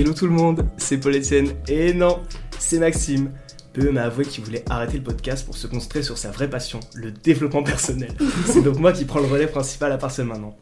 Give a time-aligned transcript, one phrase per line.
[0.00, 2.22] Hello tout le monde, c'est Paul Etienne et non,
[2.58, 3.32] c'est Maxime.
[3.74, 6.80] PE m'a avoué qu'il voulait arrêter le podcast pour se concentrer sur sa vraie passion,
[6.94, 8.14] le développement personnel.
[8.46, 10.56] c'est donc moi qui prends le relais principal à partir de maintenant.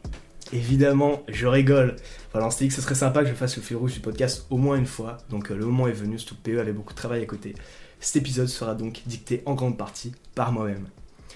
[0.52, 1.94] Évidemment, je rigole.
[2.32, 4.00] Voilà, on s'est dit que ce serait sympa que je fasse le fil rouge du
[4.00, 6.72] podcast au moins une fois, donc euh, le moment est venu, surtout que PE avait
[6.72, 7.54] beaucoup de travail à côté.
[8.00, 10.88] Cet épisode sera donc dicté en grande partie par moi-même.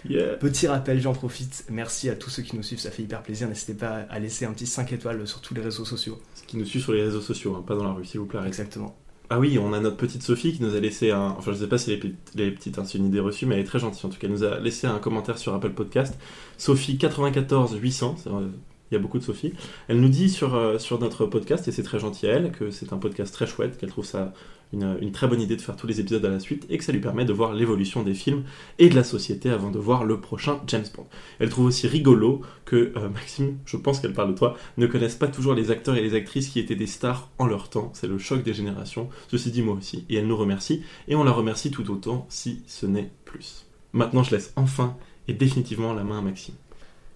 [0.09, 0.35] Yeah.
[0.37, 1.65] Petit rappel, j'en profite.
[1.71, 3.49] Merci à tous ceux qui nous suivent, ça fait hyper plaisir.
[3.49, 6.19] N'hésitez pas à laisser un petit 5 étoiles sur tous les réseaux sociaux.
[6.35, 8.27] Ce qui nous suit sur les réseaux sociaux, hein, pas dans la rue, s'il vous
[8.27, 8.39] plaît.
[8.39, 8.49] arrêtez.
[8.61, 8.97] Exactement.
[9.31, 11.35] Ah oui, on a notre petite Sophie qui nous a laissé un.
[11.39, 13.55] Enfin, je sais pas si les, pe- les petites, hein, c'est une idée reçue, mais
[13.55, 14.27] elle est très gentille en tout cas.
[14.27, 16.19] Elle nous a laissé un commentaire sur Apple Podcast.
[16.59, 18.49] Sophie 94 800, c'est, euh,
[18.91, 19.55] il y a beaucoup de Sophie.
[19.89, 22.71] Elle nous dit sur, euh, sur notre podcast, et c'est très gentil à elle, que
[22.71, 24.35] c'est un podcast très chouette, qu'elle trouve ça
[24.73, 26.93] une, très bonne idée de faire tous les épisodes à la suite, et que ça
[26.93, 28.45] lui permet de voir l'évolution des films
[28.79, 31.07] et de la société avant de voir le prochain James Bond.
[31.39, 35.17] Elle trouve aussi rigolo que euh, Maxime, je pense qu'elle parle de toi, ne connaissent
[35.17, 37.91] pas toujours les acteurs et les actrices qui étaient des stars en leur temps.
[37.95, 39.09] C'est le choc des générations.
[39.29, 40.05] Ceci dit, moi aussi.
[40.09, 43.67] Et elle nous remercie, et on la remercie tout autant, si ce n'est plus.
[43.93, 44.97] Maintenant, je laisse enfin
[45.29, 46.55] et définitivement la main à Maxime.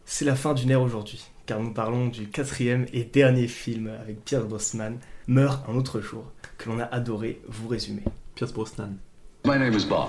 [0.05, 4.25] C'est la fin d'une ère aujourd'hui, car nous parlons du quatrième et dernier film avec
[4.25, 6.25] Pierre Brosnan, Meurt un autre jour,
[6.59, 8.03] que l'on a adoré vous résumer.
[8.35, 8.97] Pierce Brosnan.
[9.45, 10.09] My name is Bond,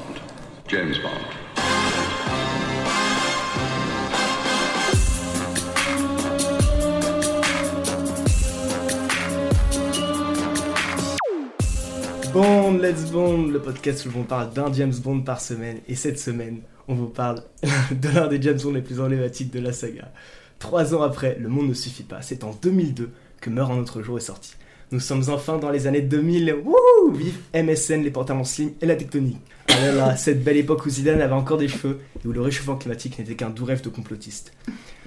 [0.68, 1.48] James Bond.
[12.34, 16.20] Bond, Let's Bond, le podcast où l'on parle d'un James Bond par semaine, et cette
[16.20, 17.42] semaine, on vous parle
[17.92, 20.12] de l'un des James Bond les plus emblématiques de la saga.
[20.60, 24.02] Trois ans après, Le Monde ne suffit pas, c'est en 2002 que Meurt un autre
[24.02, 24.56] jour est sorti.
[24.90, 28.96] Nous sommes enfin dans les années 2000, wouhou Vive MSN, les pantalons slim et la
[28.96, 29.42] tectonique.
[29.68, 33.20] Ah cette belle époque où Zidane avait encore des cheveux et où le réchauffement climatique
[33.20, 34.54] n'était qu'un doux rêve de complotiste.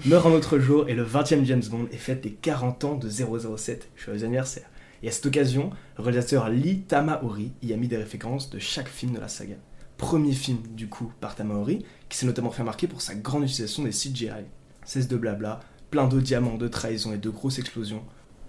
[0.04, 3.08] Meurt un autre jour et le 20e James Bond est fête les 40 ans de
[3.08, 3.88] 007.
[3.96, 4.66] Joyeux anniversaire.
[5.02, 8.88] Et à cette occasion, le réalisateur Lee Tamaori y a mis des références de chaque
[8.88, 9.56] film de la saga.
[9.96, 13.84] Premier film, du coup, par Tamaori, qui s'est notamment fait remarquer pour sa grande utilisation
[13.84, 14.44] des CGI.
[14.84, 15.60] Cesse de blabla,
[15.90, 18.02] plein de diamants, de trahison et de grosses explosions.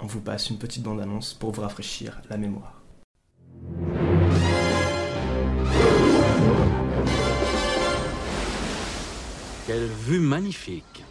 [0.03, 2.81] On vous passe une petite bande-annonce pour vous rafraîchir la mémoire.
[9.67, 11.03] Quelle vue magnifique.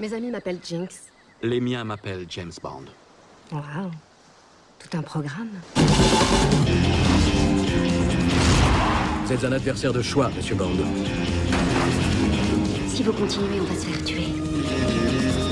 [0.00, 1.12] Mes amis m'appellent Jinx.
[1.40, 2.86] Les miens m'appellent James Bond.
[3.52, 3.90] Waouh,
[4.80, 5.50] tout un programme.
[9.24, 10.78] Vous êtes un adversaire de choix, monsieur Bond.
[12.88, 14.43] Si vous continuez, on va se faire tuer.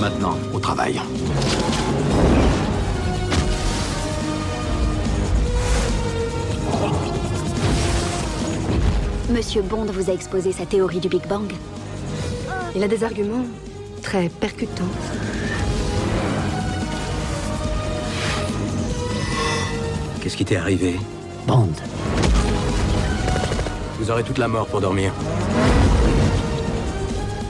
[0.03, 1.01] Maintenant, au travail.
[9.31, 11.53] Monsieur Bond vous a exposé sa théorie du Big Bang.
[12.75, 13.45] Il a des arguments
[14.03, 14.83] très percutants.
[20.21, 20.99] Qu'est-ce qui t'est arrivé?
[21.47, 21.69] Bond.
[24.01, 25.13] Vous aurez toute la mort pour dormir.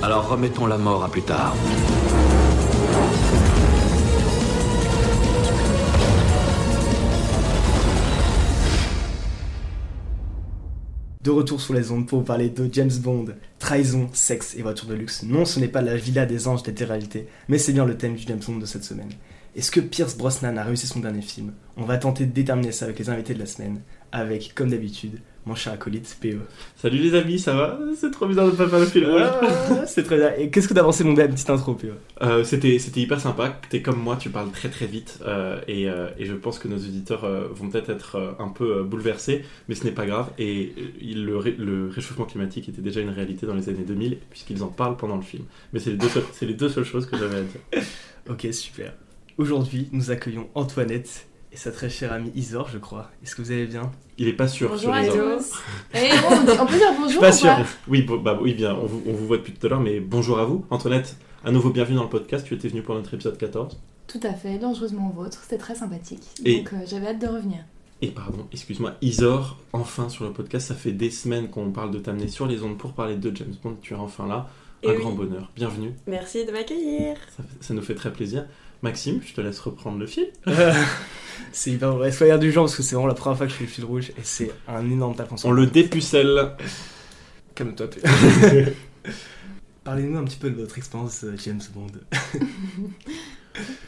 [0.03, 1.55] Alors remettons la mort à plus tard.
[11.23, 13.27] De retour sur les ondes pour parler de James Bond,
[13.61, 15.23] trahison, sexe et voiture de luxe.
[15.23, 18.25] Non, ce n'est pas la villa des anges réalité, mais c'est bien le thème du
[18.27, 19.11] James Bond de cette semaine.
[19.55, 21.53] Est-ce que Pierce Brosnan a réussi son dernier film?
[21.77, 25.21] On va tenter de déterminer ça avec les invités de la semaine, avec, comme d'habitude,
[25.45, 26.39] mon cher acolyte PE.
[26.77, 29.11] Salut les amis, ça va C'est trop bizarre de pas faire le film.
[29.19, 30.33] Ah, c'est très bien.
[30.39, 31.89] Et qu'est-ce que t'as pensé mon belle petite intro, PE
[32.23, 33.59] Euh, c'était, c'était hyper sympa.
[33.69, 35.19] T'es comme moi, tu parles très très vite.
[35.27, 39.45] euh, et, euh, et je pense que nos auditeurs vont peut-être être un peu bouleversés,
[39.69, 40.31] mais ce n'est pas grave.
[40.39, 40.73] Et
[41.03, 44.69] le, ré- le réchauffement climatique était déjà une réalité dans les années 2000, puisqu'ils en
[44.69, 45.45] parlent pendant le film.
[45.73, 47.83] Mais c'est les deux, seules- c'est les deux seules choses que j'avais à dire.
[48.31, 48.93] Ok, super.
[49.39, 53.11] Aujourd'hui, nous accueillons Antoinette et sa très chère amie Isor, je crois.
[53.23, 53.91] Est-ce que vous allez bien?
[54.19, 55.37] Il est pas sûr Bonjour sur ordres.
[55.39, 55.53] tous.
[55.95, 57.55] Eh, on, on peut dire bonjour pas sûr.
[57.89, 60.01] Oui, bon, bah, oui, bien, on vous, on vous voit depuis tout à l'heure, mais
[60.01, 60.65] bonjour à vous.
[60.71, 62.47] Antoinette, à nouveau bienvenue dans le podcast.
[62.47, 63.79] Tu étais venue pour notre épisode 14.
[64.07, 66.23] Tout à fait, dangereusement vôtre, c'était très sympathique.
[66.45, 67.59] Et- Donc euh, j'avais hâte de revenir.
[68.01, 71.99] Et pardon, excuse-moi, Isor, enfin sur le podcast, ça fait des semaines qu'on parle de
[72.01, 74.49] t'amener sur les ondes pour parler de James Bond, tu es enfin là,
[74.83, 74.99] Et un oui.
[74.99, 77.17] grand bonheur, bienvenue, Merci de m'accueillir.
[77.37, 78.47] ça, ça nous fait très plaisir.
[78.83, 80.29] Maxime, je te laisse reprendre le fil.
[81.53, 82.11] C'est hyper vrai.
[82.13, 84.11] Soyez indulgents parce que c'est vraiment la première fois que je fais le fil rouge
[84.11, 85.51] et c'est un énorme taf en soi.
[85.51, 86.53] On le dépucelle.
[87.55, 87.89] Calme-toi.
[89.85, 91.89] Parlez-nous un petit peu de votre expérience euh, James Bond.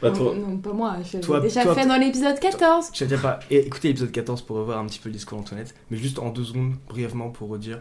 [0.03, 2.91] Bah, toi- non, pas moi, je l'ai déjà toi- fait dans l'épisode 14.
[2.93, 5.97] Je déjà pas écoutez l'épisode 14 pour revoir un petit peu le discours d'Antoinette, mais
[5.97, 7.81] juste en deux secondes, brièvement pour redire.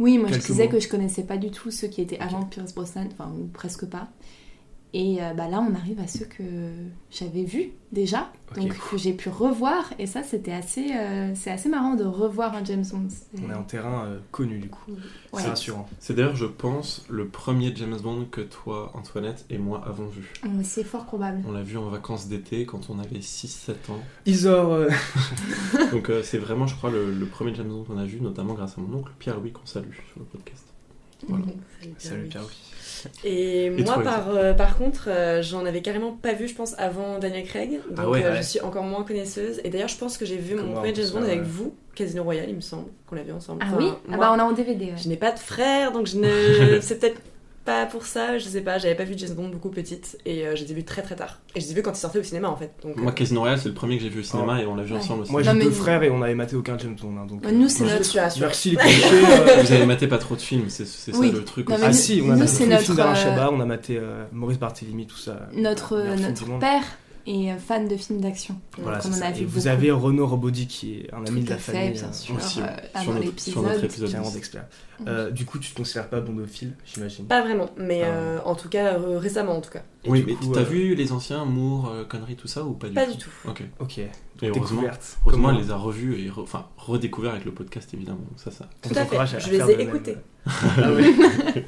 [0.00, 0.70] Oui, moi je disais mots.
[0.72, 3.86] que je connaissais pas du tout ceux qui étaient avant Pierce Brosnan, enfin ou presque
[3.86, 4.08] pas.
[4.98, 6.42] Et euh, bah là, on arrive à ceux que
[7.10, 9.92] j'avais vus déjà, donc que j'ai pu revoir.
[9.98, 13.08] Et ça, c'était assez, euh, c'est assez marrant de revoir un James Bond.
[13.44, 14.92] On est en terrain euh, connu du coup.
[15.34, 15.42] Ouais.
[15.42, 15.86] C'est rassurant.
[16.00, 20.32] C'est d'ailleurs, je pense, le premier James Bond que toi, Antoinette, et moi avons vu.
[20.62, 21.42] C'est fort probable.
[21.46, 24.00] On l'a vu en vacances d'été quand on avait 6-7 ans.
[24.24, 24.88] Isor, euh,
[25.92, 28.54] Donc euh, c'est vraiment, je crois, le, le premier James Bond qu'on a vu, notamment
[28.54, 30.72] grâce à mon oncle Pierre-Louis qu'on salue sur le podcast.
[31.28, 31.44] Voilà.
[31.98, 32.42] salut Pierre.
[33.24, 36.54] Et, Et moi, toi, par, euh, par contre, euh, j'en avais carrément pas vu, je
[36.54, 37.72] pense, avant Daniel Craig.
[37.90, 38.36] Donc Ah ouais, euh, ouais.
[38.38, 39.60] je suis encore moins connaisseuse.
[39.64, 41.44] Et d'ailleurs, je pense que j'ai vu mon premier James Bond avec ouais.
[41.46, 43.60] vous, Casino Royale, il me semble, qu'on l'a vu ensemble.
[43.62, 43.90] Ah Enfin, oui?
[44.12, 44.86] Ah bah on a en DVD.
[44.86, 44.92] ouais.
[44.96, 46.80] Je n'ai pas de frère, donc je ne.
[46.80, 47.20] C'est peut-être
[47.66, 48.78] pas pour ça, je sais pas.
[48.78, 51.16] J'avais pas vu James Bond beaucoup petite et euh, je les ai vus très très
[51.16, 51.40] tard.
[51.54, 52.70] Et je les ai vus quand ils sortaient au cinéma en fait.
[52.82, 54.74] Donc, Moi, euh, Casino Royale, c'est le premier que j'ai vu au cinéma et on
[54.74, 54.98] l'a vu Ouais.
[55.00, 55.32] ensemble aussi.
[55.32, 57.14] Moi Non, j'ai mais deux nous- frères et on avait maté aucun James Bond.
[57.20, 58.46] hein, donc, Bah, nous, c'est moi, je me notre- suis rassurée.
[58.46, 59.06] Merci les clichés.
[59.12, 61.30] euh, Vous avez maté pas trop de films, c'est c'est ça Oui.
[61.32, 61.82] le truc Non, aussi.
[61.82, 63.14] mais Ah nous- si, on a nous, maté c'est tous les notre, films d'Alain euh,
[63.16, 65.48] Chabat, on a maté euh, Maurice Barthélémy, tout ça.
[65.52, 66.60] Notre, Meilleur film notre du monde.
[66.60, 66.82] père
[67.26, 68.56] est euh, fan de films d'action.
[68.78, 69.68] Voilà, Donc c'est on a Et vu vous beaucoup.
[69.68, 71.90] avez Renaud Robaudy qui est un ami Tout de la fait, famille.
[71.92, 72.36] bien euh, sûr.
[72.36, 73.84] aussi, euh, sur avant notre- sur notre l'épisode.
[73.84, 74.08] épisode.
[74.10, 74.64] Clairement d'expert.
[75.06, 77.26] Euh, du coup, tu te considères pas bondophile, j'imagine?
[77.26, 78.06] Pas vraiment, mais Ah.
[78.08, 79.82] euh, en tout cas, euh, récemment en tout cas.
[80.04, 82.88] Et Oui, mais t'as euh, vu les anciens Moore, euh, conneries, tout ça ou pas
[82.88, 83.12] du Pas tout?
[83.12, 83.30] du tout.
[83.46, 83.62] Ok.
[83.80, 83.98] Ok.
[83.98, 84.08] Et
[84.48, 84.92] heureusement, heureusement
[85.30, 88.18] Comment- elle les a revus et re- enfin redécouvert avec le podcast évidemment.
[88.18, 88.68] Donc ça, ça.
[88.84, 90.16] on Tout à fait, à je les ai écoutés.
[90.46, 91.04] Ah ouais.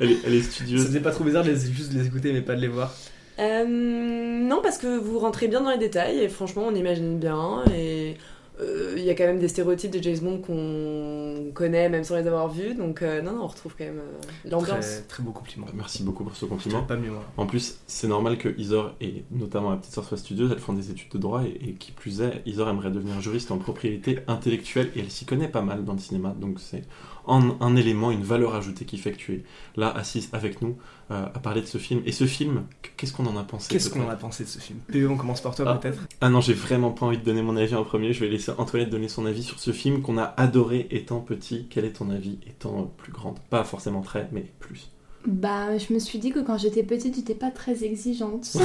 [0.00, 0.86] Elle est, elle est Ça studieuse.
[0.86, 2.92] faisait pas trop bizarre de les, juste de les écouter mais pas de les voir.
[3.38, 7.62] Euh, non, parce que vous rentrez bien dans les détails et franchement, on imagine bien.
[7.74, 8.16] Et
[8.60, 12.16] euh, il y a quand même des stéréotypes de James Bond qu'on connaît même sans
[12.16, 12.74] les avoir vus.
[12.74, 14.86] Donc, euh, non, non, on retrouve quand même euh, l'ambiance.
[14.86, 15.66] Très, très beau compliment.
[15.74, 16.82] Merci beaucoup pour ce compliment.
[16.82, 17.12] Pas mieux.
[17.36, 20.72] En plus, c'est normal que Isor et notamment la petite sœur soit studieuse, elles font
[20.72, 24.18] des études de droit et, et qui plus est, Isor aimerait devenir juriste en propriété
[24.26, 26.82] intellectuelle et elle s'y connaît pas mal dans le cinéma, donc c'est
[27.28, 29.42] un, un élément, une valeur ajoutée qui fait que tu es
[29.76, 30.76] là, assise avec nous,
[31.10, 32.02] euh, à parler de ce film.
[32.06, 32.64] Et ce film,
[32.96, 34.78] qu'est-ce qu'on en a pensé Qu'est-ce qu'on en a pensé de ce film?
[34.92, 35.74] PE, on commence par toi Ah.
[35.76, 38.28] peut-être Ah non, j'ai vraiment pas envie de donner mon avis en premier, je vais
[38.30, 41.66] laisser Antoinette donner son avis sur ce film qu'on a adoré étant petit.
[41.70, 44.90] Quel est ton avis étant plus grande Pas forcément très, mais plus.
[45.26, 48.44] Bah, je me suis dit que quand j'étais petite, j'étais pas très exigeante.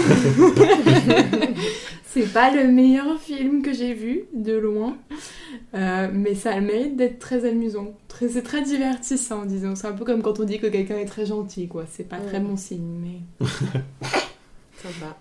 [2.06, 4.98] c'est pas le meilleur film que j'ai vu, de loin.
[5.74, 7.94] Euh, mais ça a le mérite d'être très amusant.
[8.08, 9.76] Très, c'est très divertissant, disons.
[9.76, 11.86] C'est un peu comme quand on dit que quelqu'un est très gentil, quoi.
[11.90, 13.48] C'est pas très bon signe, mais.
[14.82, 15.18] Sympa.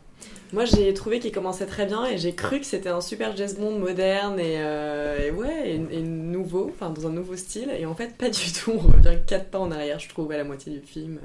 [0.52, 3.54] Moi, j'ai trouvé qu'il commençait très bien et j'ai cru que c'était un super James
[3.58, 7.70] Bond moderne et, euh, et ouais, et, et nouveau, enfin dans un nouveau style.
[7.78, 8.72] Et en fait, pas du tout.
[8.72, 11.20] On revient quatre pas en arrière, je trouve, à la moitié du film.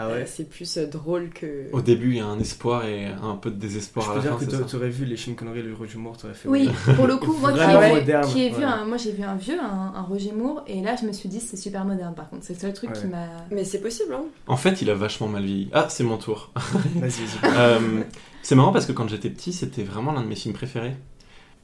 [0.00, 1.66] Ah Euh, ouais c'est plus euh, drôle que.
[1.72, 4.20] Au début, il y a un espoir et un peu de Je désespoir à la
[4.22, 6.48] dire fin, que ça t'aurais vu les Sean Connery et le Roger Moore, t'aurais fait
[6.48, 8.64] Oui, pour le coup, moi qui ai, qui ai vu ouais.
[8.64, 11.28] un, moi j'ai vu un vieux, un, un Roger Moore, et là je me suis
[11.28, 12.44] dit c'est super moderne par contre.
[12.44, 13.00] C'est le seul truc Ouais.
[13.00, 13.26] qui m'a.
[13.50, 14.22] Mais c'est possible, hein.
[14.46, 15.68] En fait, il a vachement mal vieilli.
[15.72, 16.52] Ah, c'est mon tour.
[16.54, 17.54] Vas-y, vas-y.
[17.58, 17.78] Euh,
[18.42, 20.94] c'est marrant parce que quand j'étais petit, c'était vraiment l'un de mes films préférés.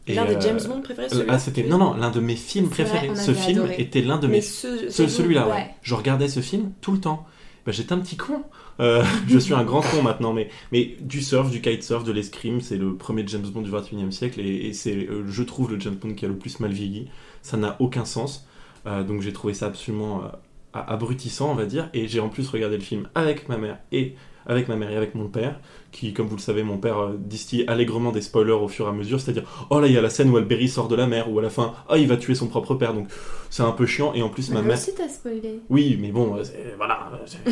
[0.07, 2.67] L'un des euh, James Bond préférés, celui-là Ah, c'était non non l'un de mes films
[2.67, 3.15] vrai, préférés.
[3.17, 3.77] Ce film adoré.
[3.79, 5.47] était l'un de mes ce, ce- celui-là.
[5.47, 5.53] Ouais.
[5.55, 5.71] Ouais.
[5.83, 7.25] Je regardais ce film tout le temps.
[7.65, 8.43] Bah, j'étais un petit con.
[8.81, 12.61] Euh, je suis un grand con maintenant, mais mais du surf, du kitesurf, de l'escrime,
[12.61, 15.95] c'est le premier James Bond du 21e siècle et, c'est euh, je trouve le James
[15.95, 17.09] Bond qui a le plus mal vieilli.
[17.43, 18.47] Ça n'a aucun sens.
[18.87, 20.23] Euh, donc j'ai trouvé ça absolument
[20.73, 21.89] abrutissant, on va dire.
[21.95, 24.15] Et j'ai en plus regardé le film avec ma mère et
[24.47, 25.59] avec ma mère et avec mon père,
[25.95, 28.89] qui, comme vous le savez, mon père euh, distille allègrement des spoilers au fur et
[28.89, 31.07] à mesure, c'est-à-dire, oh là, il y a la scène où Alberi sort de la
[31.07, 33.07] mer, ou à la fin, oh, il va tuer son propre père, donc
[33.49, 34.77] c'est un peu chiant, et en plus, ma Moi mère...
[34.79, 35.61] aussi t'as spoilé.
[35.71, 36.43] Oui, mais bon, euh,
[36.77, 37.51] voilà, euh,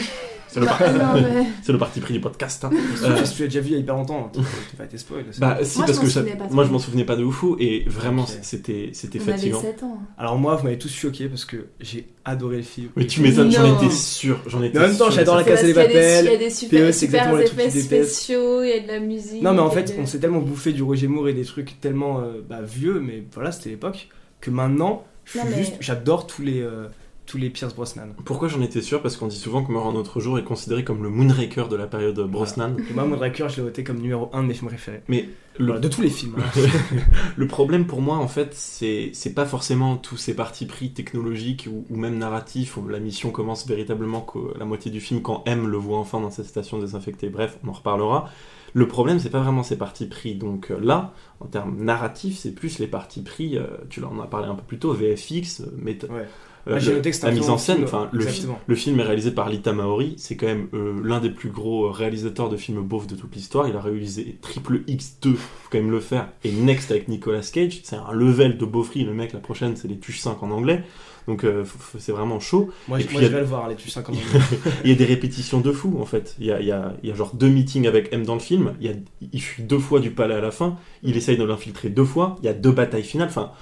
[0.49, 2.65] c'est le, par- non, mais- c'est le parti pris du podcast.
[2.65, 2.71] hein.
[2.73, 4.41] Euh, Euh, tu l'as déjà vu il y a hyper longtemps, t'as
[4.77, 5.25] pas été spoil.
[5.39, 7.15] bah si, Moi, parce je m'en que ça- souvenais pas moi je m'en souvenais pas
[7.17, 8.29] de ouf, et vraiment, Ok.
[8.43, 9.61] c'était c'était On avait fatigant.
[9.61, 9.99] 7 ans.
[10.19, 12.89] Alors moi, vous m'avez tous choqué parce que j'ai adoré le film.
[12.97, 15.13] Mais tu m'étonnes, j'en étais sûr, j'en étais en même temps, sûr.
[15.15, 16.25] j'adore la Casa des qu'il y a des- Papel.
[16.27, 17.71] Il y a des super, c'est super exactement les trucs effets
[18.01, 18.01] qu'ils
[18.33, 18.41] détestent.
[18.41, 19.43] spéciaux, il y a de la musique.
[19.43, 21.81] Non mais en fait, de- on s'est tellement bouffé du Roger Moore et des trucs
[21.81, 24.09] tellement euh, bah, vieux, mais voilà, c'était l'époque,
[24.41, 26.89] que maintenant, mais- j'adore tous les euh,
[27.33, 28.09] tous les Pierce Brosnan.
[28.27, 29.01] Pourquoi j'en étais sûr?
[29.01, 31.77] Parce qu'on dit souvent que Mort en notre jour est considéré comme le Moonraker de
[31.77, 32.77] la période Brosnan.
[32.91, 35.01] Et moi, Moonraker, je l'ai voté comme numéro 1 de mes films préférés.
[35.09, 36.37] Mais le, Voilà, de tous les films.
[36.39, 36.61] hein.
[37.37, 41.87] le problème pour moi, en fait, c'est pas forcément tous ces partis pris technologiques ou,
[41.89, 45.69] ou même narratifs où la mission commence véritablement que la moitié du film quand M
[45.69, 47.31] le voit enfin dans cette station désinfectée.
[47.31, 48.29] Bref, on en reparlera.
[48.75, 50.35] Le problème, c'est pas vraiment ces partis pris.
[50.35, 53.57] Donc euh, là, en termes narratifs, c'est plus les partis pris.
[53.59, 55.67] euh, tu en as parlé un peu plus tôt, VFX, euh,
[56.11, 56.29] Ouais.
[56.69, 58.59] Euh, Ah, le- la film en scène, enfin, le, fi- exactement.
[58.66, 61.90] le film est réalisé par Lita Maori, c'est quand même euh, l'un des plus gros
[61.90, 63.66] réalisateurs de films beaufs de toute l'histoire.
[63.69, 67.81] Il a réalisé Triple X2, faut quand même le faire, et Next avec Nicolas Cage.
[67.83, 70.85] C'est un level de beaufry, le mec, la prochaine, c'est les Tuches 5 en anglais.
[71.28, 71.64] Donc euh,
[72.00, 72.71] c'est vraiment chaud.
[72.88, 74.16] Moi, Et je- puis, moi y je a- vais le voir, les tu 50
[74.85, 76.35] Il y a des répétitions de fou en fait.
[76.40, 78.35] Il y a, il y a- il y a genre deux meetings avec M dans
[78.35, 78.73] le film.
[78.81, 78.95] Il, y a,
[79.33, 80.78] il fuit deux fois du palais à la fin.
[81.04, 82.35] Il essaye de l'infiltrer deux fois.
[82.42, 83.28] Il y a deux batailles finales.
[83.28, 83.52] Enfin,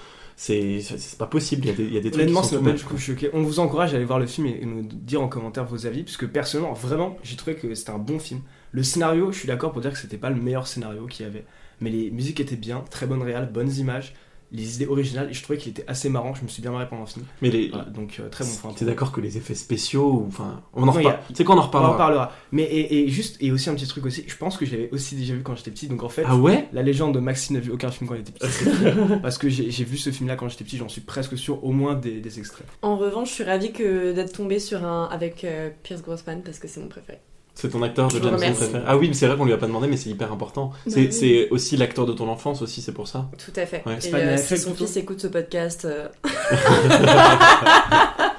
[0.40, 1.66] c'est pas possible.
[1.66, 3.28] Il y a des, il y a des trucs Honnêtement, ça m'a pas choqué.
[3.34, 5.86] On vous encourage à aller voir le film et, et nous dire en commentaire vos
[5.86, 8.40] avis, puisque personnellement, vraiment, j'ai trouvé que c'était un bon film.
[8.72, 11.28] Le scénario, je suis d'accord pour dire que c'était pas le meilleur scénario qu'il y
[11.28, 11.44] avait,
[11.80, 14.14] mais les musiques étaient bien, très bonnes réales, bonnes images,
[14.52, 16.34] les idées originales, et je trouvais qu'il était assez marrant.
[16.34, 17.24] Je me suis bien marré pendant le film.
[17.42, 18.72] Mais les, Voilà, donc euh, très bon point.
[18.72, 21.18] T'es d'accord que les effets spéciaux, enfin, on en reparle.
[21.34, 21.92] C'est quand on en On en reparlera.
[21.92, 22.32] reparlera.
[22.52, 24.24] Mais et, et juste et aussi un petit truc aussi.
[24.26, 25.86] Je pense que je l'avais aussi déjà vu quand j'étais petit.
[25.88, 26.68] Donc en fait, Ah ouais?
[26.72, 28.64] la légende de Maxime n'a vu aucun film quand il était petit.
[29.22, 30.76] parce que j'ai vu ce film-là quand j'étais petit.
[30.78, 31.62] J'en suis presque sûr.
[31.64, 32.66] Au moins des, des extraits.
[32.82, 36.58] En revanche, je suis ravie que d'être tombée sur un avec euh, Pierce Brosnan parce
[36.58, 37.18] que c'est mon préféré.
[37.60, 38.82] C'est ton acteur de James Bond préféré.
[38.86, 40.72] Ah oui, mais c'est vrai qu'on lui a pas demandé, mais c'est hyper important.
[40.86, 41.12] C'est oui.
[41.12, 43.28] c'est aussi l'acteur de ton enfance aussi, c'est pour ça.
[43.36, 43.82] Tout à fait.
[43.84, 43.98] Ouais.
[44.02, 46.08] Et euh, si son plutôt fils écoute ce podcast, euh,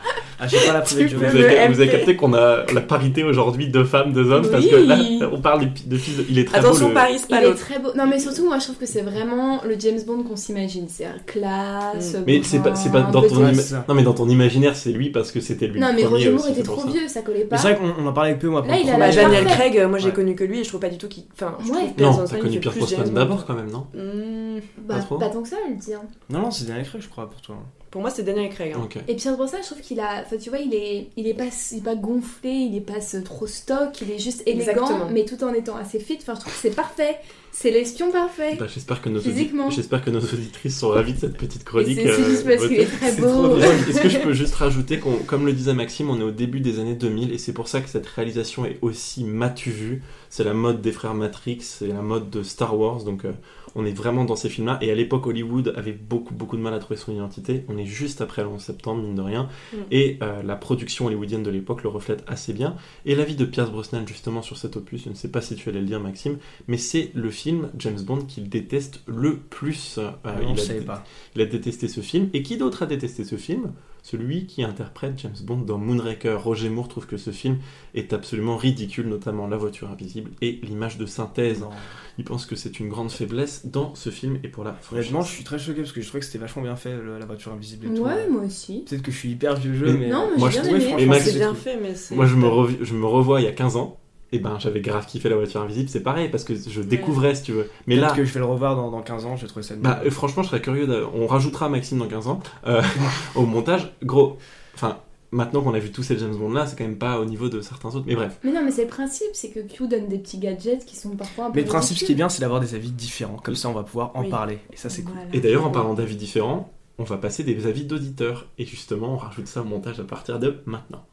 [0.44, 3.68] Ah, j'ai pas la de Vous avez, vous avez capté qu'on a la parité aujourd'hui
[3.68, 4.98] deux femmes, deux hommes, parce que là,
[5.32, 6.18] on parle des- de fils.
[6.18, 6.90] de- Il est très attention, beau.
[6.90, 7.60] le- Paris, pas l'autre.
[7.60, 7.90] très beau.
[7.96, 10.88] Non, mais surtout, moi, je trouve que c'est vraiment le James Bond qu'on s'imagine.
[10.90, 12.16] C'est un classe.
[12.16, 12.24] Mm.
[12.26, 15.12] Mais c'est pas, c'est pas dans ton, ima- non mais dans ton imaginaire, c'est lui
[15.12, 15.80] parce que c'était lui.
[15.80, 16.88] Non, mais Roger Moore était trop ça.
[16.88, 17.58] vieux, ça collait pas.
[17.58, 18.62] c'est vrai qu'on on en parlait avec peu moi.
[18.64, 18.98] pour Là, le il a.
[18.98, 19.46] Bah, Daniel.
[19.46, 20.14] Craig, moi j'ai Ouais.
[20.14, 21.24] connu que lui et je trouve pas du tout qu'il.
[21.34, 21.78] Enfin, je Ouais.
[21.78, 23.86] trouve Pierce Non, t'as connu Pierce Brosnan James d'abord quand même, non?
[23.94, 25.18] Hmm, Bah, Pas trop.
[25.20, 25.94] pas tant que ça, elle dit.
[25.94, 26.02] hein.
[26.32, 27.58] Non, non, c'est Daniel Craig, je crois, pour toi.
[27.92, 28.74] Pour moi, c'est Daniel Craig.
[28.74, 28.82] hein.
[28.86, 28.98] Ok.
[29.10, 30.24] Et Pierce Brosnan, je trouve qu'il a.
[30.26, 33.00] Enfin, tu vois, il est, il est pas, il est pas gonflé, il est pas
[33.24, 35.10] trop stock, il est juste élégant, Exactement.
[35.12, 36.18] mais tout en étant assez fit.
[36.22, 37.18] Enfin, je trouve que c'est parfait.
[37.54, 38.56] C'est l'espion parfait.
[38.58, 39.68] Bah, j'espère que nos Physiquement.
[39.68, 42.00] audi- j'espère que nos auditrices sont ravies de cette petite Et chronique.
[42.02, 43.58] c'est c'est juste euh, parce qu'il est très beau.
[43.58, 46.62] Est-ce que je peux juste rajouter qu'on, comme le disait Maxime, on est au début
[46.62, 50.02] des années 2000 et c'est pour ça que cette réalisation est aussi matu vue.
[50.30, 53.34] C'est la mode des frères Matrix, c'est la mode de Star Wars, donc euh,
[53.76, 54.78] on est vraiment dans ces films-là.
[54.82, 57.64] Et à l'époque, Hollywood avait beaucoup beaucoup de mal à trouver son identité.
[57.70, 59.78] On est juste après le 11 septembre, mine de rien, Mm.
[59.92, 62.76] et euh, la production hollywoodienne de l'époque le reflète assez bien.
[63.06, 65.70] Et l'avis de Pierce Brosnan justement sur cet opus, je ne sais pas si tu
[65.70, 66.38] allais le dire, Maxime,
[66.68, 69.98] mais c'est le film James Bond qu'il déteste le plus.
[69.98, 71.04] Euh, Ah, non, il a pas.
[71.36, 72.30] il a détesté ce film.
[72.34, 73.72] Et qui d'autre a détesté ce film?
[74.04, 76.36] Celui qui interprète James Bond dans Moonraker.
[76.42, 77.60] Roger Moore trouve que ce film
[77.94, 81.62] est absolument ridicule, notamment la voiture invisible et l'image de synthèse.
[81.62, 81.70] Non.
[82.18, 85.32] Il pense que c'est une grande faiblesse dans ce film et pour la Honnêtement, je
[85.32, 87.52] suis très choqué parce que je trouvais que c'était vachement bien fait, le- la voiture
[87.54, 88.02] invisible et tout.
[88.04, 88.84] Ouais, moi aussi.
[88.88, 90.10] Peut-être que je suis hyper vieux jeu, Mais- mais.
[90.10, 91.20] Non, mais Moi, j'ai je bien trouvais aimé.
[91.20, 91.62] C'est j'ai bien trouvé.
[91.62, 92.16] fait, mais c'est.
[92.16, 93.98] Moi, je me, rev- je me revois il y a 15 ans.
[94.34, 95.90] Et ben, j'avais grave kiffé la voiture invisible.
[95.90, 97.70] C'est pareil parce que je découvrais, si tu veux.
[97.86, 99.76] Mais là, que je vais le revoir dans, dans 15 ans, je vais trouver ça
[99.76, 100.88] Bah, euh, franchement, je serais curieux.
[100.88, 102.82] de- On rajoutera Maxime dans 15 ans euh,
[103.36, 103.92] au montage.
[104.04, 104.38] Gros,
[104.74, 105.00] enfin,
[105.32, 107.50] maintenant qu'on a vu tous ces James Bond là, c'est quand même pas au niveau
[107.50, 108.06] de certains autres.
[108.08, 108.40] Mais bref.
[108.44, 111.12] Mais non, mais c'est le principe, c'est que Q donne des petits gadgets qui sont
[111.16, 111.56] parfois un peu.
[111.58, 113.38] Mais le principe, ce qui est bien, c'est d'avoir des avis différents.
[113.38, 114.30] Comme ça, on va pouvoir en Oui.
[114.30, 114.60] parler.
[114.74, 115.16] Et ça, c'est cool.
[115.34, 118.48] Et d'ailleurs, en parlant d'avis différents, on va passer des avis d'auditeurs.
[118.58, 121.04] Et justement, on rajoute ça au montage à partir de maintenant.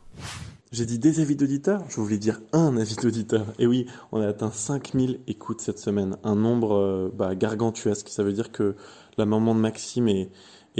[0.71, 3.47] J'ai dit des avis d'auditeurs, je voulais dire un avis d'auditeur.
[3.59, 8.11] Et oui, on a atteint 5000 écoutes cette semaine, un nombre euh, bah, gargantuesque.
[8.11, 8.77] Ça veut dire que
[9.17, 10.29] la maman de Maxime et,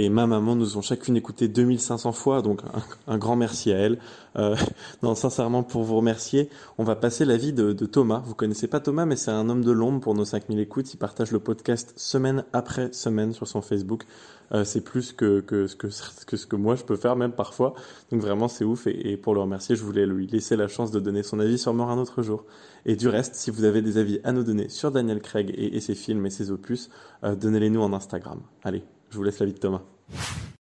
[0.01, 2.61] et ma maman nous ont chacune écouté 2500 fois, donc
[3.05, 3.99] un, grand merci à elle.
[4.37, 4.55] Euh,
[5.03, 8.23] non, sincèrement, pour vous remercier, on va passer l'avis de, Thomas.
[8.25, 10.93] Vous connaissez pas Thomas, mais c'est un homme de l'ombre pour nos 5000 écoutes.
[10.93, 14.05] Il partage le podcast semaine après semaine sur son Facebook.
[14.53, 15.87] Euh, c'est plus que, que, que,
[16.25, 17.73] que ce que moi je peux faire même parfois.
[18.09, 20.99] Donc vraiment c'est ouf et, pour le remercier je voulais lui laisser la chance de
[20.99, 22.45] donner son avis sur Mort un autre jour.
[22.85, 25.75] Et du reste si vous avez des avis à nous donner sur Daniel Craig et,
[25.75, 26.89] et ses films et ses opus,
[27.23, 28.39] euh, donnez-les nous en Instagram.
[28.63, 29.81] Allez, je vous laisse l'avis de Thomas.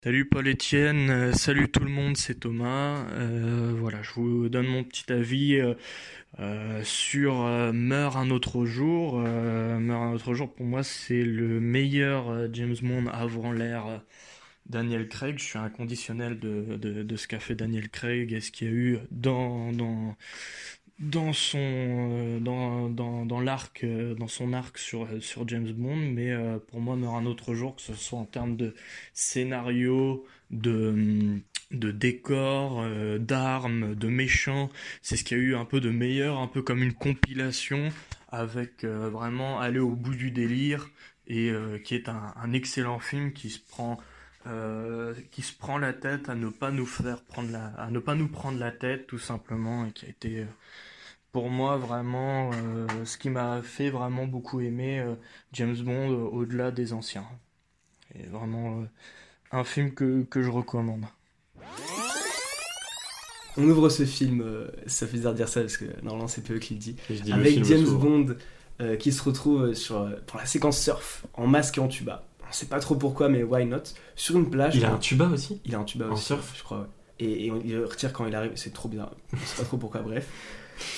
[0.05, 3.07] Salut Paul Etienne, euh, salut tout le monde, c'est Thomas.
[3.11, 5.63] Euh, voilà, je vous donne mon petit avis
[6.41, 9.19] euh, sur euh, Meurt un autre jour.
[9.19, 14.03] Meurt un autre jour, pour moi, c'est le meilleur James Bond avant l'ère
[14.67, 15.39] Daniel Craig.
[15.39, 18.71] Je suis inconditionnel de, de, de ce qu'a fait Daniel Craig et ce qu'il y
[18.71, 20.17] a eu dans, dans,
[21.03, 25.97] dans son euh, dans, dans, dans l'arc euh, dans son arc sur sur James Bond
[25.97, 28.75] mais euh, pour moi meurt un autre jour que ce soit en termes de
[29.13, 31.41] scénario de
[31.73, 34.71] de décor euh, d'armes de méchants.
[35.01, 37.91] C'est ce qu'il y a eu un peu de meilleur un peu comme une compilation
[38.29, 40.91] avec euh, vraiment aller au bout du délire
[41.27, 43.99] et euh, qui est un, excellent film qui se prend
[44.47, 47.99] euh, qui se prend la tête à ne pas nous faire prendre la à ne
[47.99, 50.47] pas nous prendre la tête tout simplement et qui a été euh,
[51.33, 55.15] pour moi vraiment euh, ce qui m'a fait vraiment beaucoup aimer euh,
[55.53, 57.27] James Bond euh, au-delà des anciens.
[58.15, 58.85] Et vraiment euh,
[59.51, 61.05] un film que, que je recommande.
[63.57, 66.43] On ouvre ce film, euh, ça fait bizarre de dire ça parce que normalement c'est
[66.43, 67.85] peu qui le dit, dis avec James.
[67.85, 68.27] Bond
[68.81, 72.25] euh, qui se retrouve sur, euh, pour la séquence surf en masque et en tuba.
[72.49, 73.83] On sait pas trop pourquoi, mais why not?
[74.17, 74.77] Sur une plage.
[74.77, 75.61] Il a un tuba aussi?
[75.65, 76.53] Il a un tuba En aussi, surf?
[76.57, 76.81] je crois.
[76.81, 76.87] ouais.
[77.21, 79.15] Et, et on- il le retire quand il arrive, c'est trop bizarre.
[79.33, 80.27] On sait pas trop pourquoi, bref.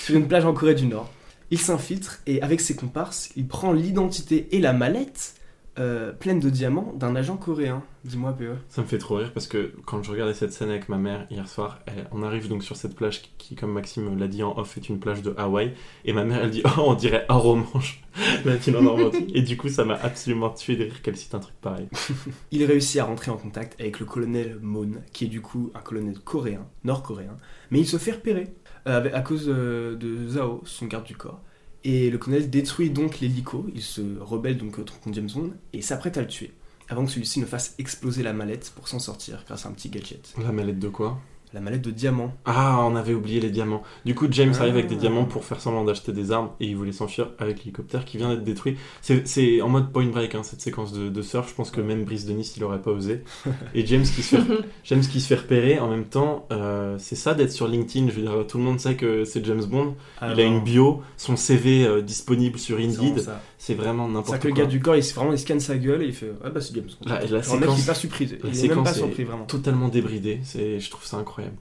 [0.05, 1.11] Sur une plage en Corée du Nord,
[1.51, 5.35] il s'infiltre et avec ses comparses, il prend l'identité et la mallette
[5.81, 7.83] euh, pleine de diamants d'un agent coréen.
[8.05, 8.55] Dis-moi, PE.
[8.69, 11.27] Ça me fait trop rire parce que quand je regardais cette scène avec ma mère
[11.33, 14.57] hier soir, elle- on arrive donc sur cette plage qui, comme Maxime l'a dit en
[14.57, 15.73] off, est une plage de Hawaï.
[16.05, 18.05] Et ma mère, elle dit Oh, on dirait Aromanche,
[18.45, 19.27] la ville en Normandie.
[19.35, 21.89] et du coup, ça m'a absolument tué de rire qu'elle cite un truc pareil.
[22.53, 25.81] Il réussit à rentrer en contact avec le colonel Moon, qui est du coup un
[25.81, 27.37] colonel coréen, nord-coréen,
[27.73, 28.55] mais il se fait repérer
[28.87, 31.41] euh, à cause euh, de Zhao, son garde du corps.
[31.85, 36.17] Et le colonel détruit donc l'hélico, il se rebelle donc contre James Bond et s'apprête
[36.17, 36.53] à le tuer,
[36.89, 39.91] avant que celui-ci ne fasse exploser la mallette pour s'en sortir grâce à un petit
[39.91, 40.35] gadget.
[40.43, 41.21] La mallette de quoi?
[41.55, 42.33] La mallette de diamant.
[42.47, 43.85] Ah, on avait oublié les diamants.
[44.05, 44.63] Du coup, James Ah.
[44.63, 47.59] arrive avec des diamants pour faire semblant d'acheter des armes et il voulait s'enfuir avec
[47.59, 48.77] l'hélicoptère qui vient d'être détruit.
[49.03, 51.49] C'est en mode point break, hein, cette séquence de, de surf.
[51.49, 53.23] Je pense que même Brice de Nice, il aurait pas osé.
[53.75, 54.43] Et James qui se fait,
[54.85, 58.09] James qui se fait repérer en même temps, euh, c'est ça d'être sur LinkedIn.
[58.09, 59.95] Je veux dire, tout le monde sait que c'est James Bond.
[60.23, 63.29] il a une bio, son CV euh, disponible sur Indeed.
[63.67, 64.51] C'est vraiment n'importe que quoi.
[64.51, 66.51] le gars du corps, il, se- vraiment, il scanne sa gueule et il fait Ah
[66.51, 67.09] bah c'est James Bond.
[67.09, 68.25] La- la Genre, le mec, séquence- il est pas surpris.
[68.27, 69.45] Il est même séquence pas surpris vraiment.
[69.47, 70.41] totalement débridée.
[70.45, 71.57] C'est, je trouve ça incroyable.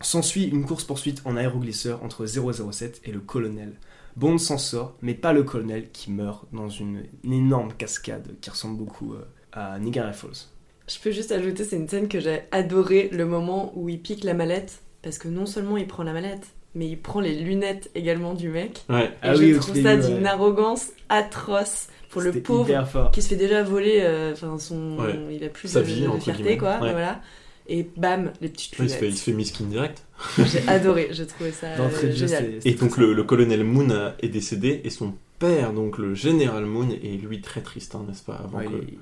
[0.00, 3.74] S'ensuit une course-poursuite en aéroglisseur entre 007 et le colonel.
[4.16, 8.50] Bond s'en sort, mais pas le colonel qui meurt dans une, une énorme cascade qui
[8.50, 10.48] ressemble beaucoup euh, à Niagara Falls.
[10.88, 14.24] Je peux juste ajouter, c'est une scène que j'ai adoré, le moment où il pique
[14.24, 17.90] la mallette, parce que non seulement il prend la mallette, mais il prend les lunettes
[17.96, 18.84] également du mec.
[18.88, 19.06] Ouais.
[19.06, 20.26] Et Ah je oui, trouve ça d'une ouais.
[20.28, 23.10] arrogance atroce pour le pauvre hyper fort.
[23.10, 25.18] qui se fait déjà voler, euh, enfin son, Ouais.
[25.32, 26.58] il a plus Sa de, vie, de entre fierté guillemets.
[26.58, 26.92] quoi, Ouais.
[26.92, 27.20] voilà.
[27.68, 29.00] Et bam, les petites Ouais, il, se lunettes.
[29.00, 30.04] fait, il se fait miskin direct.
[30.38, 32.52] J'ai adoré, j'ai trouvé ça euh, génial.
[32.64, 36.88] Et donc le, colonel Moon a- est décédé et son père, donc le général Moon,
[36.90, 38.98] est lui très triste, hein, n'est-ce pas avant Ouais, que- il,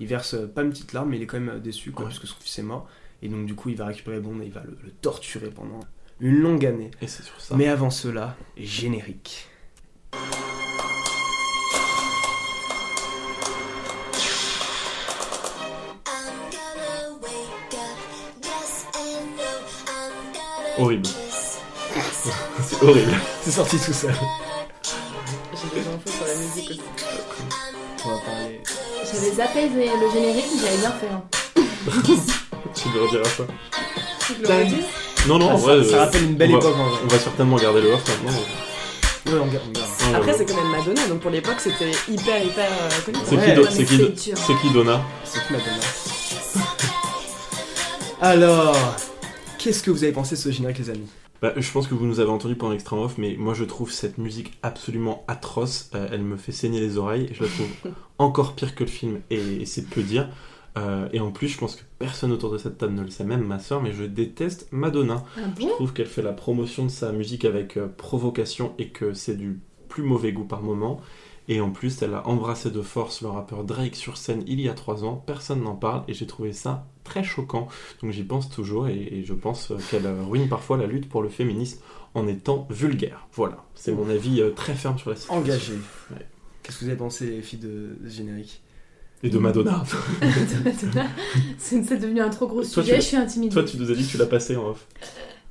[0.00, 2.10] il verse pas une petite larme, mais il est quand même déçu quoi, Ouais.
[2.10, 2.88] parce que son fils est mort.
[3.22, 5.80] Et donc du coup, il va récupérer Bond et il va le, le torturer pendant
[6.20, 6.90] une longue année.
[7.00, 7.54] Et c'est sur ça.
[7.56, 9.48] Mais avant cela, générique.
[20.78, 21.06] Horrible.
[22.62, 23.12] c'est horrible.
[23.42, 24.14] C'est sorti tout seul.
[25.52, 26.80] J'ai des infos sur la musique aussi.
[28.04, 28.60] On va parler.
[29.04, 31.08] J'avais zappé le générique, j'avais bien fait.
[31.08, 31.22] hein.
[32.74, 33.44] Tu veux redire à ça
[34.26, 34.84] Tu le redis
[35.26, 36.84] Non, non, Ah, en ça, vrai, ça euh, rappelle une belle on va- époque en
[36.90, 36.98] vrai.
[37.04, 38.38] On va certainement garder le off maintenant.
[39.26, 39.88] Ouais, on garde, on garde.
[40.12, 43.18] Non, Après, c'est quand même Madonna, donc pour l'époque, c'était hyper, hyper euh, connu.
[43.24, 43.66] C'est Ouais, qui, Do-
[44.12, 45.80] qui, Do- qui Donna C'est qui Madonna
[48.20, 48.76] Alors,
[49.58, 51.08] qu'est-ce que vous avez pensé de ce générique, les amis?
[51.42, 53.90] Bah, je pense que vous nous avez entendu pendant l'extra off, mais moi je trouve
[53.90, 55.90] cette musique absolument atroce.
[55.94, 57.30] Euh, elle me fait saigner les oreilles.
[57.34, 57.66] Je la trouve
[58.18, 60.28] encore pire que le film, et, et c'est peu dire.
[60.76, 63.24] Euh, et en plus, je pense que personne autour de cette table ne le sait,
[63.24, 65.24] même ma soeur, mais je déteste Madonna.
[65.36, 69.14] Ah Je trouve qu'elle fait la promotion de sa musique avec euh, provocation et que
[69.14, 71.00] c'est du plus mauvais goût par moment.
[71.46, 74.68] Et en plus, elle a embrassé de force le rappeur Drake sur scène il y
[74.68, 75.22] a trois ans.
[75.26, 77.68] Personne n'en parle et j'ai trouvé ça très choquant.
[78.02, 81.22] Donc j'y pense toujours et, et je pense euh, qu'elle ruine parfois la lutte pour
[81.22, 81.80] le féminisme
[82.14, 83.28] en étant vulgaire.
[83.32, 85.42] Voilà, c'est mon avis euh, très ferme sur la situation.
[85.42, 85.74] Engagé.
[86.10, 86.26] Ouais.
[86.62, 88.62] Qu'est-ce que vous avez pensé, les filles de, générique?
[89.22, 89.82] Et de Madonna.
[91.58, 93.52] C'est c'est devenu un trop gros Toi, sujet, je suis intimidée.
[93.54, 94.86] Toi, tu nous as dit que tu l'as passé en off.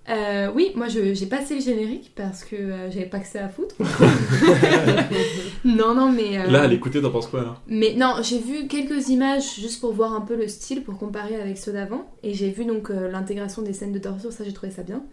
[0.09, 3.47] Euh, oui, moi j'ai passé le générique parce que euh, j'avais pas que ça à
[3.49, 3.73] foutre.
[5.65, 6.37] non, non, mais.
[6.39, 7.55] euh, Là, à l'écouter, t'en penses quoi là?
[7.67, 11.37] Mais non, j'ai vu quelques images juste pour voir un peu le style, pour comparer
[11.39, 12.05] avec ceux d'avant.
[12.21, 15.03] Et j'ai vu donc euh, l'intégration des scènes de torture, ça j'ai trouvé ça bien.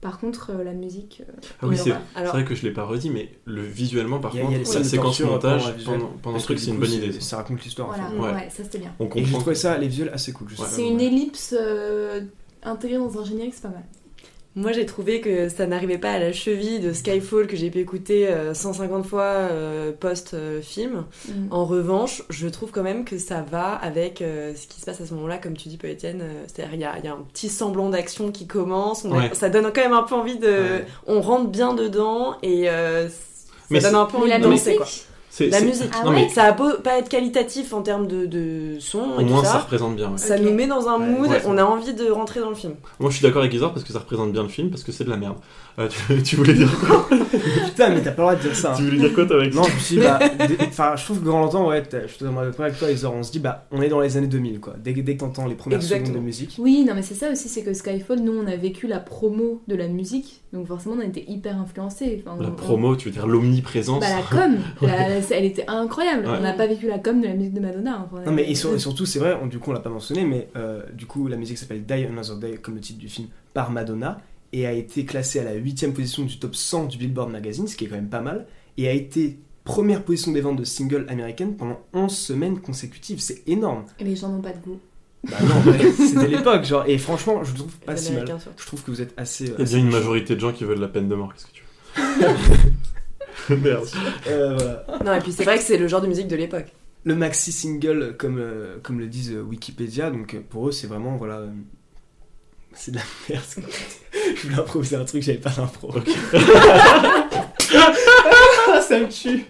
[0.00, 1.22] Par contre, euh, la musique.
[1.28, 4.32] euh, Ah oui, c'est Alors, vrai que je l'ai pas redit, mais le visuellement, par
[4.34, 7.12] a- contre, la séquence montage pendant pendant, ce truc, c'est une bonne idée.
[7.20, 7.88] Ça raconte l'histoire.
[7.88, 8.16] en Voilà, fait.
[8.18, 8.48] ouais, Ouais.
[8.50, 8.94] ça c'était bien.
[9.00, 9.38] On Et j'ai comprend.
[9.40, 10.48] trouvé ça, les visuels, assez cool.
[10.68, 12.20] C'est une ellipse euh,
[12.62, 13.82] intégrée dans un générique, c'est pas mal.
[14.60, 17.78] Moi, j'ai trouvé que ça n'arrivait pas à la cheville de Skyfall que j'ai pu
[17.78, 21.04] écouter euh, 150 fois euh, post-film.
[21.28, 21.32] Mm.
[21.52, 25.00] En revanche, je trouve quand même que ça va avec euh, ce qui se passe
[25.00, 26.20] à ce moment-là, comme tu dis, Paul Etienne.
[26.22, 29.04] euh, C'est-à-dire, il y a, il y a un petit semblant d'action qui commence.
[29.04, 29.30] on a- Ouais.
[29.34, 30.48] Ça donne quand même un peu envie de.
[30.48, 30.86] Ouais.
[31.06, 33.14] On rentre bien dedans et euh, ça
[33.70, 34.86] Mais donne un peu envie de danser, quoi.
[35.30, 35.90] C'est- La musique.
[35.92, 38.98] Ah non, ouais mais Ça a beau pas être qualitatif en termes de, de son
[39.16, 39.58] au et tout moins ça ça.
[39.60, 40.10] représente bien.
[40.10, 40.18] ouais.
[40.18, 41.42] Ça nous met dans un mood, ouais.
[41.46, 42.74] on a envie de rentrer dans le film.
[42.98, 44.90] Moi je suis d'accord avec Isor parce que ça représente bien le film, parce que
[44.92, 45.36] c'est de la merde.
[45.78, 47.08] Euh, tu, tu voulais dire quoi
[47.66, 48.72] Putain, mais t'as pas le droit de dire ça.
[48.72, 48.74] hein.
[48.76, 50.18] Tu voulais dire quoi toi avec Non, je me suis dit, bah,
[50.66, 53.30] enfin, je trouve que grand longtemps, ouais, je te demande avec toi, Isor, on se
[53.30, 54.74] dit, bah, on est dans les années 2000, quoi.
[54.82, 56.06] Dès, que- dès que t'entends les premières Exactement.
[56.08, 56.56] secondes de musique.
[56.58, 59.62] Oui, non, mais c'est ça aussi, c'est que Skyfall, nous, on a vécu la promo
[59.68, 62.24] de la musique, donc forcément, on a été hyper influencés.
[62.26, 65.64] Enfin, La on- promo, tu veux dire l'omniprésence Bah, la com, la- la- elle était
[65.68, 66.26] incroyable.
[66.26, 66.32] Ouais.
[66.38, 68.04] On n'a pas vécu la com de la musique de Madonna.
[68.10, 69.90] enfin, Non, mais et sur- et surtout, c'est vrai, on- du coup, on l'a pas
[69.90, 73.08] mentionné, mais euh, du coup, la musique s'appelle Die Another Day, comme le titre du
[73.08, 74.18] film, par Madonna,
[74.52, 77.76] et a été classée à la 8ème position du top 100 du Billboard Magazine, ce
[77.76, 81.04] qui est quand même pas mal, et a été première position des ventes de singles
[81.08, 83.20] américaines pendant 11 semaines consécutives.
[83.20, 83.84] C'est énorme.
[83.98, 84.80] Et les gens n'ont pas de goût.
[85.28, 88.26] Bah non, c'était l'époque, genre, et franchement, je trouve pas si mal.
[88.26, 88.50] Surtout.
[88.56, 89.44] Je trouve que vous êtes assez.
[89.44, 91.46] Il y a bien une majorité de gens qui veulent la peine de mort, qu'est-ce
[91.46, 91.64] que tu
[93.54, 93.56] veux?
[93.56, 93.86] Merde.
[94.28, 94.56] Euh,
[94.86, 95.04] voilà.
[95.04, 96.66] Non, et puis c'est vrai que c'est le genre de musique de l'époque.
[97.04, 100.86] Le maxi single, comme, euh, comme le disent euh, Wikipédia, donc euh, pour eux, c'est
[100.86, 101.42] vraiment, voilà.
[102.78, 103.44] C'est de la merde.
[104.36, 105.88] je voulais improviser un truc, j'avais pas d'impro.
[105.88, 106.08] Ok.
[108.88, 109.44] ça me tue.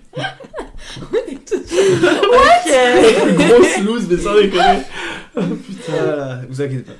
[3.37, 4.83] Grosse loose, mais sans déconner.
[5.89, 6.93] Voilà, vous inquiétez pas.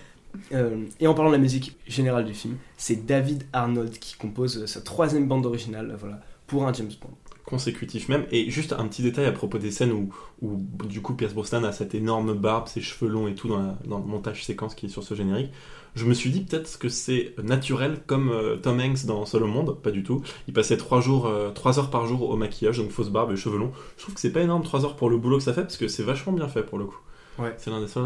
[0.53, 4.65] Euh, et en parlant de la musique générale du film, c'est David Arnold qui compose
[4.67, 7.11] sa troisième bande originale, voilà, pour un James Bond.
[7.45, 8.25] Consécutif même.
[8.31, 10.11] Et juste un petit détail à propos des scènes où,
[10.43, 13.59] où du coup Pierce Brosnan a cette énorme barbe, ses cheveux longs et tout dans,
[13.59, 15.51] la- dans le montage séquence qui est sur ce générique.
[15.95, 19.47] Je me suis dit peut-être que c'est naturel comme euh, Tom Hanks dans Seul au
[19.49, 20.23] monde, pas du tout.
[20.47, 23.37] Il passait 3 jours, euh, trois heures par jour au maquillage, donc fausse barbe et
[23.37, 23.73] cheveux longs.
[23.97, 25.77] Je trouve que c'est pas énorme 3 heures pour le boulot que ça fait parce
[25.77, 26.99] que c'est vachement bien fait pour le coup.
[27.39, 27.55] Ouais.
[27.59, 28.05] C'est l'un des seuls.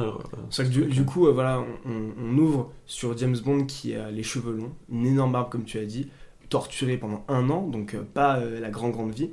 [0.58, 4.52] euh, du, du coup, euh, voilà, on, ouvre sur James Bond qui a les cheveux
[4.52, 6.08] longs, une énorme barbe comme tu as dit,
[6.48, 9.30] torturé pendant un an, donc pas la grande grande vie.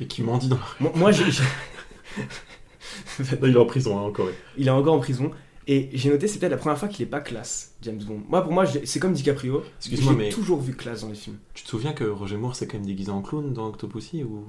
[0.00, 1.24] Et qui mendie dans la Moi, moi, j'ai-
[3.42, 4.34] il est en prison hein, en Corée.
[4.56, 5.30] il est encore en prison.
[5.72, 8.22] Et j'ai noté, c'est peut-être la première fois qu'il est pas classe, James Bond.
[8.28, 9.62] Moi, pour moi, j'ai- c'est comme DiCaprio.
[9.78, 11.36] Excuse-moi, j'ai mais- toujours vu classe dans les films.
[11.54, 14.46] Tu te souviens que Roger Moore s'est quand même déguisé en clown dans Octopussy ou...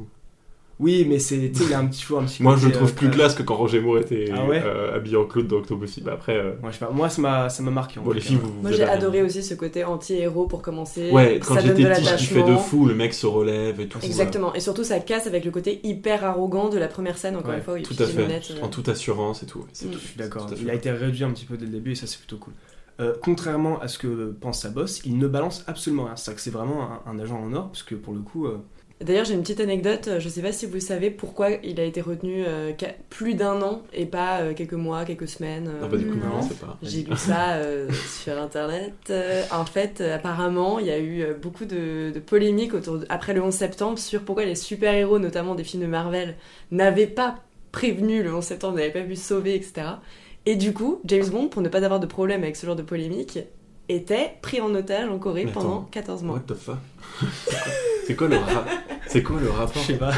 [0.81, 2.41] Oui, mais c'est, tu sais, il a un petit toujours un petit.
[2.41, 4.95] Moi, je le trouve euh, plus classe que quand Roger Moore était Ah ouais euh,
[4.95, 6.01] habillé en clown dans Octopussy.
[6.01, 7.99] Bah après, euh, Moi, je sais pas, moi, ça m'a, ça m'a marqué.
[7.99, 8.93] en bon, tout les filles, vous, vous Moi j'ai rien.
[8.93, 11.11] adoré aussi ce côté anti-héros pour commencer.
[11.11, 13.79] Ouais, quand ça donne de j'étais petit, je kiffais de fou, le mec se relève
[13.79, 13.99] et tout.
[14.01, 17.51] Exactement, et surtout ça casse avec le côté hyper arrogant de la première scène, encore
[17.51, 18.65] Ouais, une fois, où il Tout à fait, lunettes, euh.
[18.65, 19.63] en toute assurance et tout.
[19.73, 19.91] C'est Mm.
[19.91, 19.99] tout.
[19.99, 20.47] Je suis d'accord.
[20.59, 22.53] Il a été réduit un petit peu dès le début et ça, c'est plutôt cool.
[22.99, 26.15] Euh, contrairement à ce que pense sa boss, il ne balance absolument rien.
[26.15, 28.47] C'est-à-dire que c'est vraiment un, un agent en or, parce que pour le coup.
[28.47, 28.57] euh,
[29.03, 31.83] D'ailleurs, j'ai une petite anecdote, euh, je sais pas si vous savez pourquoi il a
[31.83, 32.71] été retenu euh,
[33.09, 35.67] plus d'un an et pas euh, quelques mois, quelques semaines.
[35.67, 36.35] euh, Ah bah du coup, Non.
[36.37, 36.77] non, c'est pas.
[36.83, 37.57] J'ai lu ça
[38.23, 39.11] sur internet.
[39.51, 43.41] En fait, apparemment, il y a eu beaucoup de, de polémiques autour de- après le
[43.41, 46.35] 11 septembre sur pourquoi les super-héros, notamment des films de Marvel,
[46.71, 47.35] n'avaient pas
[47.71, 49.73] prévenu le 11 septembre, n'avaient pas pu se sauver, etc.
[50.45, 52.81] Et du coup, James Bond, pour ne pas avoir de problème avec ce genre de
[52.81, 53.39] polémique,
[53.89, 56.35] était pris en otage en Corée pendant attends, 14 mois.
[56.35, 56.77] What the fuck?
[58.07, 58.65] C'est quoi le ra-
[59.11, 60.13] C'est quoi le rapport Je sais pas.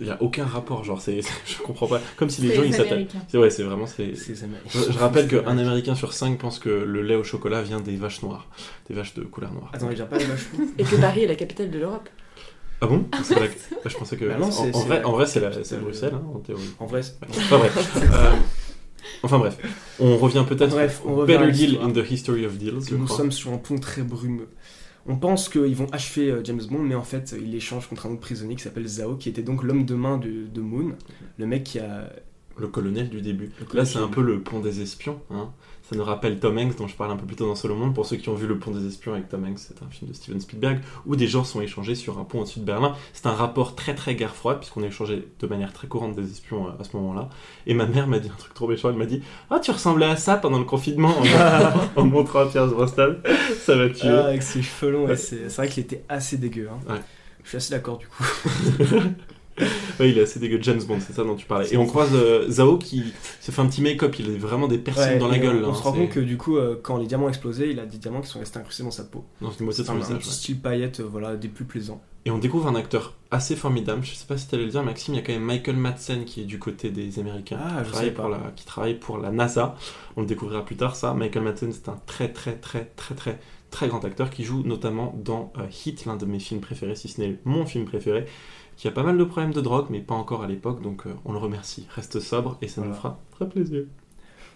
[0.00, 2.00] Il y a aucun rapport, genre, c'est, je comprends pas.
[2.16, 3.06] Comme si les gens les ils.
[3.28, 4.14] C'est ouais, c'est vraiment c'est.
[4.14, 7.96] Je, je rappelle qu'un Américain sur 5 pense que le lait au chocolat vient des
[7.96, 8.48] vaches noires,
[8.88, 9.70] des vaches de couleur noire.
[9.74, 10.46] Attends, il vient pas les vaches
[10.78, 12.08] Et que Paris est la capitale de l'Europe.
[12.80, 13.04] Ah bon?
[13.22, 14.24] C'est vrai que- bah, Je pensais que.
[14.24, 16.14] Bah non, en, c'est- en vrai, la- en vrai, c'est, la- c'est c'est le- Bruxelles,
[16.14, 16.70] hein, en théorie.
[16.78, 17.96] En vrai, c'est- Enfin bref.
[18.14, 18.32] Euh,
[19.22, 19.58] enfin bref.
[19.98, 23.16] On revient peut-être Bref, on revient Better Deal in the History of Deals, nous crois.
[23.18, 24.48] sommes sur un pont très brumeux.
[25.06, 28.10] On pense qu'ils vont achever euh, James Bond, mais en fait, ils l'échangent contre un
[28.10, 30.92] autre prisonnier qui s'appelle Zhao, qui était donc l'homme de main de, de Moon,
[31.38, 32.12] le mec qui a.
[32.58, 33.50] Le colonel du début.
[33.72, 35.20] Là, c'est un peu le pont des espions.
[35.30, 35.50] Hein.
[35.90, 37.96] Ça nous rappelle Tom Hanks, dont je parle un peu plus tôt dans Solo Monde.
[37.96, 40.08] Pour ceux qui ont vu Le pont des espions avec Tom Hanks, c'est un film
[40.08, 42.94] de Steven Spielberg, où des gens sont échangés sur un pont au-dessus de Berlin.
[43.12, 46.68] C'est un rapport très très guerre froide, puisqu'on échangeait de manière très courante des espions
[46.68, 47.28] euh, à ce moment-là.
[47.66, 48.90] Et ma mère m'a dit un truc trop méchant.
[48.90, 51.12] Elle m'a dit Ah, tu ressemblais à ça pendant le confinement
[51.96, 53.16] en, montrant à Pierre Brosnan.
[53.58, 54.10] Ça m'a tué.
[54.10, 56.68] Ah, avec ses cheveux longs, ouais, c'est vrai qu'il était assez dégueu.
[56.70, 56.92] hein.
[56.92, 57.00] Ouais.
[57.42, 58.22] Je suis assez d'accord du coup.
[60.00, 60.58] Ouais, il est assez dégueu.
[60.62, 61.72] James Bond, c'est ça dont tu parlais.
[61.72, 64.14] Et on croise euh, Zhao qui se fait un petit make-up.
[64.18, 65.56] Il a vraiment des piercings Ouais, dans la gueule.
[65.56, 67.70] On, là, hein, se rend compte que du coup, euh, quand les diamants ont explosé,
[67.70, 69.24] il a des diamants qui sont restés incrustés dans sa peau.
[69.40, 72.00] Son un, petit style paillette, euh, voilà, des plus plaisants.
[72.26, 74.02] Et on découvre un acteur assez formidable.
[74.04, 75.14] Je sais pas si tu allais le dire, Maxime.
[75.14, 77.58] Il y a quand même Michael Madsen qui est du côté des Américains.
[77.62, 79.74] Ah, qui, travaille pour la, qui travaille pour la NASA.
[80.16, 81.14] On le découvrira plus tard, ça.
[81.14, 83.38] Michael Madsen, c'est un très, très, très, très, très,
[83.70, 87.08] très grand acteur qui joue notamment dans euh, Hit, l'un de mes films préférés, si
[87.08, 88.26] ce n'est mon film préféré.
[88.80, 90.80] Qui a pas mal de problèmes de drogue, mais pas encore à l'époque.
[90.80, 91.86] Donc euh, on le remercie.
[91.90, 93.84] Reste sobre et ça nous fera très plaisir.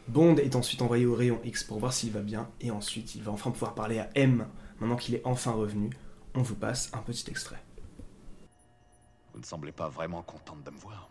[0.08, 3.22] Bond est ensuite envoyé au rayon X pour voir s'il va bien, et ensuite il
[3.22, 4.48] va enfin pouvoir parler à M,
[4.80, 5.90] maintenant qu'il est enfin revenu.
[6.34, 7.62] On vous passe un petit extrait.
[9.34, 11.10] Vous ne semblez pas vraiment contente de me voir.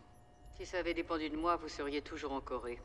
[0.57, 2.79] Si ça avait dépendu de moi, vous seriez toujours en Corée.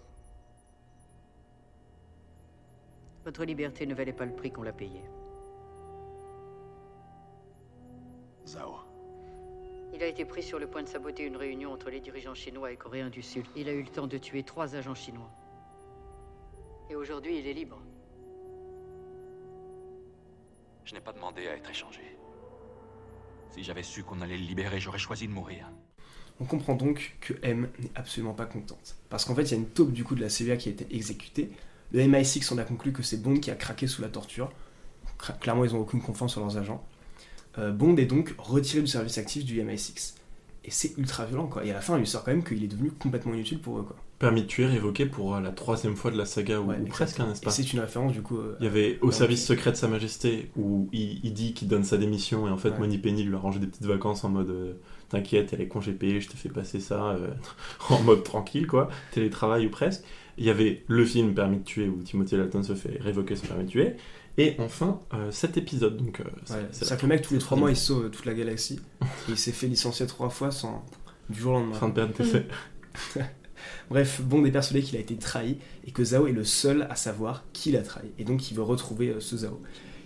[3.25, 5.01] Votre liberté ne valait pas le prix qu'on l'a payé.
[8.47, 8.88] Zhao.
[9.94, 12.72] Il a été pris sur le point de saboter une réunion entre les dirigeants chinois
[12.72, 13.46] et coréens du Sud.
[13.57, 15.31] Il a eu le temps de tuer trois agents chinois.
[16.90, 17.81] Et aujourd'hui, il est libre.
[20.85, 22.01] Je n'ai pas demandé à être échangé.
[23.51, 25.70] Si j'avais su qu'on allait le libérer, j'aurais choisi de mourir.
[26.40, 28.96] On comprend donc que M n'est absolument pas contente.
[29.11, 30.72] Parce qu'en fait, il y a une taupe du coup de la CIA qui a
[30.72, 31.51] été exécutée.
[31.92, 34.53] Le MI6 en a conclu que c'est Bond qui a craqué sous la torture.
[35.40, 36.87] Clairement, ils n'ont aucune confiance en leurs agents.
[37.59, 40.14] Euh, Bond est donc retiré du service actif du MI6.
[40.64, 41.64] Et c'est ultra violent, quoi.
[41.64, 43.79] Et à la fin, il lui sort quand même qu'il est devenu complètement inutile pour
[43.79, 43.97] eux, quoi.
[44.18, 46.87] Permis de tuer révoqué pour euh, la troisième fois de la saga, ou, Ouais, ou
[46.87, 48.37] presque, hein, n'est-ce pas c'est une référence, du coup.
[48.37, 51.68] euh, Il y avait au service secret de Sa Majesté où il, il dit qu'il
[51.68, 52.79] donne sa démission et en fait Ouais.
[52.81, 54.73] Money Penny lui a rangé des petites vacances en mode euh,
[55.09, 57.29] t'inquiète, elle est congé payé, je te fais passer ça euh,
[57.90, 60.03] en mode tranquille quoi, télétravail ou presque.
[60.37, 63.47] Il y avait le film Permis de tuer où Timothy Dalton se fait révoquer son
[63.47, 63.94] permis de tuer
[64.38, 67.40] et enfin euh, cet épisode donc euh, Ouais, c'est C'est-à-dire que le mec, tous les
[67.40, 68.81] trois troisième mois, il sauve toute la galaxie.
[69.03, 70.85] et il s'est fait licencier trois fois sans...
[71.29, 71.74] du jour au lendemain.
[71.74, 72.46] fin de période d'essai.
[73.90, 76.94] Bref, Bond est persuadé qu'il a été trahi et que Zhao est le seul à
[76.96, 78.09] savoir qui l'a trahi.
[78.18, 79.61] Et donc il veut retrouver euh, ce Zhao.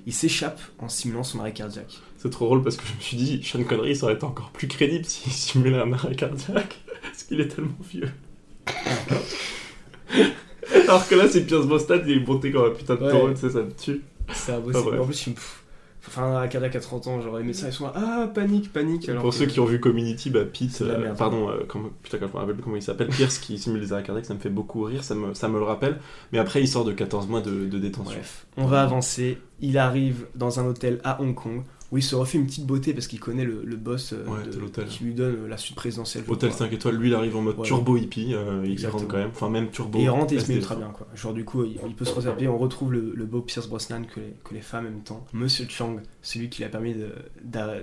[0.06, 2.00] Il s'échappe en simulant son arrêt cardiaque.
[2.18, 4.50] C'est trop drôle parce que je me suis dit Sean Connery ça aurait été encore
[4.50, 8.08] plus crédible s'il simulait un arrêt cardiaque parce qu'il est tellement vieux.
[10.88, 13.10] Alors que là c'est Pierce Brosnan, il est monté comme un putain de Ouais.
[13.10, 14.00] taureau, tu sais, ça me tue.
[14.32, 14.84] C'est Ah, impossible.
[14.90, 15.00] bref.
[15.00, 15.36] en plus, il me...
[16.08, 17.68] Enfin, à 30 ans, j'aurais aimé ça.
[17.68, 19.08] Ils sont là, ah, panique, panique.
[19.08, 21.16] Alors Pour que- ceux qui ont vu Community, bah, Pete, euh, merde.
[21.16, 21.58] pardon, euh,
[22.02, 24.26] putain, quand je me rappelle plus comment il s'appelle, Pierce qui simule les arrêts cardiaques,
[24.26, 26.00] ça me fait beaucoup rire, ça me, ça me le rappelle.
[26.32, 28.14] Mais après, il sort de 14 mois de, de détention.
[28.14, 29.38] Bref, on va avancer.
[29.60, 32.94] Il arrive dans un hôtel à Hong Kong où il se refait une petite beauté
[32.94, 34.86] parce qu'il connaît le, le boss euh, Ouais, de- de l'hôtel.
[34.86, 36.24] qui lui donne euh, la suite présidentielle.
[36.26, 36.66] Hôtel crois.
[36.66, 37.66] 5 étoiles, lui, il arrive en mode Ouais.
[37.66, 39.98] turbo hippie, euh, il rentre quand même, enfin même turbo.
[39.98, 41.06] Et il rentre et il se met ultra bien quoi.
[41.14, 44.02] Genre du coup il, il peut se resaper, on retrouve le, le beau Pierce Brosnan
[44.06, 45.24] que les, que les femmes aiment tant.
[45.34, 47.12] Monsieur Chang, celui qui lui a permis de-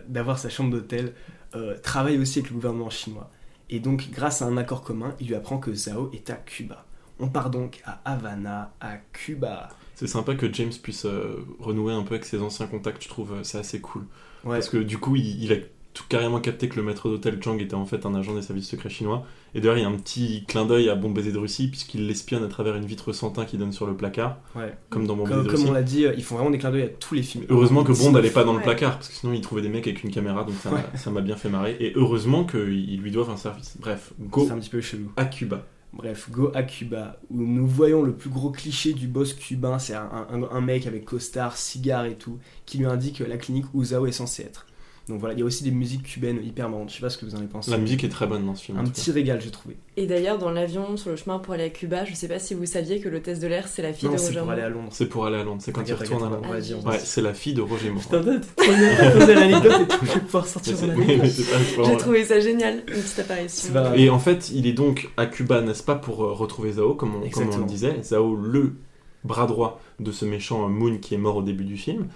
[0.08, 1.14] d'avoir sa chambre d'hôtel,
[1.56, 3.30] euh, travaille aussi avec le gouvernement chinois.
[3.70, 6.86] Et donc grâce à un accord commun, il lui apprend que Zhao est à Cuba.
[7.20, 9.70] On part donc à Havana, à Cuba.
[10.00, 13.34] C'est sympa que James puisse euh, renouer un peu avec ses anciens contacts, je trouve,
[13.34, 14.04] euh, c'est assez cool.
[14.46, 14.56] Ouais.
[14.56, 15.58] Parce que du coup, il, il a
[15.94, 18.70] tout carrément capté que le maître d'hôtel Chang était en fait un agent des services
[18.70, 19.26] secrets chinois.
[19.56, 22.08] Et d'ailleurs, il y a un petit clin d'œil à Bon baiser de Russie, puisqu'il
[22.08, 24.74] l'espionne à travers une vitre sans teint qui donne sur le placard, Ouais.
[24.90, 25.70] comme dans Bon Comme, baiser de comme Russie.
[25.70, 27.44] on l'a dit, euh, ils font vraiment des clins d'œil à tous les films.
[27.50, 28.64] Heureusement que Bond n'allait pas dans le Ouais.
[28.64, 30.78] placard, parce que sinon il trouvait des mecs avec une caméra, donc ça m'a-
[31.18, 31.22] Ouais.
[31.24, 31.76] bien fait marrer.
[31.82, 33.76] Et heureusement qu'ils lui doivent un service.
[33.82, 35.12] Bref, go un petit peu chelou.
[35.18, 35.66] à Cuba.
[35.92, 39.96] Bref, go à Cuba, où nous voyons le plus gros cliché du boss cubain, c'est
[39.96, 44.12] un, mec avec costard, cigare et tout, qui lui indique la clinique où Zhao est
[44.12, 44.68] censé être.
[45.10, 47.18] Donc voilà, il y a aussi des musiques cubaines hyper marrantes, je sais pas ce
[47.18, 47.72] que vous en avez pensé.
[47.72, 48.78] La musique est très bonne dans ce film.
[48.78, 49.76] Un petit régal, j'ai trouvé.
[49.98, 52.54] Et d'ailleurs, dans l'avion, sur le chemin pour aller à Cuba, je sais pas si
[52.54, 54.62] vous saviez que l'hôtesse de l'air, c'est la fille Non, de c'est Roger pour aller
[54.62, 54.70] Moore.
[54.72, 54.90] à Londres.
[54.92, 56.48] C'est pour aller à Londres, c'est quand il retourne à Londres.
[56.86, 58.04] Ah, Ouais, c'est la fille de Roger Moore.
[58.04, 58.24] Putain,
[58.56, 62.76] t'as l'anecdote et tout, je vais pouvoir sortir c'est- c'est c'est J'ai trouvé ça génial,
[62.88, 63.68] une petite apparition.
[63.68, 66.74] C'est pas- Et en fait, il est donc à Cuba, n'est-ce pas, pour euh, retrouver
[66.74, 67.98] Zhao, comme on, comme on le disait.
[68.04, 68.76] Zhao, le
[69.24, 72.08] bras droit de ce méchant euh, Moon qui est mort au début du film.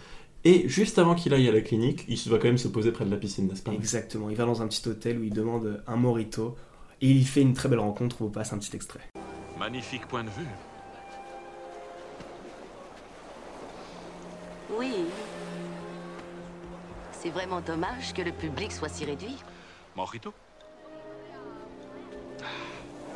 [0.45, 2.91] Et juste avant qu'il aille à la clinique, il se va quand même se poser
[2.91, 5.33] près de la piscine, n'est-ce pas Exactement, il va dans un petit hôtel où il
[5.33, 6.57] demande un morito,
[7.01, 8.99] et il fait une très belle rencontre, on vous passe un petit extrait.
[9.57, 10.47] Magnifique point de vue.
[14.77, 14.93] Oui.
[17.13, 19.37] C'est vraiment dommage que le public soit si réduit.
[19.95, 20.33] Mojito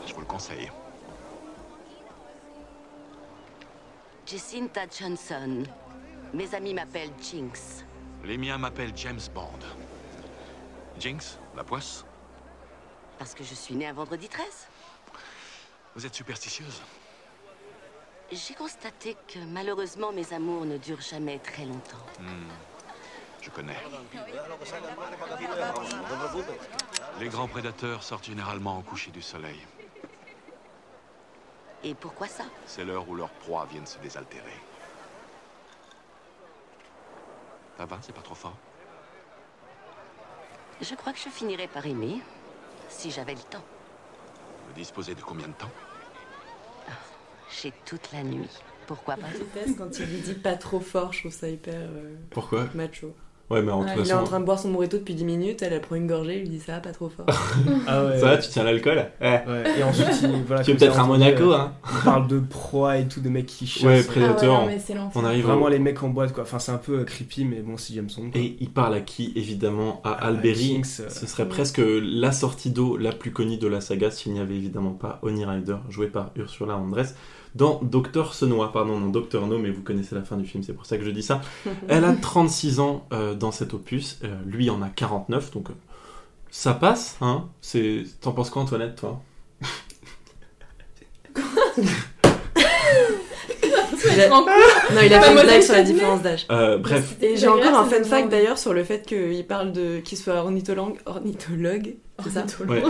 [0.08, 0.72] Je vous le conseille.
[4.26, 5.64] Jacinta Johnson.
[6.34, 7.86] Mes amis m'appellent Jinx.
[8.24, 9.60] Les miens m'appellent James Bond.
[11.00, 12.06] Jinx, la poisse,
[13.20, 14.68] Parce que je suis née un vendredi 13.
[15.96, 16.82] vous êtes superstitieuse
[18.32, 21.98] J'ai constaté que malheureusement mes amours ne durent jamais très longtemps.
[22.20, 22.48] Hmm,
[23.42, 23.78] Je connais.
[27.20, 29.60] Les grands prédateurs sortent généralement au coucher du soleil.
[31.84, 32.44] Et pourquoi ça?
[32.66, 34.54] C'est l'heure où leurs proies viennent se désaltérer.
[37.78, 38.58] Ça va, c'est pas trop fort
[40.82, 42.22] Je crois que je finirais par aimer,
[42.90, 43.64] si j'avais le temps.
[44.68, 45.72] Vous disposez de combien de temps?
[47.62, 48.50] J'ai toute la nuit.
[48.88, 49.28] Pourquoi pas?
[49.78, 52.66] Quand il lui dit pas trop fort, je trouve ça hyper euh, Pourquoi?
[52.74, 53.16] macho.
[53.50, 55.24] Ouais, mais en Ouais, toute il est en train de boire son morito depuis 10
[55.24, 57.26] minutes, elle, elle prend une gorgée, il lui dit ça va pas trop fort.
[57.88, 58.20] Ah ouais.
[58.20, 59.06] Ça va, tu tiens l'alcool?
[59.22, 59.44] Ouais.
[59.48, 61.72] Ouais, Et ensuite, il, voilà, Tu es peut-être on Monaco, dit, euh, hein.
[62.02, 63.84] On parle de proie et tout, de mecs qui chassent.
[63.84, 64.64] Ouais, Predator.
[64.64, 64.78] Ah ouais,
[65.16, 66.44] on arrive au- Vraiment les mecs en boîte, quoi.
[66.44, 68.32] Enfin, c'est un peu euh, creepy, mais bon, c'est James Bond.
[68.32, 68.42] quoi.
[68.42, 70.02] Et il parle à qui Évidemment?
[70.04, 70.82] À À Alberi.
[71.00, 74.42] Euh, Ce serait presque la sortie d'eau la plus connue de la saga s'il n'y
[74.42, 77.16] avait évidemment pas Oni Rider, joué par Ursula Andress,
[77.58, 80.74] dans Docteur Senois, pardon, non Docteur No, mais vous connaissez la fin du film, c'est
[80.74, 81.42] pour ça que je dis ça.
[81.88, 85.74] Elle a 36 ans euh, dans cet opus, euh, lui en a 49, donc euh,
[86.52, 87.46] ça passe, hein.
[87.62, 88.04] C'est...
[88.22, 89.22] T'en penses quoi Antoinette, toi?
[94.10, 94.46] Il a- Non,
[95.04, 96.46] il a fait une blague sur la différence d'âge.
[96.52, 100.00] Euh, Bref, Et j'ai encore un fun fact d'ailleurs sur le fait qu'il parle de
[100.00, 102.82] qu'il soit ornithologue, ornithologue, c'est ça Ouais.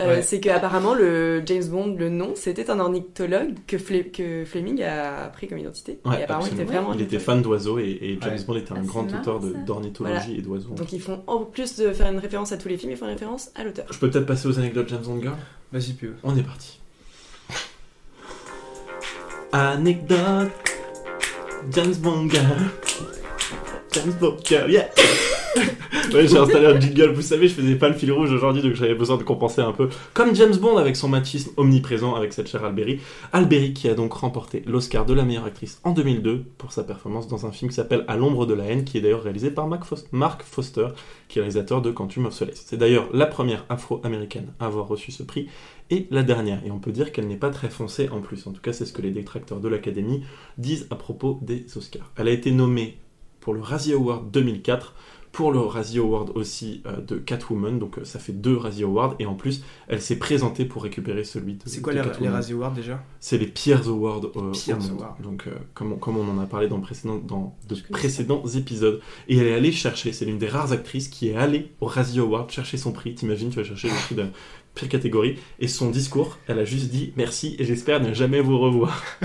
[0.00, 0.22] Euh, Ouais.
[0.22, 5.28] C'est qu'apparemment le James Bond, le nom, c'était un ornithologue que, Fle- que Fleming a
[5.28, 6.00] pris comme identité.
[6.04, 6.92] ouais, et apparemment il était vraiment.
[6.94, 8.44] il était fan d'oiseaux et, et James Ouais.
[8.46, 10.38] Bond était un Ah, grand marrant, auteur d'ornithologie Voilà.
[10.38, 10.70] et d'oiseaux.
[10.74, 13.06] Donc ils font en plus de faire une référence à tous les films, ils font
[13.06, 13.86] une référence à l'auteur.
[13.90, 15.36] Je peux peut-être passer aux anecdotes James Bond Girl?
[15.72, 16.10] Vas-y, Pio.
[16.22, 16.80] On est parti.
[19.52, 20.50] Anecdote.
[21.70, 22.44] James Bond girl.
[23.92, 24.88] James Bond girl, yeah.
[26.12, 27.12] Ouais, j'ai installé un jingle.
[27.12, 29.72] Vous savez, je faisais pas le fil rouge aujourd'hui, donc j'avais besoin de compenser un
[29.72, 29.88] peu.
[30.12, 33.00] Comme James Bond avec son machisme omniprésent avec cette chère Alberi.
[33.32, 37.28] Alberi qui a donc remporté l'Oscar de la meilleure actrice en 2002 pour sa performance
[37.28, 39.66] dans un film qui s'appelle À l'ombre de la haine, qui est d'ailleurs réalisé par
[39.66, 40.88] Mark Fos- Mark Foster,
[41.28, 42.62] qui est réalisateur de Quantum of Solace.
[42.66, 45.48] C'est d'ailleurs la première afro-américaine à avoir reçu ce prix
[45.90, 46.60] et la dernière.
[46.64, 48.46] Et on peut dire qu'elle n'est pas très foncée en plus.
[48.46, 50.22] En tout cas, c'est ce que les détracteurs de l'Académie
[50.58, 52.10] disent à propos des Oscars.
[52.16, 52.96] Elle a été nommée
[53.40, 54.94] pour le Razzie Award 2004,
[55.34, 59.16] pour le Razzie Award aussi euh, de Catwoman, donc euh, ça fait deux Razzie Awards,
[59.18, 62.28] et en plus, elle s'est présentée pour récupérer celui de C'est quoi de les, les.
[62.28, 63.02] Razzie Awards déjà?
[63.18, 64.90] C'est les Peers Awards euh, Peers au monde.
[64.92, 65.16] Awards.
[65.20, 69.00] Donc, euh, comme, on, comme on en a parlé dans, précédent, dans de précédents épisodes.
[69.26, 72.20] Et elle est allée chercher, c'est l'une des rares actrices qui est allée au Razzie
[72.20, 73.16] Award chercher son prix.
[73.16, 74.26] T'imagines, tu vas chercher le prix de
[74.74, 75.38] pire catégorie.
[75.58, 79.02] Et son discours, elle a juste dit merci et j'espère ne jamais vous revoir.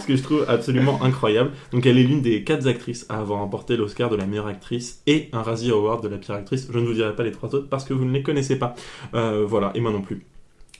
[0.00, 1.50] Ce que je trouve absolument incroyable.
[1.72, 5.02] Donc, elle est l'une des quatre actrices à avoir remporté l'Oscar de la meilleure actrice
[5.06, 6.68] et un Razzie Award de la pire actrice.
[6.72, 8.74] Je ne vous dirai pas les trois autres parce que vous ne les connaissez pas.
[9.14, 10.26] Euh, voilà, et moi non plus.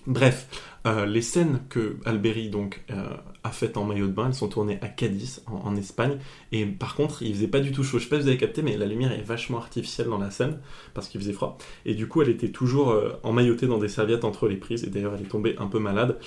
[0.08, 0.48] Bref,
[0.86, 4.48] euh, les scènes que Alberi donc euh, a faites en maillot de bain, elles sont
[4.48, 6.16] tournées à Cadiz, en, Espagne.
[6.50, 7.98] Et par contre, il faisait pas du tout chaud.
[7.98, 10.30] Je sais pas si vous avez capté, mais la lumière est vachement artificielle dans la
[10.30, 10.60] scène
[10.94, 11.58] parce qu'il faisait froid.
[11.84, 14.82] Et du coup, elle était toujours euh, emmaillotée dans des serviettes entre les prises.
[14.82, 16.18] Et d'ailleurs, elle est tombée un peu malade.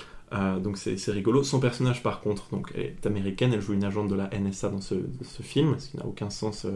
[0.62, 1.42] Donc c'est rigolo.
[1.42, 3.52] Son personnage, par contre, donc est américaine.
[3.52, 4.94] Elle joue une agente de la NSA dans ce
[5.42, 6.66] film, ce qui n'a aucun sens.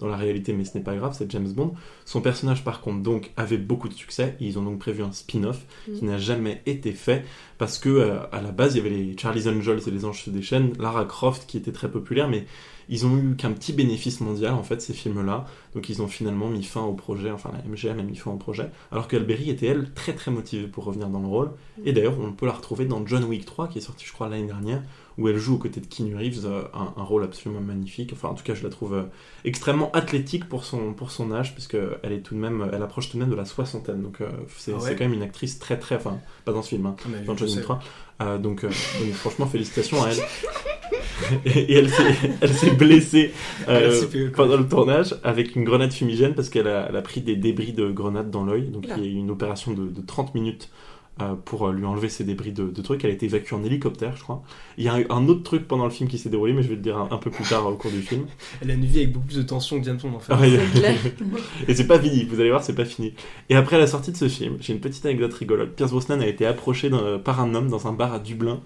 [0.00, 1.74] Dans la réalité, mais ce n'est pas grave, c'est James Bond.
[2.04, 4.36] Son personnage, par contre, donc, avait beaucoup de succès.
[4.40, 5.64] Ils ont donc prévu un spin-off
[5.96, 7.24] qui n'a jamais été fait
[7.58, 10.24] parce que euh, à la base, il y avait les Charlie's Angels et les Anges
[10.24, 12.46] se déchaînent, Lara Croft qui était très populaire, mais
[12.88, 15.44] ils ont eu qu'un petit bénéfice mondial en fait ces films-là.
[15.74, 18.36] Donc ils ont finalement mis fin au projet, enfin la MGM a mis fin au
[18.36, 21.50] projet, alors qu'Alberi était elle très très motivée pour revenir dans le rôle.
[21.84, 24.28] Et d'ailleurs, on peut la retrouver dans John Wick 3 qui est sorti, je crois,
[24.28, 24.82] l'année dernière,
[25.20, 28.10] où elle joue aux côtés de Keanu Reeves euh, un, un rôle absolument magnifique.
[28.12, 29.02] Enfin, en tout cas, je la trouve euh,
[29.44, 33.10] extrêmement athlétique pour son, pour son âge, parce qu'elle est tout de même, elle approche
[33.10, 34.02] tout de même de la soixantaine.
[34.02, 36.70] Donc, euh, c'est Ah ouais quand même une actrice très très, enfin, pas dans ce
[36.70, 37.54] film, hein, Ah, dans je John sais.
[37.56, 37.80] Wick 3.
[38.22, 40.18] Euh, donc, euh, donc, franchement, félicitations à elle.
[41.44, 43.32] et, elle s'est- blessée
[43.68, 47.72] euh, fait- pendant le tournage avec une grenade fumigène parce qu'elle a, pris des débris
[47.72, 48.68] de grenade dans l'œil.
[48.68, 50.68] Donc, il y a eu une opération de, de 30 minutes
[51.44, 53.04] pour euh, lui enlever ces débris de, de trucs.
[53.04, 54.42] Elle a été évacuée en hélicoptère, je crois.
[54.78, 56.68] Il y a eu un autre truc pendant le film qui s'est déroulé, mais je
[56.68, 58.26] vais le dire un, un peu plus tard au cours du film.
[58.62, 60.32] Elle a une vie avec beaucoup plus de tension que James Bond en fait.
[60.34, 60.40] Ah.
[61.68, 63.14] Et c'est pas fini, vous allez voir, c'est pas fini.
[63.48, 65.74] Et après la sortie de ce film, j'ai une petite anecdote rigolote.
[65.76, 66.90] Pierce Brosnan a été approché
[67.24, 68.60] par un homme dans un bar à Dublin.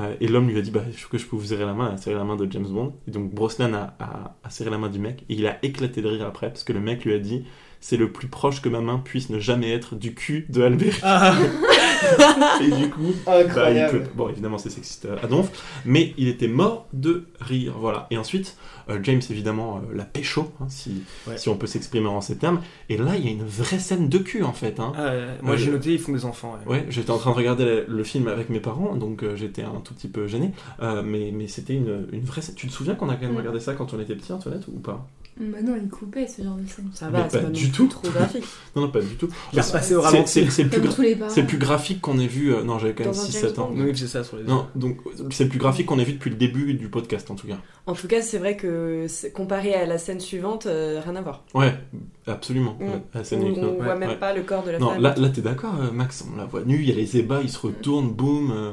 [0.00, 1.88] euh, et l'homme lui a dit bah, Je que je peux vous serrer la main,
[1.88, 2.94] elle a serré la main de James Bond.
[3.08, 5.24] Et donc Brosnan a, a- a serré la main du mec.
[5.28, 7.44] Et il a éclaté de rire après, parce que le mec lui a dit
[7.80, 10.94] C'est le plus proche que ma main puisse ne jamais être du cul de Albert.
[11.02, 11.36] Ah,
[12.62, 15.50] et du coup, bah, il peut- bon, évidemment, c'est sexiste euh, à donf,
[15.84, 17.74] mais il était mort de rire.
[17.78, 18.06] Voilà.
[18.10, 18.56] Et ensuite,
[18.90, 21.36] euh, James, évidemment, euh, la pécho, hein, si, Ouais.
[21.38, 22.60] si on peut s'exprimer en ces termes.
[22.88, 24.78] Et là, il y a une vraie scène de cul, en fait.
[24.80, 24.92] Hein.
[24.98, 26.58] Euh, moi Euh, j'ai noté, ils font des enfants.
[26.66, 26.72] ouais.
[26.72, 29.62] Ouais, j'étais en train de regarder le, le film avec mes parents, donc euh, j'étais
[29.62, 30.52] un tout petit peu gêné.
[30.82, 32.54] Euh, mais mais c'était une, une vraie scène.
[32.54, 33.38] Tu te souviens qu'on a quand même Mm.
[33.38, 35.06] regardé ça quand on était petit, Antoinette, ou pas?
[35.36, 36.88] Bah non, il coupait ce genre de scène.
[36.94, 37.86] Ça va, c'est pas pas du non tout.
[37.88, 38.44] trop graphique.
[38.76, 39.28] Non, non, pas du tout.
[39.52, 40.46] Il est repassé au C'est- ralenti.
[40.50, 41.30] C'est plus Comme gra- tous les parents.
[41.30, 42.54] c'est le plus graphique qu'on ait vu.
[42.54, 43.70] euh, non, j'avais quand même Dans un 6-7 ans.
[43.74, 44.44] Oui, c'est ça sur les.
[44.44, 44.98] Non, donc
[45.30, 47.58] c'est le plus graphique qu'on ait vu depuis le début du podcast en tout cas.
[47.86, 51.44] En tout cas, c'est vrai que comparé à la scène suivante, euh, rien à voir.
[51.54, 51.74] Ouais,
[52.28, 52.76] absolument.
[52.80, 52.84] Mm.
[52.84, 53.76] Ouais, la scène Où avec on nous.
[53.82, 54.16] voit même ouais.
[54.16, 55.02] pas le corps de la Non, femme.
[55.02, 56.24] là, là t'es d'accord, euh, Max?
[56.32, 58.52] On la voit nue, il y a les ébats, ils se retournent, boum.
[58.52, 58.72] euh,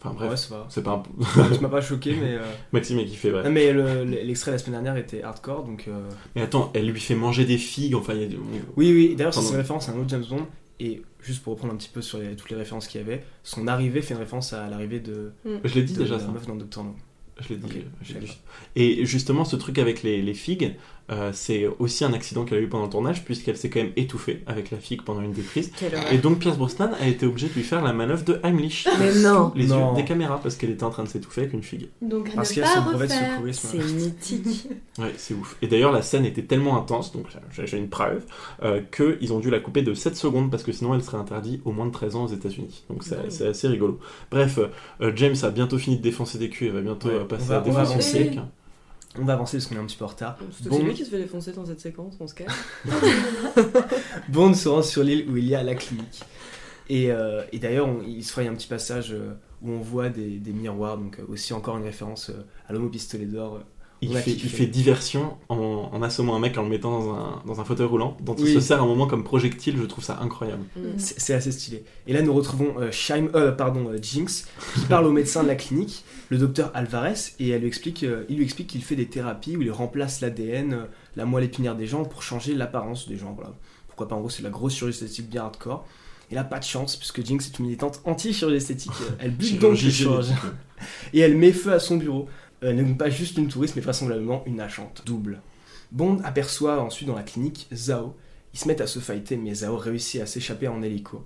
[0.00, 0.66] Enfin bref, Ouais, ça va.
[0.68, 1.24] c'est pas un...
[1.54, 2.34] Ça m'a pas choqué, mais.
[2.34, 3.44] euh, Maxime est kiffé, bref.
[3.44, 5.86] Non, mais le- l'extrait de la semaine dernière était hardcore, donc.
[5.88, 8.36] euh, Mais attends, elle lui fait manger des figues, enfin il y a du...
[8.76, 10.46] Oui, oui, d'ailleurs, c'est une référence à un autre James Bond.
[10.80, 13.24] Et juste pour reprendre un petit peu sur les- toutes les références qu'il y avait,
[13.42, 15.32] son arrivée fait une référence à l'arrivée de.
[15.64, 16.28] Je l'ai dit de déjà, la ça.
[16.28, 16.94] meuf dans Doctor No.
[17.40, 17.64] Je l'ai dit.
[17.66, 17.72] Ok,
[18.02, 18.36] je l'ai d'accord.
[18.76, 18.80] dit.
[19.00, 20.74] Et justement, ce truc avec les, les figues,
[21.10, 23.92] euh, c'est aussi un accident qu'elle a eu pendant le tournage, puisqu'elle s'est quand même
[23.96, 25.72] étouffée avec la figue pendant une des prises.
[25.78, 25.94] Quelle.
[26.12, 28.86] Et donc Pierce Brosnan a été obligé de lui faire la manœuvre de Heimlich.
[28.98, 29.52] Mais non.
[29.54, 29.90] Les Non.
[29.90, 31.88] yeux des caméras, parce qu'elle était en train de s'étouffer avec une figue.
[32.02, 33.30] Donc, Parce son brevet de refaire.
[33.34, 33.68] secourisme.
[33.72, 34.68] C'est mythique.
[34.98, 35.56] Ouais, c'est ouf.
[35.62, 38.24] Et d'ailleurs, la scène était tellement intense, donc j'ai- une preuve,
[38.64, 41.62] euh, qu'ils ont dû la couper de 7 secondes parce que sinon elle serait interdite
[41.64, 42.82] au moins de 13 ans aux États-Unis.
[42.90, 44.00] Donc c'est assez rigolo.
[44.32, 44.58] Bref,
[45.00, 47.44] euh, James a bientôt fini de défoncer des culs et va bientôt Ouais, euh, passer
[47.44, 48.38] on va- à défoncer des mecs.
[49.20, 50.38] On va avancer parce qu'on est un petit peu en retard.
[50.62, 52.52] C'est lui qui se fait défoncer dans cette séquence, on se calme.
[54.28, 56.22] Bond se rend sur l'île où il y a la clinique.
[56.88, 60.38] Et, euh, et d'ailleurs, il se ferait un petit passage euh, où on voit des,
[60.38, 62.30] des miroirs, donc euh, aussi encore une référence
[62.66, 63.60] à l'homme au pistolet d'or.
[64.00, 64.46] Il fait, kiffé.
[64.46, 67.64] il fait diversion en, en assommant un mec en le mettant dans un, dans un
[67.64, 70.62] fauteuil roulant, dont il se sert un moment comme projectile, je trouve ça incroyable.
[70.76, 70.80] Mm.
[70.98, 71.84] C'est assez stylé.
[72.06, 72.90] Et là, nous retrouvons euh,
[73.34, 77.48] euh, pardon, euh, Jinx qui parle au médecin de la clinique, le docteur Alvarez, et
[77.48, 80.72] elle lui explique, euh, il lui explique qu'il fait des thérapies où il remplace l'ADN,
[80.72, 80.84] euh,
[81.16, 83.32] la moelle épinière des gens pour changer l'apparence des gens.
[83.34, 83.52] Voilà.
[83.88, 85.84] Pourquoi pas, en gros, c'est de la grosse chirurgie esthétique bien hardcore.
[86.30, 88.92] Et là, pas de chance, puisque Jinx est une militante anti-chirurgie esthétique.
[89.18, 90.36] Elle bute donc Chirurgie les chirurgiens.
[91.14, 92.28] Et elle met feu à son bureau.
[92.64, 95.40] Euh, n'est pas juste une touriste, mais vraisemblablement une agente double.
[95.92, 98.14] Bond aperçoit ensuite dans la clinique Zhao.
[98.54, 101.24] Ils se mettent à se fighter, mais Zhao réussit à s'échapper en hélico.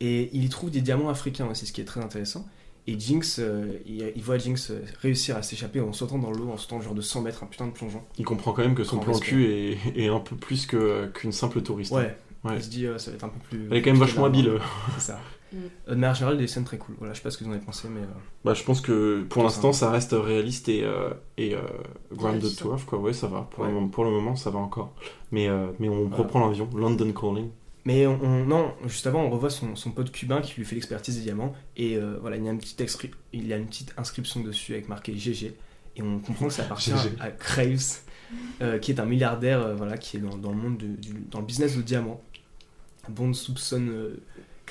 [0.00, 2.46] Et il y trouve des diamants africains aussi, ce qui est très intéressant.
[2.88, 6.50] Et Jinx, euh, il, il voit Jinx euh, réussir à s'échapper en sautant dans l'eau,
[6.50, 8.02] en sautant genre de 100 mètres, un putain de plongeon.
[8.18, 11.30] Il comprend quand même que son plan cul est, est un peu plus que- qu'une
[11.30, 11.92] simple touriste.
[11.92, 12.54] Ouais, Ouais.
[12.56, 13.68] il se dit euh, ça va être un peu plus.
[13.70, 14.48] Elle est quand même vachement habile.
[14.48, 14.58] euh.
[14.98, 15.20] C'est ça.
[15.52, 15.90] Mm.
[15.90, 16.94] De manière générale, des scènes très cool.
[16.98, 18.00] Voilà, je sais pas ce que vous en avez pensé, mais.
[18.00, 18.04] euh,
[18.44, 19.90] Bah, je pense que pour l'instant, ça.
[19.90, 21.60] reste réaliste et, euh, et euh,
[22.12, 22.98] grounded to earth, quoi.
[22.98, 23.42] Ouais, ça va.
[23.50, 23.68] Pour, Ouais.
[23.68, 24.94] le, moment- pour le moment, ça va encore.
[25.30, 26.16] Mais, euh, mais on Voilà.
[26.16, 26.68] reprend l'avion.
[26.74, 27.48] London Calling.
[27.84, 30.76] Mais on, on- non, juste avant, on revoit son, son pote cubain qui lui fait
[30.76, 31.52] l'expertise des diamants.
[31.76, 34.40] Et euh, voilà, il y, a une petite extri- il y a une petite inscription
[34.40, 35.54] dessus avec marqué GG.
[35.96, 37.16] Et on comprend que ça appartient GG.
[37.20, 37.98] à Graves,
[38.62, 41.12] euh, qui est un milliardaire euh, voilà, qui est dans, dans le monde de- du,
[41.30, 42.20] dans le business de diamants.
[43.08, 44.16] Bond soupçonne euh,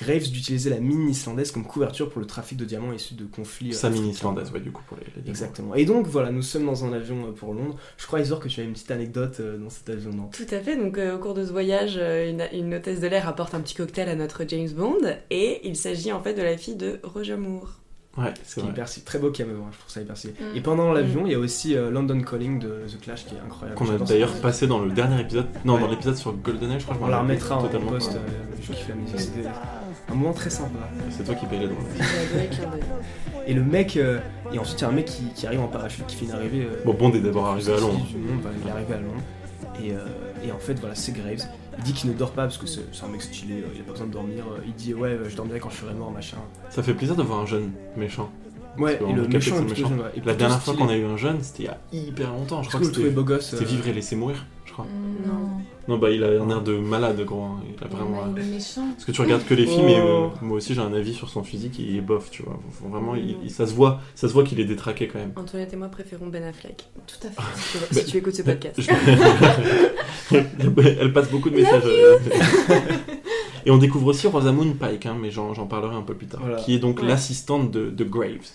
[0.02, 3.70] Graves d'utiliser la mine islandaise comme couverture pour le trafic de diamants issus de conflits.
[3.70, 4.16] euh, Sa mine africains.
[4.16, 5.28] islandaise, ouais, du coup, pour les, les.
[5.30, 5.74] Exactement.
[5.74, 7.76] Et donc voilà, nous sommes dans un avion euh, pour Londres.
[7.98, 10.28] Je crois, Isor, que tu as une petite anecdote euh, dans cet avion, non?
[10.28, 13.06] Tout à fait, donc euh, au cours de ce voyage, euh, une, une hôtesse de
[13.06, 14.98] l'air apporte un petit cocktail à notre James Bond
[15.30, 17.78] et il s'agit en fait de la fille de Roger Moore.
[18.18, 18.72] Ouais, Ce c'est qui est vrai.
[18.72, 19.04] hyper stylé.
[19.06, 20.34] très beau cameo, hein, je trouve ça hyper stylé.
[20.38, 20.56] Mm.
[20.56, 23.38] Et pendant l'avion, il y a aussi euh, London Calling de The Clash qui est
[23.38, 23.78] incroyable.
[23.78, 25.46] Qu'on a d'ailleurs passé dans le dernier épisode.
[25.64, 25.80] Non, Ouais.
[25.80, 26.94] dans l'épisode sur GoldenEye, je crois.
[26.96, 27.90] je On m'en la remettra en totalement.
[27.92, 28.12] post.
[28.12, 28.18] Ouais.
[28.18, 29.18] euh, je kiffe la musique.
[29.18, 29.48] C'était
[30.10, 30.78] un moment très sympa.
[31.10, 31.82] C'est toi qui payes les droits.
[32.34, 32.50] D'œil.
[33.46, 34.18] Et le mec, euh,
[34.52, 36.32] et ensuite il y a un mec qui, qui arrive en parachute, qui fait une
[36.32, 36.64] arrivée.
[36.70, 38.06] euh, Bon, Bond est d'abord arrivé à Londres.
[38.12, 39.22] il est arrivé à Londres.
[39.82, 41.46] Et, euh, et en fait, voilà, c'est Graves.
[41.78, 43.84] Il dit qu'il ne dort pas parce que c'est un mec stylé, euh, il a
[43.84, 44.44] pas besoin de dormir.
[44.52, 46.36] euh, Il dit, ouais, euh, je dormirai quand je serai mort, machin.
[46.70, 48.30] Ça fait plaisir de voir un jeune méchant.
[48.78, 49.88] Ouais, et le méchant est méchant.
[49.88, 50.12] jeune, ouais.
[50.16, 52.62] Et La dernière fois qu'on a eu un jeune, c'était il y a hyper longtemps.
[52.62, 54.86] Je crois que que c'était Vivre et laisser mourir, je crois.
[55.26, 55.48] Non.
[55.88, 57.42] Non, bah il a un air de malade, gros.
[57.42, 57.60] hein.
[57.68, 58.24] Il a vraiment.
[58.36, 58.88] Il est méchant.
[58.92, 60.30] Parce que tu regardes que les films et euh, Oh.
[60.40, 62.58] moi aussi j'ai un avis sur son physique et il est bof, tu vois.
[62.70, 65.32] Faut Vraiment, il- il- ça se voit, ça se voit qu'il est détraqué quand même.
[65.36, 66.84] Antoinette et moi préférons Ben Affleck.
[67.06, 67.42] Tout à fait.
[67.60, 68.80] Si tu, Bah, si tu écoutes ce podcast.
[70.32, 71.82] Elle passe beaucoup de messages.
[71.84, 72.18] euh,
[73.66, 76.40] et on découvre aussi Rosamund Pike, hein, mais j'en j'en parlerai un peu plus tard,
[76.40, 76.56] Voilà.
[76.58, 77.08] qui est donc Ouais.
[77.08, 78.48] l'assistante de, de Graves.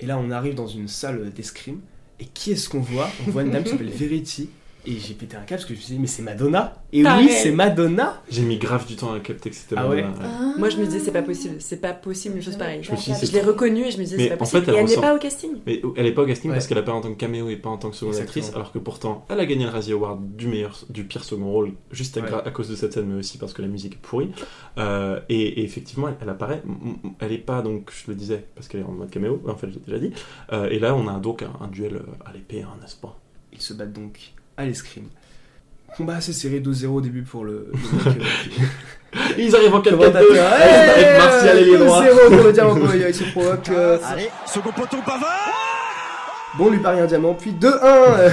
[0.00, 1.80] Et là, on arrive dans une salle d'escrime.
[2.20, 3.08] Et qui est-ce qu'on voit?
[3.26, 4.48] On voit une dame qui s'appelle Verity.
[4.86, 7.02] Et j'ai pété un câble parce que je me suis dit, mais c'est Madonna Et
[7.02, 7.26] Pareil.
[7.26, 10.58] oui, c'est Madonna J'ai mis grave du temps à capter que c'était Ah Madonna, ouais
[10.58, 12.82] Moi je me disais c'est pas possible, c'est pas possible une chose pareille.
[12.82, 14.38] Je me suis dit, Je l'ai reconnue et je me disais Mais c'est pas en
[14.38, 14.64] possible.
[14.66, 15.50] fait, elle et elle n'est pas au casting.
[15.66, 16.56] Mais elle est pas au casting Ouais.
[16.56, 18.72] parce qu'elle apparaît en tant que caméo et pas en tant que seconde actrice, alors
[18.72, 22.18] que pourtant elle a gagné le Razzie Award du meilleur, du pire second rôle juste
[22.18, 22.28] à, Ouais.
[22.30, 24.30] gra- à cause de cette scène, mais aussi parce que la musique est pourrie.
[24.78, 26.62] Euh, et, et effectivement, elle, elle apparaît.
[27.20, 29.40] Elle est pas donc, je le disais, parce qu'elle est en mode caméo.
[29.48, 30.12] En fait, je l'ai déjà dit.
[30.52, 33.18] Euh, et là, on a donc un, un duel euh, à l'épée, hein, n'est-ce pas
[33.52, 35.06] Ils se battent donc à l'escrime.
[35.96, 38.16] Combat assez serré 2-0 au début pour le, le mec.
[38.18, 38.60] euh, qui-
[39.46, 40.34] Ils arrivent en 4 commentateur.
[40.34, 42.02] 4 avec Martial et les droits.
[42.04, 43.68] 2-0 pour le diamant boy, il se provoque.
[43.70, 45.52] euh, Allez, second poteau bavard
[46.58, 48.30] Bon, on lui parie un diamant, puis 2-1 euh,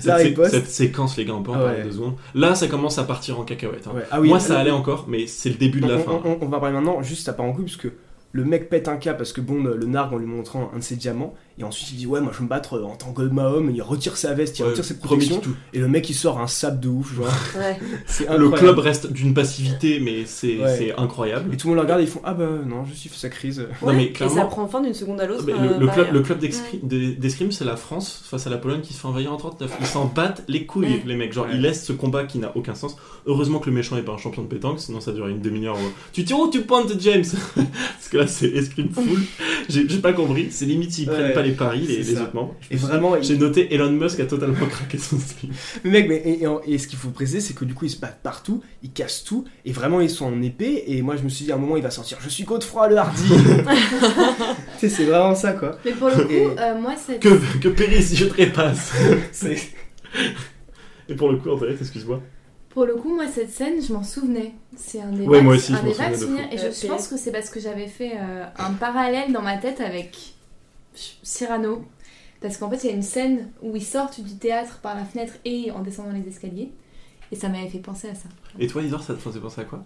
[0.00, 1.84] Ça Cette, séquence, les gars, on peut en Ah parler ouais.
[1.84, 2.16] deux secondes.
[2.34, 3.86] Là, ça commence à partir en cacahuète.
[3.86, 3.92] hein.
[3.94, 4.02] Ouais.
[4.10, 6.20] Ah oui, Moi, ça allait encore, mais c'est le début de la on, fin.
[6.24, 7.88] on- on- va parler maintenant, juste ça part en couille, parce que
[8.32, 10.82] le mec pète un câble parce que bon, le nargue en lui montrant un de
[10.82, 13.12] ses diamants, Et ensuite, il dit Ouais, moi je veux me battre euh, en tant
[13.16, 13.70] à homme.
[13.74, 15.38] Il retire sa veste, il Ouais, retire ses protections.
[15.40, 15.54] tout.
[15.74, 17.14] Et le mec, il sort un sable de ouf.
[17.14, 17.26] Genre.
[17.56, 17.78] Ouais.
[18.06, 20.76] C'est Le club reste d'une passivité, mais c'est Ouais.
[20.78, 21.52] c'est incroyable.
[21.52, 23.28] Et tout le monde le regarde et ils font Ah bah non, je suis sa
[23.28, 23.66] crise.
[23.84, 25.44] Non, mais et clairement- ça prend fin d'une seconde à l'autre.
[25.48, 26.10] Euh, le, le pareil, club, hein.
[26.12, 29.06] le club d'escrim- des- d'escrime, c'est la France face à la Pologne qui se fait
[29.08, 29.70] envahir en 39.
[29.80, 31.02] Ils s'en battent les couilles, Ouais.
[31.06, 31.32] les mecs.
[31.32, 31.52] Genre, Ouais.
[31.54, 32.96] ils laissent ce combat qui n'a aucun sens.
[33.26, 35.76] Heureusement que le méchant est pas un champion de pétanque, sinon ça durait une demi-heure.
[35.76, 37.24] où Tu tires où tu pointes, James?
[37.54, 39.20] Parce que là, c'est escrime full.
[39.68, 40.48] J'ai j'ai pas compris.
[40.50, 42.54] C'est limite s'ils Ouais, prennent pas les paris, les, c'est les autres membres.
[42.70, 45.52] Et vraiment, il- J'ai noté Elon Musk a totalement craqué son slip.
[45.84, 47.90] Mais mec, mais, et, et- et ce qu'il faut préciser, c'est que du coup, ils
[47.90, 50.84] se battent partout, ils cassent tout, et vraiment, ils sont en épée.
[50.88, 52.88] Et moi, je me suis dit, à un moment, il va sortir Je suis Godefroy
[52.88, 53.22] le Hardy.
[54.78, 55.78] tu sais, c'est vraiment ça, quoi.
[55.84, 57.20] Mais pour le coup, Et- euh, moi, cette...
[57.20, 58.92] Que, que périsse, je trépasse.
[59.32, 59.70] C'est-
[61.08, 62.20] Et pour le coup, André, excuse-moi.
[62.70, 64.52] Pour le coup, moi, cette scène, je m'en souvenais.
[64.76, 66.44] C'est un des Ouais, vagues- moi aussi, un je des vagues souvenirs.
[66.50, 69.42] Et je, Euh, je pense que c'est parce que j'avais fait euh, un parallèle dans
[69.42, 70.16] ma tête avec
[70.94, 71.84] Cyrano.
[72.40, 75.04] Parce qu'en fait, il y a une scène où ils sortent du théâtre par la
[75.04, 76.72] fenêtre et en descendant les escaliers.
[77.30, 78.28] Et ça m'avait fait penser à ça.
[78.58, 79.84] Et toi, Isor, ça te faisait penser à quoi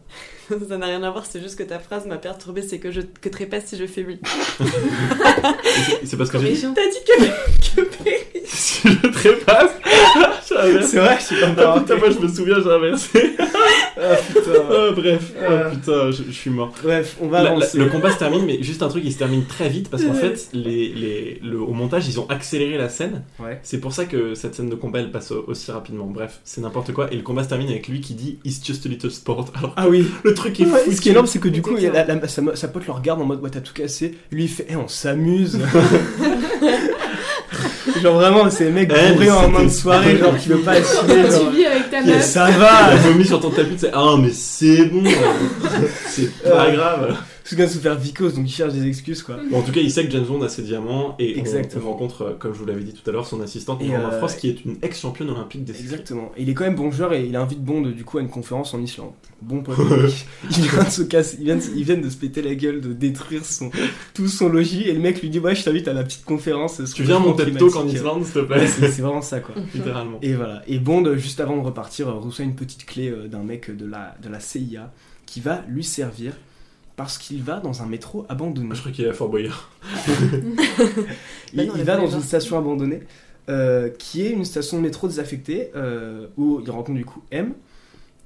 [0.68, 3.00] Ça n'a rien à voir, c'est juste que ta phrase m'a perturbée, c'est que je
[3.00, 4.20] que trépasse si je faiblis.
[6.02, 6.66] Et C'est parce que j'ai dit.
[6.74, 8.50] T'as dit que, que périsse.
[8.50, 9.70] si je trépasse.
[10.46, 13.36] C'est vrai, je suis comme Ah, pas putain, moi je me souviens, j'ai inversé.
[13.98, 14.50] Ah putain.
[14.70, 15.62] Ah, bref, Euh.
[15.66, 16.72] Ah, putain, je, je suis mort.
[16.82, 17.78] Bref, on va La- la- avancer.
[17.78, 20.14] le combat se termine, mais juste un truc, il se termine très vite parce qu'en
[20.14, 23.24] fait, les, les, le, au montage, ils ont accéléré la scène.
[23.38, 23.60] Ouais.
[23.62, 26.06] C'est pour ça que cette scène de combat, elle passe au- aussi rapidement.
[26.06, 27.12] Bref, c'est n'importe quoi.
[27.12, 29.46] Et le combat se termine avec lui qui dit It's just a little sport.
[29.56, 30.06] Alors, Ah oui.
[30.24, 30.92] le truc est Ouais, fou.
[30.92, 32.68] ce qui est énorme, c'est que du coup, il y a la- la- sa, sa
[32.68, 34.14] pote le regarde en mode Ouais, t'as tout cassé.
[34.32, 35.58] Lui, il fait Eh, on s'amuse.
[38.02, 40.58] genre vraiment, c'est le mec Eh, bourré mais en main de soirée, genre qui veut
[40.58, 41.14] pas assumer.
[41.24, 42.22] Tu vis avec ta Mais meuf.
[42.22, 42.94] ça va.
[42.96, 45.02] vomit sur ton tapis, c'est Ah, mais c'est bon.
[46.08, 47.16] c'est pas grave.
[47.46, 49.36] Ce gars se faire vicose, donc il cherche des excuses quoi.
[49.48, 51.84] Bon, en tout cas, il sait que James Bond a ses diamants et Exactement.
[51.86, 54.18] on, rencontre, euh, comme je vous l'avais dit tout à l'heure, son assistante Norma euh,
[54.18, 55.86] Frost qui est une ex-championne olympique d'escrime.
[55.86, 56.32] Exactement.
[56.36, 58.28] Et il est quand même bon joueur et il invite Bond du coup à une
[58.30, 59.12] conférence en Islande.
[59.40, 59.76] Bon pote.
[60.50, 62.80] il vient de se casser, il vient de, ils viennent de se péter la gueule,
[62.80, 63.70] de détruire son,
[64.12, 66.82] tout son logis et le mec lui dit ouais je t'invite à la petite conférence.
[66.96, 67.86] Tu viens à mon changement TED Talk en.
[67.86, 69.54] Islande, s'il te plaît c'est c'est vraiment ça quoi.
[69.74, 70.18] Littéralement.
[70.20, 70.64] Et voilà.
[70.66, 73.86] Et Bond juste avant de repartir euh, reçoit une petite clé euh, d'un mec de
[73.86, 74.92] la, de la CIA
[75.26, 76.32] qui va lui servir
[76.96, 78.74] parce qu'il va dans un métro abandonné.
[78.74, 79.70] Je crois qu'il est à Fort Boyard.
[80.08, 80.56] Il,
[81.54, 83.00] Bah non, il va dans une station abandonnée
[83.48, 87.54] euh, qui est une station de métro désaffectée euh, où il rencontre du coup M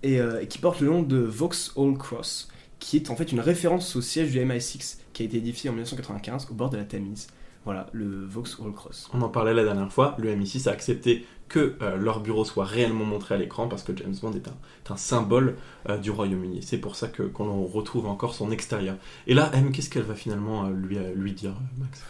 [0.02, 2.48] et, euh, et qui porte le nom de Vauxhall Cross
[2.78, 5.74] qui est en fait une référence au siège du MI6 qui a été édifié en
[5.74, 7.26] 1995 au bord de la Tamise.
[7.66, 9.10] Voilà, le Vauxhall Cross.
[9.12, 12.64] On en parlait la dernière fois, le MI6 a accepté que euh, leur bureau soit
[12.64, 14.54] réellement montré à l'écran parce que James Bond est un,
[14.86, 15.56] est un symbole
[15.88, 16.60] euh, du Royaume-Uni.
[16.62, 18.94] C'est pour ça que qu'on retrouve encore son extérieur.
[19.26, 22.02] Et là, M, qu'est-ce qu'elle va finalement euh, lui, euh, lui dire, Max?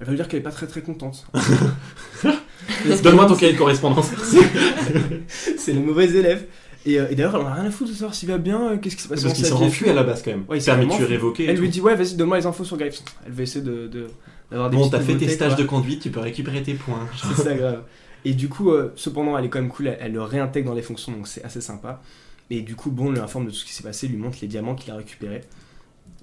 [0.00, 1.26] Elle va lui dire qu'elle est pas très très contente.
[3.02, 4.10] Donne-moi ton cahier de correspondance.
[5.28, 6.46] C'est le mauvais élève.
[6.86, 8.72] Et, euh, et d'ailleurs, elle en a rien à foutre de savoir s'il va bien,
[8.72, 10.44] euh, qu'est-ce qui se passe Parce qu'il et enfui à la base quand même.
[10.48, 11.44] Ouais, il s'est Permis révoqué.
[11.44, 13.02] et Elle lui dit ouais, vas-y, donne-moi les infos sur Gryphon.
[13.26, 14.06] Elle va essayer de, de-
[14.50, 15.62] d'avoir des Bon, petites t'as fait tes nouveautés, stages quoi.
[15.64, 17.06] de conduite, tu peux récupérer tes points.
[17.36, 17.82] C'est ça grave.
[18.24, 20.74] Et du coup, euh, cependant, elle est quand même cool, elle, elle le réintègre dans
[20.74, 22.02] les fonctions, donc c'est assez sympa.
[22.50, 24.48] Et du coup, Bond lui informe de tout ce qui s'est passé, lui montre les
[24.48, 25.42] diamants qu'il a récupérés.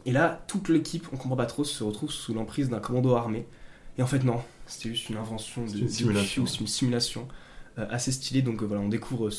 [0.05, 3.45] Et là, toute l'équipe, on comprend pas trop, se retrouve sous l'emprise d'un commando armé.
[3.97, 6.45] Et en fait, non, c'était juste une invention de, une simulation.
[6.59, 7.27] Une simulation
[7.79, 8.41] euh, assez stylée.
[8.41, 9.29] Donc euh, voilà, on découvre,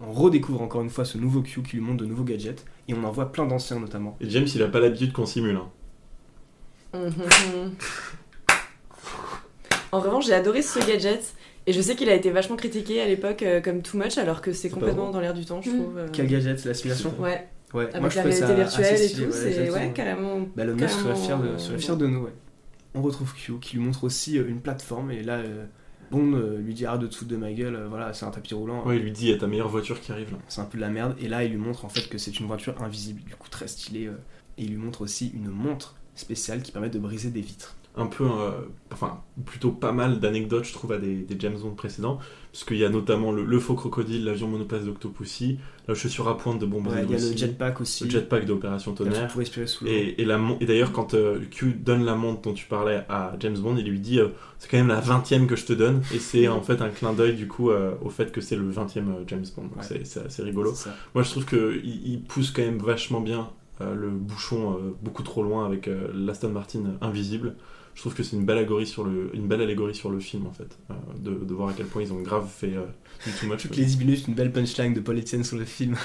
[0.00, 2.64] on redécouvre encore une fois ce nouveau Q qui lui montre de nouveaux gadgets.
[2.88, 4.16] Et on en voit plein d'anciens notamment.
[4.20, 5.56] Et James, il a pas l'habitude qu'on simule.
[5.56, 5.68] hein.
[9.92, 11.34] En revanche, j'ai adoré ce gadget.
[11.68, 14.40] Et je sais qu'il a été vachement critiqué à l'époque euh, comme too much, alors
[14.40, 15.74] que c'est complètement dans l'air du temps, je Mm.
[15.74, 15.98] trouve.
[15.98, 16.08] euh.
[16.12, 19.30] Quel gadget, c'est la simulation Ouais, Ouais, avec je la réalité virtuelle et tout, ouais,
[19.32, 20.48] c'est ouais, carrément.
[20.56, 22.32] Bah, le Musk serait fier, de, serait carrément, fier de nous, ouais.
[22.94, 25.66] On retrouve Q qui lui montre aussi euh, une plateforme et là, euh,
[26.10, 28.30] Bond euh, lui dit arrête de te foutre de ma gueule, euh, voilà, c'est un
[28.30, 28.86] tapis roulant.
[28.86, 30.38] Ouais, il lui dit, il y a ta meilleure voiture qui arrive là.
[30.48, 31.14] C'est un peu de la merde.
[31.20, 33.68] Et là, il lui montre en fait que c'est une voiture invisible, du coup très
[33.68, 34.06] stylée.
[34.06, 34.12] euh,
[34.56, 37.76] et il lui montre aussi une montre spéciale qui permet de briser des vitres.
[37.98, 38.52] Un peu, euh,
[38.92, 42.18] enfin, plutôt pas mal d'anecdotes, je trouve, à des, des James Bond précédents.
[42.52, 46.36] Parce qu'il y a notamment le, le faux crocodile, l'avion monoplace d'Octopussy, la chaussure à
[46.38, 48.04] pointe de Bombardier Ouais, il y a le jetpack aussi.
[48.04, 49.30] le jetpack d'Opération Tonnerre.
[49.66, 49.86] sous.
[49.86, 53.04] Et, et, la mon- et d'ailleurs, quand euh, Q donne la montre dont tu parlais
[53.08, 54.28] à James Bond, il lui dit euh,
[54.58, 56.00] c'est quand même la 20 que je te donne.
[56.14, 58.96] Et c'est en fait un clin d'œil du coup au fait que c'est le 20
[58.96, 59.62] e James Bond.
[59.64, 59.82] Donc Ouais.
[60.04, 60.72] c'est- assez rigolo.
[61.14, 65.22] Moi je trouve qu'il il pousse quand même vachement bien euh, le bouchon euh, beaucoup
[65.22, 67.54] trop loin avec euh, l'Aston Martin invisible.
[67.98, 70.46] Je trouve que c'est une belle allégorie sur le, une belle allégorie sur le film
[70.46, 72.84] en fait, euh, de, de voir à quel point ils ont grave fait euh,
[73.26, 73.62] du too much.
[73.62, 75.96] Toutes les 10 minutes, une belle punchline de Paul Etienne sur le film.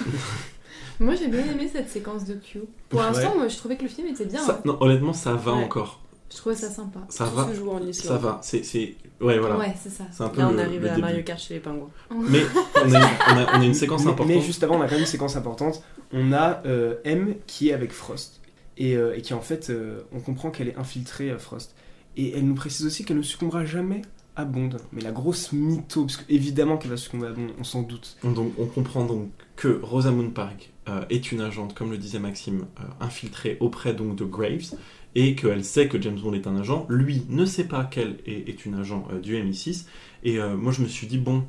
[1.00, 2.62] Moi j'ai bien aimé cette séquence de Q.
[2.90, 3.06] Pour Ouais.
[3.06, 4.42] l'instant, moi je trouvais que le film était bien.
[4.42, 4.62] Ça- hein.
[4.66, 5.64] non, honnêtement, ça va Ouais.
[5.64, 6.02] encore.
[6.32, 7.00] Je trouvais ça sympa.
[7.10, 7.48] Ça Tout va.
[7.48, 8.40] se joue en Ça va.
[8.42, 8.96] C'est, c'est...
[9.22, 9.56] Ouais, voilà.
[9.60, 10.06] Ouais, c'est ça.
[10.12, 10.98] C'est un peu Là, on le- est arrivé le à.
[10.98, 11.92] Mario Kart chez les pingouins.
[12.10, 12.42] Mais
[12.76, 14.36] on a, une, on a- on a une séquence mais, importante.
[14.36, 15.84] mais juste avant, on a quand même une séquence importante.
[16.12, 18.40] On a euh, M qui est avec Frost.
[18.78, 21.76] Et, euh, et qui en fait, euh, on comprend qu'elle est infiltrée, euh, Frost.
[22.18, 24.02] Et elle nous précise aussi qu'elle ne succombera jamais
[24.36, 24.70] à Bond.
[24.92, 28.18] Mais la grosse mytho, parce qu'évidemment qu'elle va succomber à Bond, on s'en doute.
[28.24, 32.66] Donc, on comprend donc que Rosamund Pike euh, est une agente, comme le disait Maxime,
[32.80, 34.76] euh, infiltrée auprès donc de Graves,
[35.16, 36.86] et qu'elle sait que James Bond est un agent.
[36.90, 39.86] Lui ne sait pas qu'elle est, une agent euh, du MI6.
[40.24, 41.44] Et moi, je me suis dit, bon,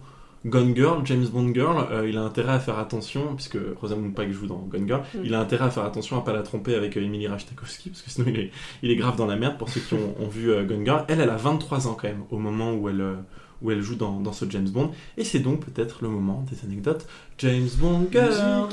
[0.46, 4.32] Gone Girl, James Bond Girl, euh, il a intérêt à faire attention, puisque Rosamund Pike
[4.32, 5.18] joue dans Gone Girl, Mm.
[5.24, 8.02] il a intérêt à faire attention à pas la tromper avec euh, Emily Ratajkowski, parce
[8.02, 8.50] que sinon il est,
[8.82, 11.04] il est grave dans la merde pour ceux qui ont, ont vu euh, Gone Girl.
[11.08, 13.14] Elle, elle a 23 ans quand même, au moment où elle, euh,
[13.62, 14.90] où elle joue dans, dans ce James Bond.
[15.16, 17.06] Et c'est donc peut-être le moment des anecdotes.
[17.38, 18.68] James Bond Girl.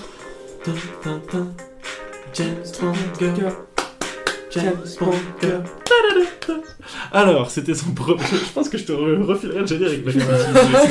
[2.34, 3.54] James Bond Girl.
[4.52, 5.12] James Bond.
[7.12, 8.20] Alors, c'était son premier.
[8.32, 10.04] Je pense que je te re- refilerai le générique.
[10.06, 10.12] mais-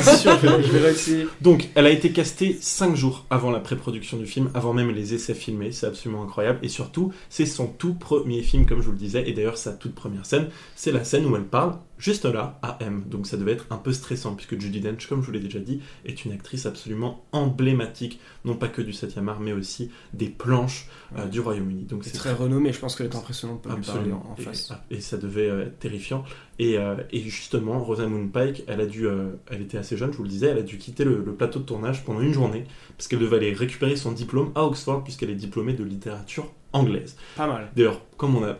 [0.01, 1.27] C'est sûr, je vais- je vais réessayer.
[1.41, 5.13] Donc, elle a été castée 5 jours avant la pré-production du film, avant même les
[5.13, 5.71] essais filmés.
[5.71, 6.59] C'est absolument incroyable.
[6.63, 9.27] Et surtout, c'est son tout premier film, comme je vous le disais.
[9.29, 12.77] Et d'ailleurs, sa toute première scène, c'est la scène où elle parle juste là à
[12.81, 13.03] M.
[13.07, 15.59] Donc, ça devait être un peu stressant, puisque Judy Dench, comme je vous l'ai déjà
[15.59, 20.27] dit, est une actrice absolument emblématique, non pas que du 7e art, mais aussi des
[20.27, 20.87] planches
[21.17, 21.83] euh, du Royaume-Uni.
[21.83, 24.25] Donc, C'est très renommé, je pense qu'elle est impressionnante pour Absolument.
[24.27, 24.73] en, en Et- face.
[24.89, 26.23] Et, ça devait euh, être terrifiant.
[26.59, 30.17] Et, euh, et justement, Rosamund Pike, elle a dû, euh, elle était assez jeune, je
[30.17, 32.65] vous le disais, elle a dû quitter le, le plateau de tournage pendant une journée
[32.97, 37.15] parce qu'elle devait aller récupérer son diplôme à Oxford puisqu'elle est diplômée de littérature anglaise.
[37.35, 37.71] Pas mal.
[37.75, 38.57] D'ailleurs, comme on a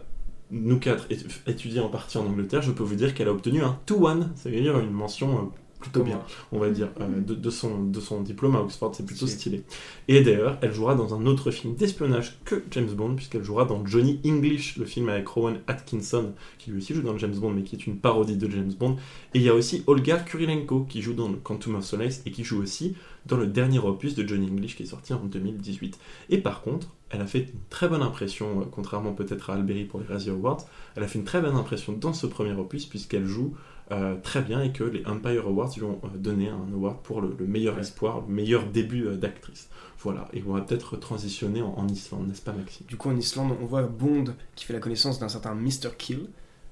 [0.51, 1.17] nous quatre é-
[1.49, 4.79] étudié en partie en Angleterre, je peux vous dire qu'elle a obtenu un 2-1, c'est-à-dire
[4.79, 5.41] une mention euh,
[5.81, 6.21] plutôt bien,
[6.51, 9.63] on va dire, euh, de, de son, de son diplôme à Oxford, c'est plutôt stylé.
[10.07, 13.85] Et d'ailleurs, elle jouera dans un autre film d'espionnage que James Bond, puisqu'elle jouera dans
[13.85, 17.63] Johnny English, le film avec Rowan Atkinson, qui lui aussi joue dans James Bond, mais
[17.63, 18.95] qui est une parodie de James Bond.
[19.33, 22.31] Et il y a aussi Olga Kurilenko, qui joue dans le Quantum of Solace, et
[22.31, 25.99] qui joue aussi dans le dernier opus de Johnny English, qui est sorti en 2018.
[26.29, 29.83] Et par contre, elle a fait une très bonne impression, euh, contrairement peut-être à Alberi
[29.83, 30.65] pour les Razzie Awards,
[30.95, 33.53] elle a fait une très bonne impression dans ce premier opus, puisqu'elle joue
[33.91, 37.19] euh, très bien et que les Empire Awards lui ont euh, donné un award pour
[37.21, 39.69] le, le meilleur espoir, le meilleur début euh, d'actrice.
[39.99, 42.85] Voilà, et on va peut-être transitionner en, en Islande, n'est-ce pas Maxime?
[42.87, 44.25] Du coup, en Islande, on voit Bond
[44.55, 45.89] qui fait la connaissance d'un certain Mr.
[45.97, 46.27] Kill,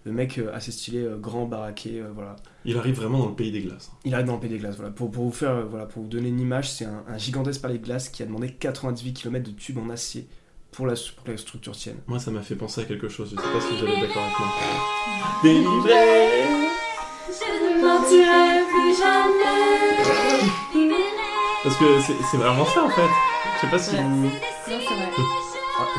[0.06, 2.38] le mec assez stylé, grand, baraqué, voilà.
[2.64, 3.92] Il arrive vraiment dans le pays des glaces.
[4.06, 4.92] Il arrive dans le pays des glaces, voilà.
[4.92, 7.78] Pour, pour vous faire, voilà, pour vous donner une image, c'est un, un gigantesque palais
[7.78, 10.26] de glace qui a demandé 98 km de tubes en acier
[10.72, 11.98] pour, la, pour que la structure tienne.
[12.08, 14.24] Moi, ça m'a fait penser à quelque chose, je sais pas si vous allez d'accord
[14.24, 14.48] avec moi.
[15.44, 16.69] Délivré
[17.32, 19.98] Je ne mentirai plus jamais.
[21.64, 23.02] Parce que c'est c'est vraiment ça en fait.
[23.56, 24.02] Je sais pas si Ouais.
[24.02, 24.24] vous.
[24.24, 24.32] Non,
[24.68, 25.10] c'est vrai.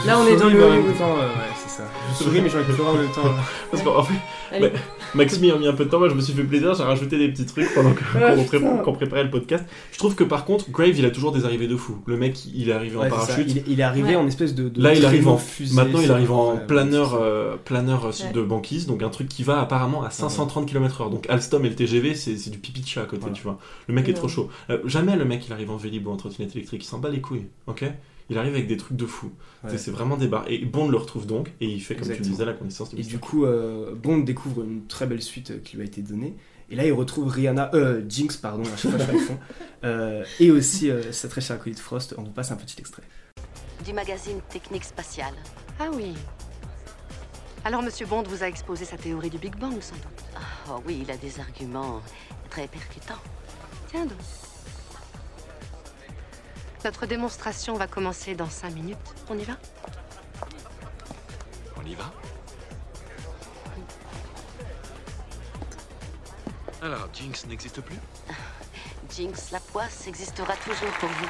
[0.07, 1.83] Là, on est dans le en même temps, euh, ouais, c'est ça.
[2.11, 3.23] Je souris, mais j'ai envie de en même temps.
[3.71, 4.15] Parce qu'en fait,
[4.61, 4.69] bah,
[5.15, 6.83] Maxime il a mis un peu de temps, moi je me suis fait plaisir, j'ai
[6.83, 9.65] rajouté des petits trucs pendant Ouais, qu'on pré- préparait le podcast.
[9.93, 11.99] Je trouve que par contre, Grave il a toujours des arrivées de fou.
[12.07, 13.45] Le mec il est arrivé en Ouais, parachute.
[13.49, 14.17] Il, est- il est arrivé Ouais.
[14.17, 14.69] en espèce de.
[14.69, 18.33] de Là, il arrive en fusée, Maintenant, il arrive en planeur, euh, planeur euh, Ouais.
[18.33, 21.11] de banquise, donc un truc qui va apparemment à 530 km/h.
[21.11, 23.37] Donc Alstom et le TGV, c'est du pipi de chat à côté, Voilà.
[23.37, 23.59] tu vois.
[23.87, 24.49] Le mec est trop chaud.
[24.71, 27.11] Euh, jamais le mec il arrive en vélib ou en trottinette électrique, il s'en bat
[27.11, 27.85] les couilles, ok?
[28.31, 29.33] Il arrive avec des trucs de fou.
[29.65, 29.77] Ouais.
[29.77, 30.45] C'est- vraiment des barres.
[30.49, 32.99] Et Bond le retrouve donc, et il fait, comme tu le disais, la connaissance de
[32.99, 36.01] Et du coup, euh, Bond découvre une très belle suite euh, qui lui a été
[36.01, 36.37] donnée.
[36.71, 39.39] Et là, il retrouve Rihanna, euh, Jinx, pardon, à chaque fois je fond.
[39.83, 42.15] Euh, et aussi euh, sa très chère acolyte Frost.
[42.19, 43.03] On vous passe un petit extrait.
[43.85, 45.33] Du magazine Technique Spatiale.
[45.79, 46.13] Ah oui.
[47.65, 50.25] Alors, Monsieur Bond vous a exposé sa théorie du Big Bang, sans doute.
[50.69, 52.01] Oh oui, il a des arguments
[52.51, 53.21] très percutants.
[53.91, 54.19] Tiens donc.
[56.85, 58.97] Notre démonstration va commencer dans cinq minutes.
[59.29, 59.59] On y va?
[61.77, 62.11] On y va?
[66.83, 67.97] Alors, Jinx n'existe plus?
[69.11, 71.29] Jinx, la poisse existera toujours pour vous.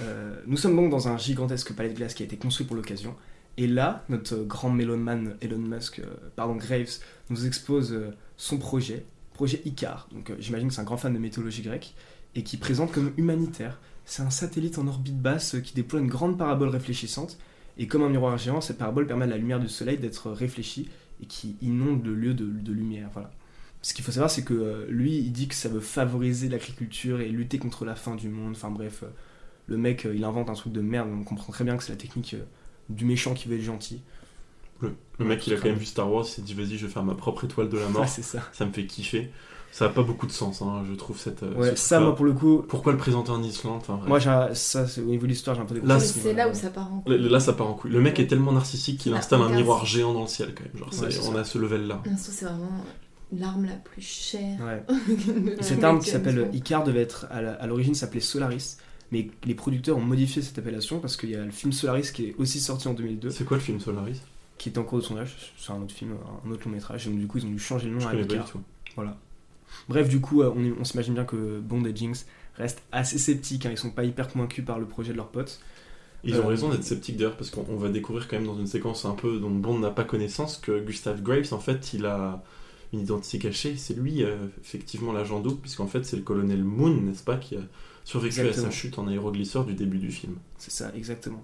[0.00, 2.76] Euh, nous sommes donc dans un gigantesque palais de glace qui a été construit pour
[2.76, 3.16] l'occasion.
[3.56, 6.98] Et là, notre grand mélomane Elon Musk, euh, pardon, Graves,
[7.30, 10.08] nous expose euh, son projet, projet Icar.
[10.12, 11.94] Donc euh, j'imagine que c'est un grand fan de mythologie grecque
[12.34, 13.80] et qui présente comme humanitaire.
[14.04, 17.38] C'est un satellite en orbite basse qui déploie une grande parabole réfléchissante.
[17.78, 20.88] Et comme un miroir géant, cette parabole permet à la lumière du soleil d'être réfléchie
[21.22, 23.08] et qui inonde le lieu de, de lumière.
[23.12, 23.30] Voilà.
[23.82, 27.20] Ce qu'il faut savoir, c'est que euh, lui, il dit que ça veut favoriser l'agriculture
[27.20, 28.52] et lutter contre la faim du monde.
[28.52, 29.08] Enfin bref, euh,
[29.66, 31.10] le mec, euh, il invente un truc de merde.
[31.12, 32.36] On comprend très bien que c'est la technique
[32.88, 34.02] du méchant qui veut être gentil.
[34.80, 36.86] Le, le mec, il a quand même vu Star Wars, il s'est dit, vas-y, je
[36.86, 38.08] vais faire ma propre étoile de la mort.
[38.08, 38.42] C'est ça.
[38.52, 39.30] Ça me fait kiffer.
[39.76, 41.42] Ça a pas beaucoup de sens, hein, je trouve cette.
[41.42, 42.62] euh, Ouais, ce ça, moi, pour le coup.
[42.68, 43.82] Pourquoi le présenter en Islande.
[44.06, 45.98] Moi, j'ai- ça, c'est- au niveau de l'histoire, j'ai un peu des Là.
[45.98, 47.90] C'est là où ça part en Là, là, ça part en couille.
[47.90, 50.62] Le mec est tellement narcissique qu'il Ah, installe un miroir géant dans le ciel, quand
[50.62, 50.76] même.
[50.78, 51.40] Genre, Ouais, on ça.
[51.40, 52.02] a ce level-là.
[52.04, 52.84] Je trouve que c'est vraiment
[53.32, 54.60] l'arme la plus chère.
[54.60, 54.84] Ouais.
[55.60, 56.50] cette arme qui s'appelle.
[56.52, 58.76] Icar devait être à l'origine s'appelait Solaris,
[59.10, 62.26] mais les producteurs ont modifié cette appellation parce qu'il y a le film Solaris qui
[62.26, 63.30] est aussi sorti en 2002.
[63.30, 64.20] C'est quoi le film Solaris?
[64.56, 66.12] Qui est en cours de sondage, c'est un autre film,
[66.46, 68.06] un autre long métrage, et donc du coup ils ont dû changer le nom Je
[68.06, 68.46] à Icar.
[68.94, 69.16] Voilà.
[69.88, 73.70] Bref, du coup, euh, on, s'imagine bien que Bond et Jinx restent assez sceptiques, hein,
[73.72, 75.60] ils sont pas hyper convaincus par le projet de leur pote.
[76.22, 78.58] Ils ont Euh, raison d'être sceptiques d'ailleurs, parce qu'on on va découvrir quand même dans
[78.58, 82.06] une séquence un peu dont Bond n'a pas connaissance que Gustav Graves, en fait, il
[82.06, 82.42] a
[82.92, 83.76] une identité cachée.
[83.76, 87.56] C'est lui, euh, effectivement, l'agent double, puisqu'en fait, c'est le colonel Moon, n'est-ce pas, qui
[87.56, 87.60] a
[88.04, 88.68] survécu Exactement.
[88.68, 90.36] à sa chute en aéroglisseur du début du film.
[90.58, 91.42] C'est ça, exactement.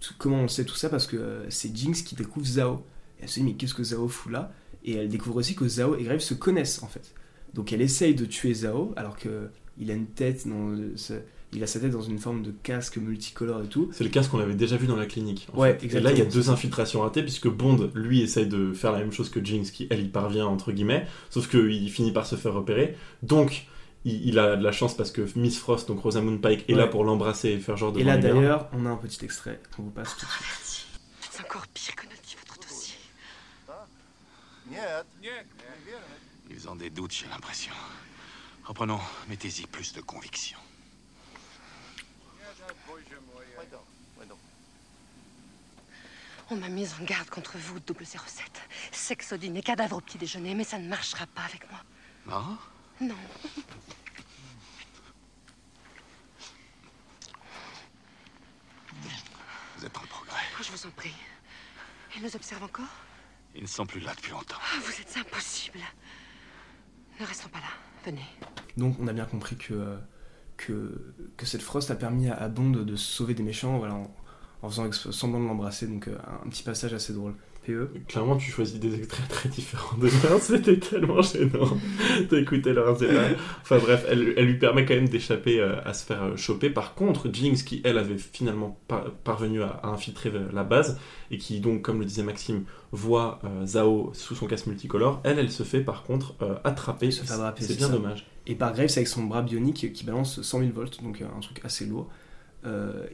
[0.00, 0.88] Tout- comment on sait tout ça?
[0.90, 2.84] Parce que euh, c'est Jinx qui découvre Zhao.
[3.20, 4.52] Et elle se dit, mais qu'est-ce que Zhao fout là?
[4.84, 7.14] Et elle découvre aussi que Zhao et Graves se connaissent, en fait.
[7.54, 9.48] Donc elle essaye de tuer Zhao, alors que
[9.78, 11.14] il a une tête dans le- ce-
[11.52, 13.88] il a sa tête dans une forme de casque multicolore et tout.
[13.92, 15.48] C'est le cas qu'on avait déjà vu dans la clinique.
[15.52, 15.96] en Ouais, fait.
[15.96, 18.98] Et là, il y a deux infiltrations ratées, puisque Bond, lui, essaye de faire la
[19.00, 22.36] même chose que Jinx, qui, elle, y parvient, entre guillemets, sauf qu'il finit par se
[22.36, 22.96] faire repérer.
[23.24, 23.66] Donc,
[24.04, 26.78] il, il a de la chance parce que Miss Frost, donc Rosamund Pike, est Ouais.
[26.78, 29.60] là pour l'embrasser et faire genre de Et là d'ailleurs, on a un petit extrait
[29.74, 30.86] qu'on vous passe tout de suite.
[31.32, 32.94] C'est encore pire que ne le dit votre dossier.
[36.50, 37.72] Ils ont des doutes, j'ai l'impression.
[38.64, 40.58] Reprenons, mettez-y plus de conviction.
[46.52, 48.18] On m'a mise en garde contre vous, double 07.
[48.90, 51.80] Sexe au dîner, cadavre au petit déjeuner, mais ça ne marchera pas avec moi.
[52.26, 52.58] Non
[53.00, 53.16] Non.
[59.76, 60.42] Vous êtes en progrès.
[60.58, 61.14] Oh, je vous en prie.
[62.16, 62.84] Ils nous observent encore?
[63.54, 64.58] Ils ne sont plus là depuis longtemps.
[64.60, 65.80] Ah, Vous êtes impossible.
[67.20, 67.66] Ne restons pas là.
[68.06, 68.24] Venez.
[68.78, 69.98] Donc on a bien compris que,
[70.70, 70.88] euh,
[71.42, 74.10] cette Frost a permis à, Bond de, sauver des méchants en,
[74.62, 75.86] en faisant semblant de l'embrasser.
[75.86, 77.34] Donc euh, un, petit passage assez drôle.
[77.70, 81.76] PE Clairement, tu choisis des extraits très différents de l'un, c'était tellement gênant
[82.30, 83.22] d'écouter leur zéla.
[83.62, 86.70] Enfin bref, elle, elle lui permet quand même d'échapper euh, à se faire euh, choper.
[86.70, 90.98] Par contre, Jinx, qui elle avait finalement par- parvenu à, à infiltrer euh, la base,
[91.30, 95.38] et qui donc, comme le disait Maxime, voit euh, Zhao sous son casque multicolore, elle,
[95.38, 97.10] elle se fait par contre attraper.
[97.10, 97.92] se attraper, C'est bien ça.
[97.92, 98.26] dommage.
[98.46, 101.60] Et par Graves avec son bras bionique qui balance 100 000 volts, donc un truc
[101.64, 102.08] assez lourd.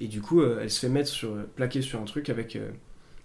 [0.00, 2.58] Et du coup, elle se fait mettre sur, plaquer sur un truc avec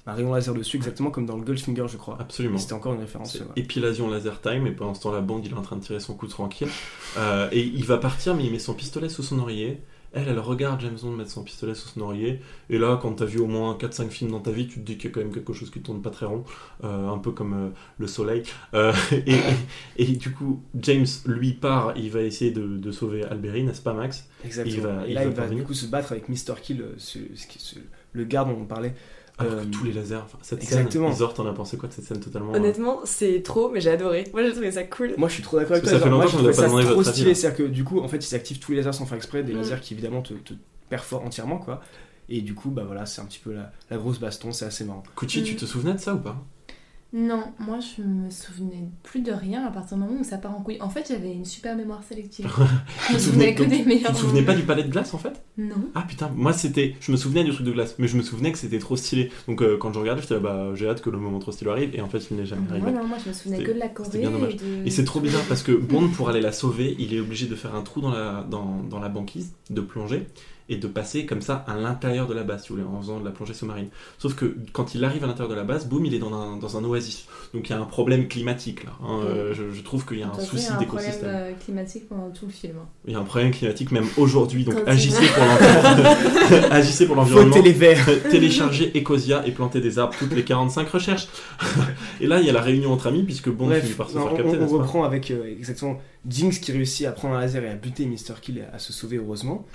[0.08, 2.18] un rayon laser dessus, exactement comme dans le Goldfinger, je crois.
[2.20, 2.56] Absolument.
[2.56, 3.34] Et C'était encore une référence.
[3.34, 5.76] C'est euh, Épilasion laser time, et pendant ce temps, la bande, il est en train
[5.78, 6.68] de tirer son coup tranquille.
[7.18, 9.82] Euh, et il va partir, mais il met son pistolet sous son oreiller.
[10.14, 12.40] Elle, elle regarde James Bond mettre son pistolet sous son oreiller.
[12.70, 14.96] Et là, quand t'as vu au moins 4-5 films dans ta vie, tu te dis
[14.98, 16.46] qu'il y a quand même quelque chose qui tourne pas très rond.
[16.86, 18.44] Euh, un peu comme euh, le soleil.
[18.74, 19.42] Et, et-
[19.98, 21.94] et du coup, James, lui, part.
[21.98, 24.26] Il va essayer de, de sauver Alberi, n'est-ce pas, Max?
[24.46, 24.76] Exactement.
[24.76, 26.56] Il va, et là, il va du coup se battre avec Mr.
[26.62, 27.76] Kill, ce- ce qui- ce-
[28.14, 28.94] le garde dont on parlait.
[29.42, 31.14] Alors que Euh, tous les lasers, enfin, cette exactement.
[31.14, 33.90] scène, t'en as pensé quoi de cette scène totalement euh, Honnêtement, c'est trop, mais j'ai
[33.92, 34.26] adoré.
[34.34, 35.14] Moi, j'ai trouvé ça cool.
[35.18, 36.00] Moi, je suis trop d'accord avec Parce toi.
[36.00, 37.36] que ça fait genre, longtemps j'ai qu'on nous a trouvé pas demandé votre avis, là.
[37.36, 39.54] C'est-à-dire que du coup, en fait, ils activent tous les lasers sans faire exprès, des
[39.54, 39.58] Mm.
[39.58, 40.54] lasers qui évidemment te, te
[40.90, 41.82] perforent entièrement, quoi.
[42.30, 44.86] Et du coup, bah voilà, c'est un petit peu la, la grosse baston, c'est assez
[44.86, 45.04] marrant.
[45.16, 45.58] Kuchi, tu Mm.
[45.58, 46.38] te souvenais de ça ou pas?
[47.14, 50.58] Non, moi je me souvenais plus de rien à partir du moment où ça part
[50.58, 50.78] en couille.
[50.80, 52.48] En fait, j'avais une super mémoire sélective.
[53.10, 54.12] je me souvenais que des meilleurs.
[54.12, 55.44] Tu te souvenais pas du palais de glace en fait?
[55.58, 55.76] Non.
[55.94, 56.96] Ah putain, moi c'était.
[57.02, 59.30] Je me souvenais du truc de glace, mais je me souvenais que c'était trop stylé.
[59.50, 61.70] Donc euh, quand je regardais, j'étais là, bah j'ai hâte que le moment trop stylé
[61.72, 62.92] arrive, et en fait il n'est jamais arrivé.
[62.92, 64.18] Moi, non, moi je me souvenais que de la Corée.
[64.20, 64.54] bien dommage.
[64.54, 67.20] Et, de- Et c'est trop bizarre parce que Bond, pour aller la sauver, il est
[67.20, 70.28] obligé de faire un trou dans la, dans, dans la banquise, de plonger,
[70.70, 73.20] et de passer comme ça à l'intérieur de la base, si vous voulez, en faisant
[73.20, 73.90] de la plongée sous-marine.
[74.18, 76.56] Sauf que quand il arrive à l'intérieur de la base, boum, il est dans un,
[76.56, 77.01] dans un oasis.
[77.54, 78.92] Donc il y a un problème climatique là.
[79.04, 79.20] hein.
[79.26, 80.80] Euh, je, je trouve qu'il y a un souci il y a un problème
[81.10, 81.30] d'écosystème.
[81.34, 82.76] euh, climatique pendant tout le film.
[83.06, 86.10] Il y a un problème climatique même aujourd'hui, donc agissez pour l'environnement.
[86.72, 87.50] agissez pour l'environnement.
[87.54, 88.06] Votez les verts.
[88.30, 91.28] Téléchargez Ecosia et plantez des arbres toutes les 45 recherches.
[92.22, 94.16] et là, il y a la réunion entre amis puisque Bond Bref, finit par se
[94.18, 94.58] non, faire on, capter.
[94.58, 97.76] on pas reprend avec euh, exactement Jinx qui réussit à prendre un laser et à
[97.76, 98.36] buter Mr.
[98.42, 99.66] Kill et à se sauver heureusement.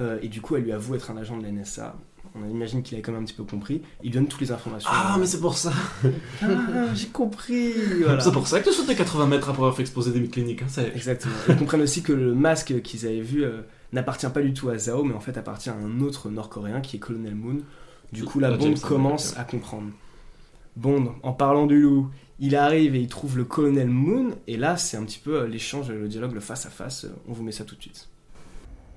[0.00, 1.96] Euh, et du coup, elle lui avoue être un agent de la NSA.
[2.34, 3.82] On imagine qu'il a quand même un petit peu compris.
[4.02, 4.88] Il donne toutes les informations.
[4.92, 5.72] Ah, mais c'est pour ça.
[6.42, 6.46] Ah,
[6.94, 7.72] j'ai compris.
[8.04, 8.20] Voilà.
[8.20, 10.62] C'est pour ça que tu sautais 80 mètres après avoir fait exploser des cliniques.
[10.62, 11.34] Hein, c'est- Exactement.
[11.48, 13.62] Ils comprennent aussi que le masque qu'ils avaient vu euh,
[13.92, 16.96] n'appartient pas du tout à Zhao, mais en fait appartient à un autre Nord-Coréen qui
[16.96, 17.58] est Colonel Moon.
[18.12, 19.90] Du coup, la Ah, Bond commence à comprendre.
[20.76, 22.08] Bond, en parlant du loup,
[22.38, 25.46] il arrive et il trouve le Colonel Moon, et là, c'est un petit peu euh,
[25.48, 27.04] l'échange, le dialogue, le face-à-face.
[27.04, 28.08] Euh, On vous met ça tout de suite.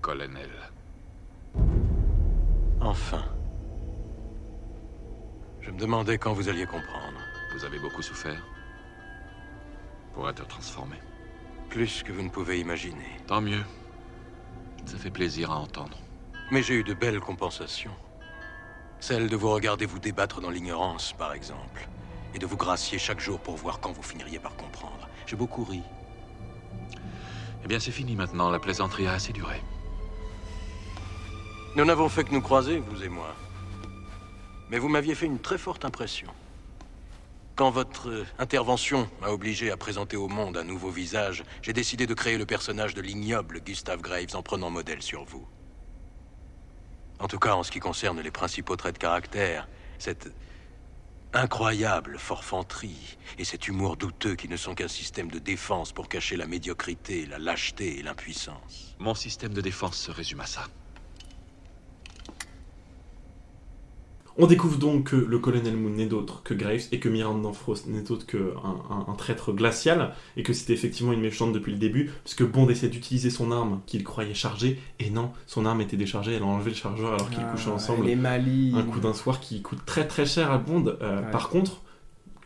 [0.01, 0.49] Colonel.
[2.81, 3.23] Enfin.
[5.61, 7.19] Je me demandais quand vous alliez comprendre.
[7.53, 8.43] Vous avez beaucoup souffert
[10.13, 10.95] Pour être transformé
[11.69, 13.17] Plus que vous ne pouvez imaginer.
[13.27, 13.63] Tant mieux.
[14.85, 15.97] Ça fait plaisir à entendre.
[16.49, 17.95] Mais j'ai eu de belles compensations.
[18.99, 21.87] Celle de vous regarder vous débattre dans l'ignorance, par exemple.
[22.33, 25.07] Et de vous gracier chaque jour pour voir quand vous finiriez par comprendre.
[25.27, 25.83] J'ai beaucoup ri.
[27.63, 28.49] Eh bien, c'est fini maintenant.
[28.49, 29.61] La plaisanterie a assez duré.
[31.73, 33.33] Nous n'avons fait que nous croiser, vous et moi.
[34.69, 36.27] Mais vous m'aviez fait une très forte impression.
[37.55, 42.07] Quand votre euh, intervention m'a obligé à présenter au monde un nouveau visage, j'ai décidé
[42.07, 45.47] de créer le personnage de l'ignoble Gustave Graves en prenant modèle sur vous.
[47.19, 50.29] En tout cas, en ce qui concerne les principaux traits de caractère, cette
[51.31, 56.35] incroyable forfanterie et cet humour douteux qui ne sont qu'un système de défense pour cacher
[56.35, 58.97] la médiocrité, la lâcheté et l'impuissance.
[58.99, 60.67] Mon système de défense se résume à ça.
[64.43, 67.85] On découvre donc que le colonel Moon n'est d'autre que Graves et que Miranda Frost
[67.87, 71.77] n'est autre qu'un un, un traître glacial et que c'était effectivement une méchante depuis le
[71.77, 75.95] début puisque Bond essaie d'utiliser son arme qu'il croyait chargée et non, son arme était
[75.95, 78.13] déchargée, elle a enlevé le chargeur alors qu'ils Ah, couchaient ensemble.
[78.15, 78.75] maligne.
[78.75, 80.85] Un coup d'un soir qui coûte très très cher à Bond.
[81.01, 81.31] Euh, Ouais.
[81.31, 81.81] Par contre,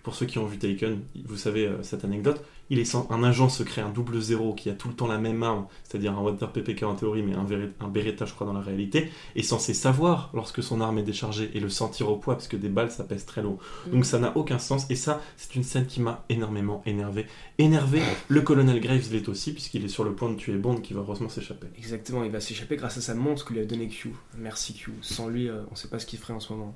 [0.03, 3.23] pour ceux qui ont vu Taken, vous savez euh, cette anecdote, il est sans- un
[3.23, 6.21] agent secret, un double zéro qui a tout le temps la même arme, c'est-à-dire un
[6.21, 10.31] Walter PPK en théorie, mais un, Beretta, je crois, dans la réalité, est censé savoir
[10.33, 13.03] lorsque son arme est déchargée et le sentir au poids, parce que des balles, ça
[13.03, 13.59] pèse très lourd.
[13.87, 13.91] Mm.
[13.91, 17.27] Donc ça n'a aucun sens, et ça, c'est une scène qui m'a énormément énervé.
[17.57, 20.93] Énervé, le colonel Graves l'est aussi, puisqu'il est sur le point de tuer Bond, qui
[20.93, 21.67] va heureusement s'échapper.
[21.77, 24.13] Exactement, il va s'échapper grâce à sa montre que lui a donné Q.
[24.37, 24.91] Merci Q.
[25.01, 26.75] Sans lui, euh, on sait pas ce qu'il ferait en ce moment.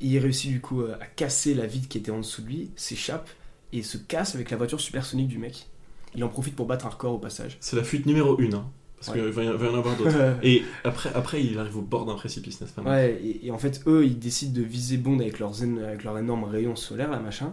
[0.00, 2.70] Il réussit du coup euh, à casser la vitre qui était en dessous de lui,
[2.76, 3.28] s'échappe
[3.72, 5.66] et se casse avec la voiture supersonique du mec.
[6.14, 7.56] Il en profite pour battre un record au passage.
[7.60, 8.64] C'est la fuite numéro 1, hein,
[8.98, 9.22] parce Ouais.
[9.22, 10.16] qu'il va y va y en avoir d'autres.
[10.42, 13.58] et après, après, il arrive au bord d'un précipice, n'est-ce pas Ouais, et, et en
[13.58, 17.10] fait, eux, ils décident de viser Bond avec leurs, en- avec leurs énormes rayons solaires,
[17.10, 17.52] là, machin.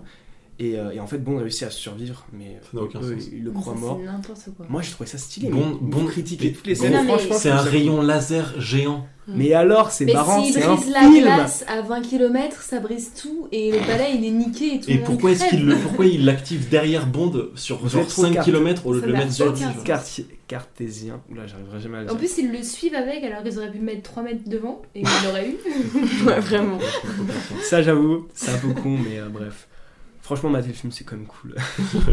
[0.60, 3.30] Et, euh, et en fait, Bond réussit à survivre, mais Ça n'a aucun eux, sens.
[3.32, 4.00] ils le croient mort.
[4.58, 4.66] quoi.
[4.70, 5.50] Moi, j'ai trouvé ça stylé.
[5.50, 7.36] Bond vous critiquez toutes les scènes, franchement.
[7.38, 9.06] c'est un rayon laser géant.
[9.28, 13.12] Mais alors, c'est marrant, c'est un brise la film glace à 20 km, ça brise
[13.22, 15.68] tout et le palais il est niqué et tout pourquoi est-ce qu'il crève.
[15.68, 19.02] le, pourquoi il l'active derrière Bond sur genre êtes trop 5 carte- km au lieu
[19.02, 19.74] de le mettre sur aucun 10 sens.
[19.76, 19.84] genre.
[19.84, 21.20] Carti- cartésien.
[21.30, 22.20] Oula, j'arriverai jamais à le En dire.
[22.20, 25.08] plus, ils le suivent avec alors qu'ils auraient pu mettre 3 mètres devant et il
[25.28, 25.58] l'aurait eu.
[26.26, 26.78] Ouais, vraiment.
[27.64, 29.68] Ça, j'avoue, c'est un peu con, mais euh, bref.
[30.28, 31.56] Franchement, mater le film, c'est quand même cool.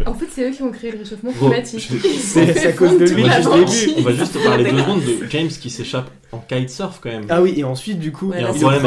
[0.05, 1.81] En fait, c'est eux qui ont créé le réchauffement climatique.
[1.81, 3.91] c'est- à cause de lui, vu.
[3.97, 7.25] on va juste parler deux secondes de James qui s'échappe en kitesurf quand même.
[7.27, 8.85] Ah oui, et ensuite, du coup, Ouais, Il y a un problème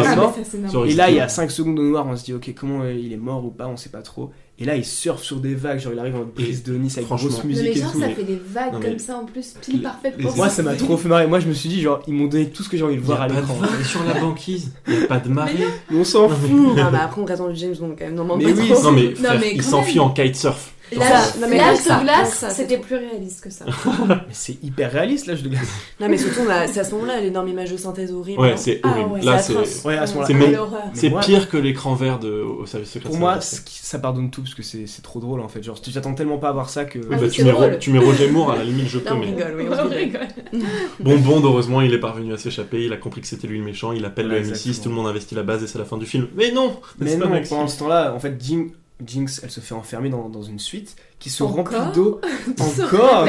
[0.86, 2.94] Et là, il y a 5 secondes de noir, on se dit, ok, comment euh,
[2.94, 4.32] il est mort ou pas, on sait pas trop.
[4.60, 7.08] Et là, il surfe sur des vagues, genre il arrive en brise de Nice avec
[7.08, 8.00] grosse Non, musique mais et genre, tout.
[8.00, 10.36] ça mais- fait des vagues Non, mais- comme ça en plus, pile parfaite les- pour
[10.36, 11.28] Moi, ça m'a trop fait marrer.
[11.28, 13.00] Moi, je me suis dit, genre, ils m'ont donné tout ce que j'ai envie de
[13.00, 13.56] voir à l'écran.
[13.84, 15.52] sur la banquise, il n'y a pas de marée.
[15.90, 16.78] Mais on s'en Non, mais- fout.
[16.80, 18.14] Ah bah après on reste dans le James Bond quand même.
[18.16, 18.82] Non, Mais oui, trop.
[18.82, 20.74] Non mais Non, frère, mais il s'enfuit en kitesurf.
[20.96, 23.64] L'âge l'âge de glace, c'était plus réaliste que ça.
[24.08, 25.68] Mais c'est hyper réaliste, là, je de glace.
[26.00, 28.40] Non mais surtout c'est à ce moment-là l'énorme image de synthèse horrible.
[28.40, 29.10] Ouais, c'est Ah horrible.
[29.12, 29.86] ouais, Là, c'est c'est.
[29.86, 33.08] Ouais, à ce moi- pire que l'écran vert de, au service secret.
[33.08, 35.62] Pour moi, ça pardonne tout parce que c'est trop drôle en fait.
[35.62, 36.98] Genre, tu t'attends tellement pas à voir ça que.
[37.12, 37.72] Ah bah, tu, mets, drôle.
[37.72, 39.26] Ro- tu mets Roger Moore, à la limite, je peux, mais.
[39.34, 40.28] on rigole.
[41.00, 43.64] Bon, Bond, heureusement, il est parvenu à s'échapper, il a compris que c'était lui le
[43.64, 44.82] méchant, il appelle le MI6, exactement.
[44.82, 46.28] tout le monde investit la base et c'est la fin du film.
[46.34, 48.70] Mais non Mais non, pendant ce temps-là, en fait, Jin-
[49.04, 52.20] Jinx, elle se fait enfermer dans, dans une suite qui se Encore remplit d'eau.
[52.60, 53.26] Encore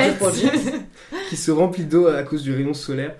[1.29, 3.15] Qui se remplit d'eau à cause du rayon solaire.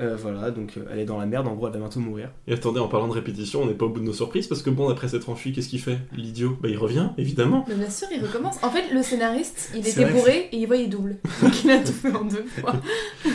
[0.00, 2.30] Euh, voilà, donc euh, elle est dans la merde, en gros, elle va bientôt mourir.
[2.46, 4.62] Et attendez, en parlant de répétition, on n'est pas au bout de nos surprises parce
[4.62, 6.56] que Bond, après s'être enfui, qu'est-ce qu'il fait L'idiot?
[6.62, 7.64] Bah, il revient, évidemment.
[7.68, 8.62] Mais bien sûr, il recommence.
[8.62, 11.16] En fait, le scénariste, il était bourré et il voyait double.
[11.42, 12.74] Donc il a tout fait en deux fois.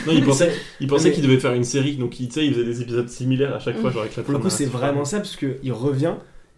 [0.06, 2.64] Non, il pensait, il pensait Mais- qu'il devait faire une série, donc il, il faisait
[2.64, 5.18] des épisodes similaires à chaque fois, genre avec la Pour le coup, c'est vraiment ça,
[5.18, 6.14] parce qu'il revient,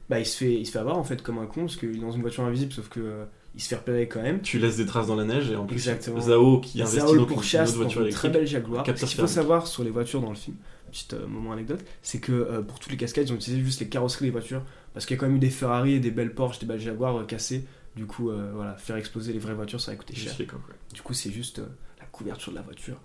[0.08, 1.96] bah, il, se fait, il se fait avoir en fait comme un con, parce qu'il
[1.96, 4.40] est dans une voiture invisible, sauf que euh, il se fait repérer quand même.
[4.40, 6.20] Tu laisses des traces dans la neige et en plus, Exactement.
[6.20, 8.84] Zao qui investit Zao dans une dans très belle Jaguar.
[8.86, 10.56] Ce qu'il faut savoir sur les voitures dans le film,
[10.90, 13.80] petit euh, moment anecdote, c'est que euh, pour toutes les cascades, ils ont utilisé juste
[13.80, 14.62] les carrosseries des voitures,
[14.94, 16.80] parce qu'il y a quand même eu des Ferrari et des belles Porsche, des belles
[16.80, 17.64] Jaguar cassées.
[17.96, 20.34] Du coup, voilà, faire exploser les vraies voitures, ça va coûter cher.
[20.38, 20.46] Ouais.
[20.92, 21.62] Du coup, c'est juste
[21.98, 23.00] la couverture de la voiture.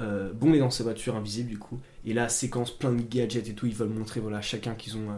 [0.00, 1.80] Euh, Bond est dans sa voiture invisible, du coup.
[2.04, 5.08] Et là, séquence plein de gadgets et tout, ils veulent montrer, voilà, chacun qu'ils ont.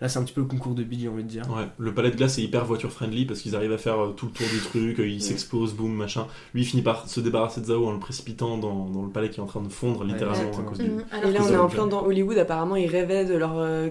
[0.00, 1.44] Là, c'est un petit peu le concours de Billy, j'ai envie de dire.
[1.50, 4.10] Ouais, le palais de glace est hyper voiture friendly parce qu'ils arrivent à faire euh,
[4.10, 6.26] tout le tour du truc, euh, ils s'explosent, boum, machin.
[6.52, 9.30] Lui il finit par se débarrasser de Zao en le précipitant dans, dans le palais
[9.30, 10.90] qui est en train de fondre littéralement à cause du.
[11.12, 12.36] Alors Et là, on est en plein dans Hollywood.
[12.38, 13.88] Apparemment, ils rêvaient de leur euh,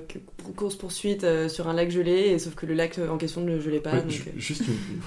[0.56, 3.60] course-poursuite euh, sur un lac gelé, et sauf que le lac en question ne le
[3.62, 3.93] gelait pas.
[3.93, 4.99] Ouais, donc, ju- euh, juste une.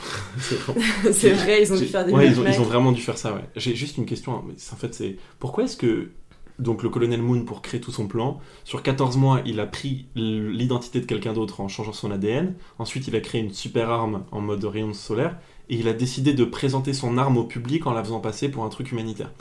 [1.13, 3.19] c'est vrai, ils ont dû faire des Ouais, ils ont, ils ont vraiment dû faire
[3.19, 3.43] ça, ouais.
[3.57, 4.35] J'ai juste une question.
[4.35, 6.11] hein, mais en fait, c'est pourquoi est-ce que
[6.59, 10.07] donc le colonel Moon pour créer tout son plan, sur 14 mois, il a pris
[10.15, 12.55] l'identité de quelqu'un d'autre en changeant son ADN.
[12.79, 15.39] Ensuite, il a créé une super arme en mode rayon solaire.
[15.69, 18.65] et il a décidé de présenter son arme au public en la faisant passer pour
[18.65, 19.33] un truc humanitaire.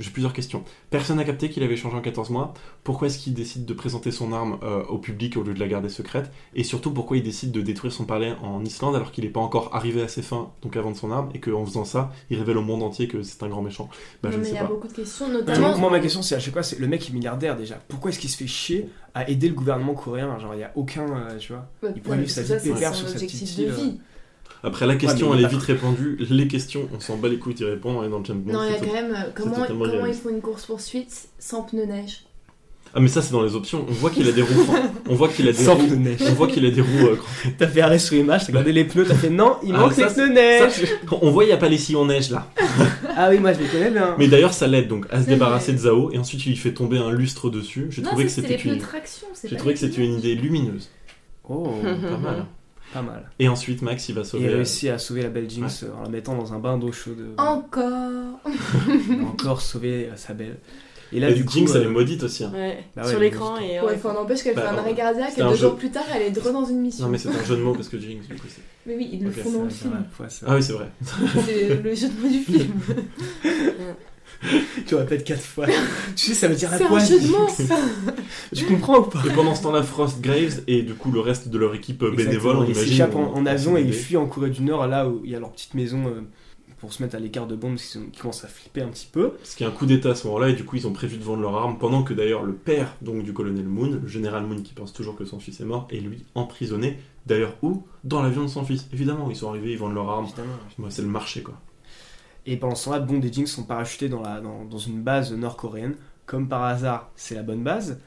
[0.00, 0.62] J'ai plusieurs questions.
[0.90, 2.54] Personne n'a capté qu'il avait changé en 14 mois.
[2.84, 5.66] Pourquoi est-ce qu'il décide de présenter son arme euh, au public au lieu de la
[5.68, 6.30] garder secrète?
[6.54, 9.40] Et surtout, pourquoi il décide de détruire son palais en Islande alors qu'il n'est pas
[9.40, 12.38] encore arrivé à ses fins, donc à vendre son arme, et qu'en faisant ça, il
[12.38, 13.88] révèle au monde entier que c'est un grand méchant?
[14.22, 14.68] Bah, non, je ne mais il y a pas.
[14.68, 15.78] beaucoup de questions, Moi, notamment.
[15.78, 17.76] moi, ma question, c'est à chaque fois, c'est le mec est milliardaire déjà.
[17.88, 20.38] Pourquoi est-ce qu'il se fait chier à aider le gouvernement coréen?
[20.38, 21.66] Genre, il y a aucun, euh, tu vois.
[21.82, 23.70] Ouais, Il pourrait vivre sa ça, vie pépère sur sa petite de île.
[23.72, 24.00] vie.
[24.62, 26.18] Après, la question, elle est vite répondue.
[26.30, 28.72] Les questions, on s'en bat les couilles d'y répondre, et dans le Bond, Non, il
[28.72, 29.12] y a quand même.
[29.12, 32.24] euh, Comment, comment ils font une course-poursuite sans pneus neige
[32.92, 33.86] Ah, mais ça, c'est dans les options.
[33.88, 34.74] On voit qu'il a des roues.
[35.08, 35.86] on voit qu'il a des Sans roues.
[35.86, 36.18] pneus neige.
[36.28, 37.06] On voit qu'il a des roues.
[37.06, 37.16] euh.
[37.56, 39.96] T'as fait arrêt sur image, t'as regardé les pneus, t'as fait non, il Ah, manque
[39.96, 40.72] les pneus neige.
[41.22, 42.50] on voit, il n'y a pas les sillons neige là.
[43.16, 44.16] Ah oui, moi je les connais bien.
[44.18, 46.72] Mais d'ailleurs, ça l'aide donc à se débarrasser de Zao et ensuite il lui fait
[46.74, 47.86] tomber un lustre dessus.
[47.90, 48.74] J'ai trouvé que c'était une.
[48.76, 49.28] de traction.
[49.34, 50.88] c'est J'ai trouvé que c'était une idée lumineuse.
[51.48, 52.46] Oh, Pas mal.
[52.92, 53.30] Pas mal.
[53.38, 54.44] Et ensuite, Max, il va sauver.
[54.44, 56.92] il euh, réussit à sauver la belle Jinx en la mettant dans un bain d'eau
[56.92, 57.24] chaude.
[57.36, 58.40] Encore a
[59.30, 60.56] encore sauvé euh, sa belle.
[61.10, 61.52] Et là, et du coup.
[61.52, 62.44] Jinx, elle est euh, maudite aussi.
[62.44, 62.52] hein.
[62.54, 63.80] Ouais, Bah ouais, sur mais l'écran et.
[63.80, 66.04] Ouais, enfin, n'empêche qu'elle Bah, fait un arrêt cardiaque et deux jeu- jours plus tard,
[66.14, 67.06] elle est de dans une mission.
[67.06, 68.60] Non, mais c'est un jeu de mots parce que Jinx, du coup, c'est.
[68.84, 69.92] Mais oui, ils le Ok, font dans le film.
[70.46, 70.88] Ah oui, c'est vrai.
[71.46, 72.72] C'est le jeu de mots du film.
[74.86, 75.66] Tu répètes quatre fois.
[76.16, 77.48] tu sais, ça veut dire à C'est un jeu de mots.
[77.58, 77.70] Jinx
[78.54, 79.20] Tu comprends ou pas?
[79.26, 82.10] Et pendant ce temps-là, Frost Graves et du coup le reste de leur équipe euh,
[82.12, 82.88] bénévole, on Ils imagine.
[82.88, 85.30] s'échappent en, en on avion et ils fuient en Corée du Nord, là où il
[85.30, 86.20] y a leur petite maison euh,
[86.78, 89.30] pour se mettre à l'écart de bombes qu'ils commencent à flipper un petit peu.
[89.32, 90.92] Parce qu'il y a un coup d'état à ce moment-là, et du coup ils ont
[90.92, 94.08] prévu de vendre leur arme, pendant que d'ailleurs le père donc du colonel Moon, le
[94.08, 96.98] général Moon qui pense toujours que son fils est mort, est lui emprisonné.
[97.26, 97.82] D'ailleurs où?
[98.04, 98.86] Dans l'avion de son fils.
[98.92, 100.24] Évidemment, ils sont arrivés, ils vendent leur arme.
[100.26, 100.54] Évidemment.
[100.78, 101.54] Moi, c'est le marché quoi.
[102.50, 105.32] Et pendant ce temps-là, Bond et Jinx sont parachutés dans, la, dans, dans une base
[105.32, 105.94] nord-coréenne.
[106.26, 107.98] Comme par hasard, c'est la bonne base.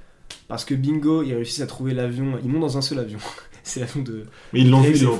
[0.47, 2.33] Parce que bingo, ils réussissent à trouver l'avion.
[2.43, 3.19] Ils montent dans un seul avion.
[3.63, 4.25] c'est l'avion de.
[4.53, 5.15] Mais ils l'ont vu, ils l'ont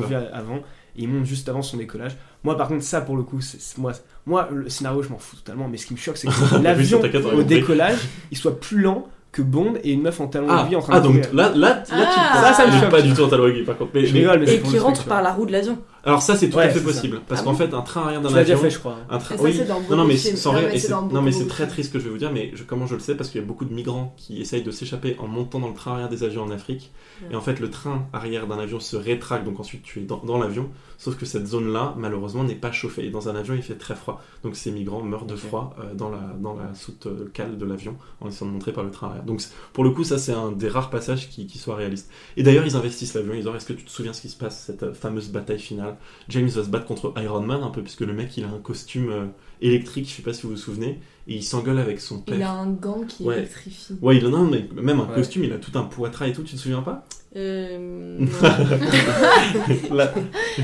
[0.00, 0.56] vu avant.
[0.98, 2.16] Et ils montent juste avant son décollage.
[2.42, 3.92] Moi, par contre, ça pour le coup, c'est c'est- moi,
[4.24, 5.68] moi, le scénario, je m'en fous totalement.
[5.68, 7.00] Mais ce qui me choque, c'est que l'avion,
[7.34, 7.98] au décollage,
[8.30, 10.94] il soit plus lent que Bond et une meuf en talon Ah, aiguille en train
[10.94, 11.34] ah de donc courir.
[11.34, 12.30] là, là, là, Ah.
[12.32, 12.90] tu Ça, ça me choque.
[12.90, 13.90] pas du tout en talon aiguille, par contre.
[13.94, 15.78] Mais- Je mais- rigole, mais Et qui rentre tu par la roue de l'avion.
[16.06, 17.20] Alors ça c'est tout Ouais, à fait possible.
[17.28, 18.96] Parce Ah qu'en fait un train arrière d'un avion fait, je crois.
[19.10, 19.52] un train oui.
[19.54, 21.98] c'est dans non non mais sans Non, rire non mais c'est très triste ce que
[21.98, 23.64] je vais vous dire mais je- comment je le sais parce qu'il y a beaucoup
[23.64, 26.50] de migrants qui essayent de s'échapper en montant dans le train arrière des avions en
[26.50, 26.92] Afrique.
[27.30, 30.18] Et en fait le train arrière d'un avion se rétracte donc ensuite tu es dans,
[30.18, 30.70] dans l'avion.
[30.96, 33.06] Sauf que cette zone là malheureusement n'est pas chauffée.
[33.06, 34.22] Et dans un avion il fait très froid.
[34.44, 37.64] Donc ces migrants meurent de froid euh, dans la dans la soute euh, cale de
[37.66, 39.24] l'avion en essayant de montrer par le train arrière.
[39.24, 39.42] Donc
[39.72, 42.64] pour le coup ça c'est un des rares passages qui, qui soit réaliste et d'ailleurs
[42.64, 43.34] ils investissent l'avion.
[43.34, 45.58] Ils disent est-ce que tu te souviens ce qui se passe cette euh, fameuse bataille
[45.58, 45.95] finale?
[46.28, 48.58] James va se battre contre Iron Man un peu puisque le mec il a un
[48.58, 49.26] costume euh,
[49.60, 52.42] électrique je sais pas si vous vous souvenez et il s'engueule avec son père Il
[52.42, 53.38] a un gant qui Ouais.
[53.38, 53.94] électrifie.
[54.02, 55.14] Ouais, il en a un, mais même un Ouais.
[55.14, 57.04] costume, il a tout un poitrail et tout, tu te souviens pas?
[57.36, 58.18] Euh,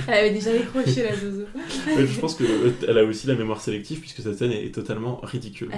[0.08, 1.42] Elle avait déjà décroché la zozo.
[1.86, 5.20] ouais, Je pense qu'elle a aussi la mémoire sélective puisque cette scène est, est totalement
[5.22, 5.68] ridicule.
[5.72, 5.76] Ah,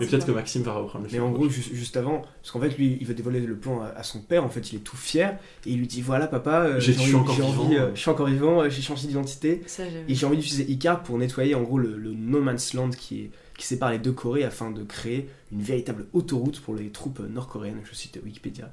[0.00, 0.32] mais peut-être que.
[0.32, 1.24] Maxime va reprendre le Mais film.
[1.24, 3.86] en gros, juste, juste avant, parce qu'en fait, lui, il veut dévoiler le plan à,
[3.98, 4.44] à son père.
[4.44, 6.98] En fait, il est tout fier et il lui dit Voilà, papa, euh, J'ai- j'ai
[6.98, 7.62] je suis encore j'ai vivant.
[7.64, 9.62] envie, euh, je suis encore vivant, euh, j'ai changé d'identité
[10.08, 13.20] et j'ai envie d'utiliser Icar pour nettoyer en gros le, le No Man's Land qui,
[13.22, 17.20] est, qui sépare les deux Corées afin de créer une véritable autoroute pour les troupes
[17.20, 17.80] nord-coréennes.
[17.88, 18.70] Je cite Wikipédia.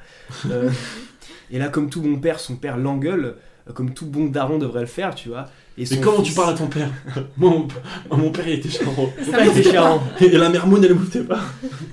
[0.50, 0.70] Euh,
[1.52, 3.36] et là, comme tout bon père, son père l'engueule,
[3.70, 5.48] euh, comme tout bon daron devrait le faire, tu vois.
[5.78, 6.90] Et Mais comment tu parles à ton père?
[7.38, 7.50] Moi,
[8.10, 9.10] mon, mon père, il était charmant.
[9.26, 10.04] Mon père était charmant.
[10.20, 11.42] Et la mère Moon, elle bouffait pas.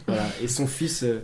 [0.06, 0.26] Voilà.
[0.42, 1.02] Et son fils.
[1.02, 1.20] euh,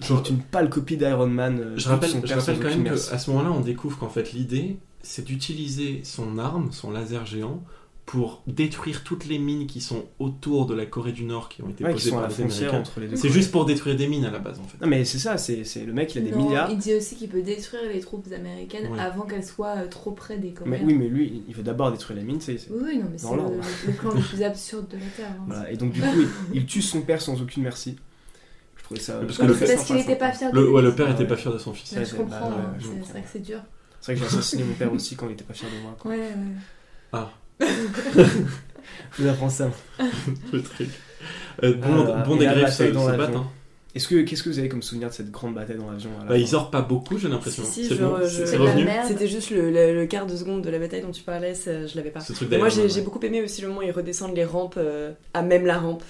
[0.00, 1.58] qui Genre- est une pâle copie d'Iron Man.
[1.60, 4.08] euh, Je rappelle, son je père rappelle quand même qu'à ce moment-là, on découvre qu'en
[4.08, 7.62] fait, l'idée, c'est d'utiliser son arme, son laser géant,
[8.10, 11.68] pour détruire toutes les mines qui sont autour de la Corée du Nord qui ont
[11.68, 12.78] été Ouais, posées par la les frontière Américains.
[12.90, 13.16] entre les deux.
[13.16, 14.80] C'est juste pour détruire des mines à la base, en fait.
[14.80, 16.70] Non, mais c'est ça, c'est c'est- le mec, il a des Non, milliards.
[16.70, 18.98] Il dit aussi qu'il peut détruire les troupes américaines Ouais.
[18.98, 20.80] avant qu'elles soient euh, trop près des Mais Coréens.
[20.86, 22.54] oui, mais lui, il veut d'abord détruire la mine, c'est.
[22.70, 23.28] Oui, oui, non, mais c'est
[23.86, 25.26] le, plan le plus absurde de la Terre.
[25.38, 25.44] hein.
[25.46, 25.70] Voilà.
[25.70, 26.06] Et donc, du coup,
[26.52, 27.96] il, il tue son père sans aucune merci.
[28.78, 29.18] Je trouvais ça.
[29.20, 30.80] Parce ça que le très père- Parce qu'il sympa, était pas fier de Le, ouais,
[30.80, 31.28] le père Ah était ouais.
[31.28, 31.94] pas fier de son fils.
[31.94, 33.58] Je c'est- comprends, c'est vrai que c'est dur.
[34.00, 35.94] C'est vrai que j'ai assassiné mon père aussi quand il était pas fier de moi.
[36.06, 36.32] Ouais, ouais.
[37.12, 37.30] Ah,
[39.16, 39.70] Je vous apprends ça.
[40.52, 40.88] le truc.
[41.62, 43.34] Euh, bon, Ah, bon Graves se, battent.
[43.34, 43.46] hein.
[43.94, 46.36] Est-ce que qu'est-ce que vous avez comme souvenir de cette grande bataille dans l'avion Bah,
[46.36, 47.64] ils sortent pas beaucoup, j'ai l'impression.
[47.64, 48.84] Si, si, c'est bon, je- revenu.
[48.84, 49.06] merde.
[49.08, 51.86] C'était juste le, le- le quart de seconde de la bataille dont tu parlais, ça,
[51.86, 52.20] je l'avais pas.
[52.20, 54.74] Ce truc Mais moi j'ai beaucoup aimé aussi le moment où ils redescendent les rampes,
[54.76, 56.04] euh, à même la rampe.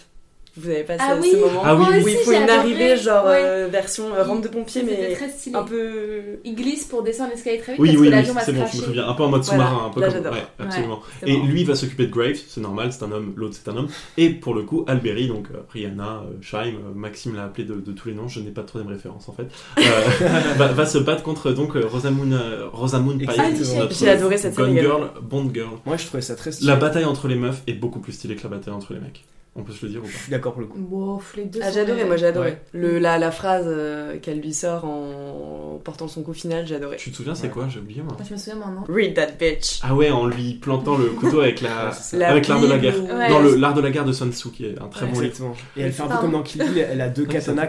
[0.59, 1.31] Vous avez passé ah oui.
[1.31, 3.43] ce moment Ah oui, oui, il faut une arrivée genre euh, ouais.
[3.45, 5.57] euh, version euh, rampe de pompier, mais très stylé.
[5.57, 5.79] un peu.
[5.79, 7.81] Euh, il glisse pour descendre l'escalier très vite.
[7.81, 9.09] Oui, parce oui, oui c'est bon, je me souviens.
[9.09, 10.09] Un peu en mode sous-marin, voilà.
[10.09, 10.35] un peu Là, comme.
[10.35, 11.01] Ouais, absolument.
[11.23, 11.47] Ouais, et bon.
[11.47, 13.89] lui va s'occuper de Graves, c'est normal, c'est un homme, l'autre c'est un homme.
[14.17, 17.93] Et pour le coup, Alberi, donc euh, Rihanna, euh, Scheim, Maxime l'a appelé de, de,
[17.93, 19.47] tous les noms, je n'ai pas de troisième référence en fait,
[20.57, 22.35] va, va, se battre contre donc Rosamund,
[22.73, 23.91] Rosamund Pike.
[23.91, 25.79] J'ai adoré cette Gone Girl, Bond Girl.
[25.87, 26.69] Moi je trouvais ça très stylé.
[26.69, 29.25] La bataille entre les meufs est beaucoup plus stylée que la bataille entre les mecs.
[29.59, 30.79] On peut se le dire ou pas d'accord pour le coup.
[30.89, 32.63] Wow, les deux ah, j'adorais, moi j'adorais.
[32.73, 35.81] Le, la, la phrase euh, qu'elle lui sort en...
[35.83, 36.97] portant son coup final, j'adorais.
[36.97, 38.15] Tu te souviens, c'est quoi J'ai oublié moi.
[38.17, 38.85] Bah, je me souviens maintenant.
[38.89, 39.81] Read that bitch.
[39.83, 41.91] Ah ouais, en lui plantant le couteau avec la,
[42.29, 43.03] avec l'art de la guerre.
[43.03, 43.07] Ou...
[43.07, 45.57] Ouais, l'art de la guerre de Sun Tzu qui est un très bon livre.
[45.77, 47.69] Et elle fait un peu comme dans Kill Bill, elle a deux katanas.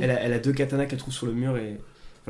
[0.00, 1.78] Elle, elle, a deux katanas qu'elle trouve sur le mur et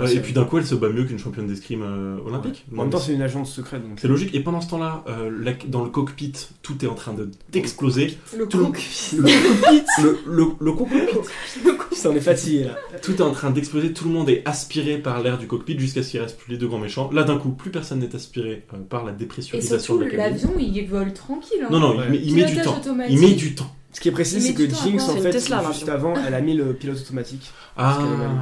[0.00, 2.64] et puis d'un coup, elle se bat mieux qu'une championne d'escrime euh, olympique.
[2.72, 3.82] En même temps, c'est une agence secrète.
[3.82, 3.98] donc.
[4.00, 4.34] C'est logique.
[4.34, 6.32] Et pendant ce temps-là, euh, dans le cockpit,
[6.62, 7.14] tout est en train
[7.50, 8.16] d'exploser.
[8.36, 9.16] Le, cockpit.
[9.18, 10.94] le cockpit.
[11.64, 11.96] Le cockpit.
[11.96, 12.76] Ça, on est fatigué là.
[13.02, 13.92] Tout est en train d'exploser.
[13.92, 16.58] Tout le monde est aspiré par l'air du cockpit jusqu'à ce qu'il reste plus les
[16.58, 17.10] deux grands méchants.
[17.12, 20.10] Là, d'un coup, plus personne n'est aspiré euh, par la dépressurisation et surtout, de la
[20.10, 20.32] cabine.
[20.32, 21.60] L'avion, il vole tranquille.
[21.62, 21.68] Hein.
[21.70, 22.20] Non, non, ouais.
[22.24, 22.80] il met du temps.
[23.08, 23.70] Il met du temps.
[23.92, 26.72] Ce qui est précis, c'est que Jinx, en fait, juste avant, elle a mis le
[26.74, 27.52] pilote automatique.
[27.76, 27.98] Ah,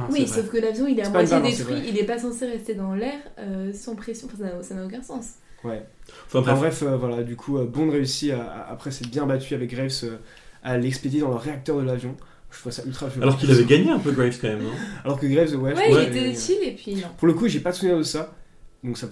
[0.09, 2.73] oui, sauf que l'avion, il est à moitié hein, détruit, il n'est pas censé rester
[2.73, 4.27] dans l'air euh, sans pression,
[4.61, 5.33] ça n'a aucun sens.
[5.63, 5.85] Ouais.
[6.33, 9.69] Enfin, bref, euh, voilà, du coup, euh, Bond réussit, à, après s'être bien battu avec
[9.69, 10.17] Graves,
[10.63, 12.15] à l'expédier dans le réacteur de l'avion.
[12.49, 13.27] Je trouve ça ultra violent.
[13.27, 14.71] Alors qu'il avait gagné un peu Graves quand même, non?
[15.05, 15.73] Alors que Graves, ouais.
[15.73, 17.03] Ouais, il était chill et puis.
[17.17, 18.33] Pour le coup, j'ai pas de souvenir de ça,
[18.83, 19.07] donc ça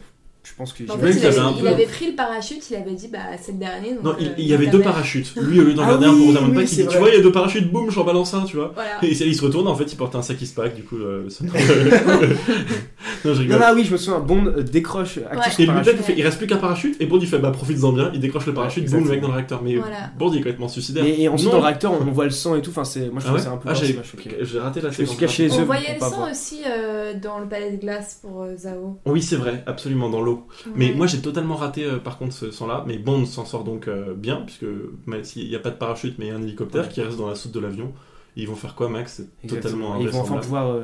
[0.50, 0.84] je pense que.
[0.84, 3.52] Bah, en fait, il, avait, il avait, pris le parachute, il avait dit bah c'est
[3.52, 3.96] le dernier.
[4.04, 5.36] Non, euh, il, y avait deux parachutes.
[5.36, 7.20] Lui, au lieu d'en garder un pour Rosamund Pike, il dit tu vois, il y
[7.20, 8.72] a deux parachutes, boum, j'en balance un, tu vois.
[8.74, 8.98] Voilà.
[9.04, 10.98] Et il se retourne, en fait, il portait un sac qui se pack, du coup,
[10.98, 11.30] euh,
[13.26, 13.60] Non, je rigole.
[13.62, 15.66] Ah oui, je me souviens, Bond euh, décroche, il
[16.02, 18.54] fait, reste plus qu'un parachute, et Bond il fait, bah profite-en bien, il décroche le
[18.54, 19.62] parachute, boum, le mec dans le réacteur.
[19.64, 19.76] Mais
[20.18, 21.06] Bond il est complètement suicidaire.
[21.06, 22.72] Et, et ensuite, dans le réacteur, on, voit le sang et tout.
[22.72, 23.70] Enfin, c'est, moi, je ah trouve que c'est un peu.
[23.70, 25.18] Ah, j'ai- raté la je séquence.
[25.18, 28.56] caché les On voyait le sang aussi euh, dans le palais de glace pour euh,
[28.56, 29.00] Zao.
[29.06, 30.48] Oui, c'est vrai, absolument, dans l'eau.
[30.76, 32.84] Mais moi, j'ai totalement raté, par contre, ce sang-là.
[32.88, 34.66] Mais Bond s'en sort donc bien, puisque
[35.06, 37.18] même s'il n'y a pas de parachute, mais il y a un hélicoptère qui reste
[37.18, 37.94] dans la soute de l'avion.
[38.36, 39.22] Ils vont faire quoi, Max?
[39.48, 40.76] Totalement Ils vont enfin pouvoir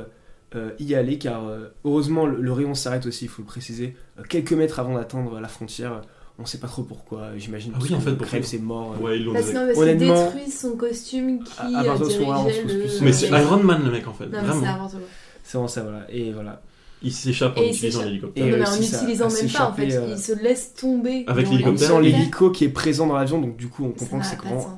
[0.56, 4.24] euh, y aller car euh, heureusement le, rayon s'arrête aussi, il faut le préciser, euh,
[4.24, 6.02] quelques mètres avant d'atteindre la frontière.
[6.38, 7.72] On sait pas trop pourquoi, j'imagine.
[7.76, 8.96] Ah oui, crève, c'est mort.
[9.02, 13.04] Ouais, ils l'ont détruit son costume qui à, le...
[13.04, 14.54] Mais c'est Iron Man le mec en fait, vraiment.
[14.54, 14.98] C'est,
[15.44, 16.06] c'est vraiment ça, voilà.
[16.10, 16.62] Et voilà
[17.06, 18.46] il s'échappe en utilisant l'hélicoptère.
[18.46, 19.96] non, euh, mais en aussi, même pas, en fait.
[19.96, 21.24] Euh, il se laisse tomber.
[21.28, 24.26] Avec utilisant l'hélico qui est présent dans l'avion, donc du coup on comprend que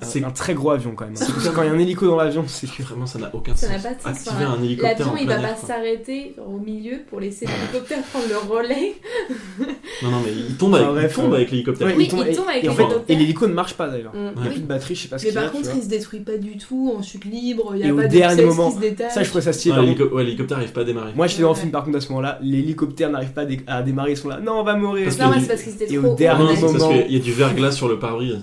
[0.02, 1.16] c'est un, très gros avion quand même.
[1.18, 3.30] Parce que quand il y a un hélico dans l'avion, c'est que Vraiment, ça n'a
[3.34, 6.58] aucun Ça n'a pas de sens, Activer un hélicoptère L'avion, il va pas s'arrêter au
[6.58, 8.96] milieu pour laisser l'hélicoptère prendre le relais.
[10.04, 11.88] Non, non, mais il tombe avec, il euh, l'hélicoptère.
[11.88, 13.04] Oui, il tombe, avec et, l'hélicoptère.
[13.08, 14.14] et l'hélico ne marche pas d'ailleurs.
[14.14, 14.32] Mm.
[14.36, 15.70] Il n'y a plus de batterie, je sais pas ce Mais qu'il y par contre,
[15.76, 17.72] il se détruit pas du tout en chute libre.
[17.74, 18.72] Il n'y Et a pas de dernier moment.
[19.10, 19.76] Ça, je trouve ça stylé.
[19.82, 21.14] L'hélicoptère n'arrive pas à démarrer.
[21.16, 24.12] Moi, j'étais dans le film par contre à ce là l'hélicoptère n'arrive pas à, démarrer,
[24.12, 25.06] ils sont là, non, on va mourir.
[25.06, 25.96] Parce non, c'est parce qu'ils étaient trop.
[25.96, 28.40] Et au dernier moment, il y a du verglas sur le pare-brise.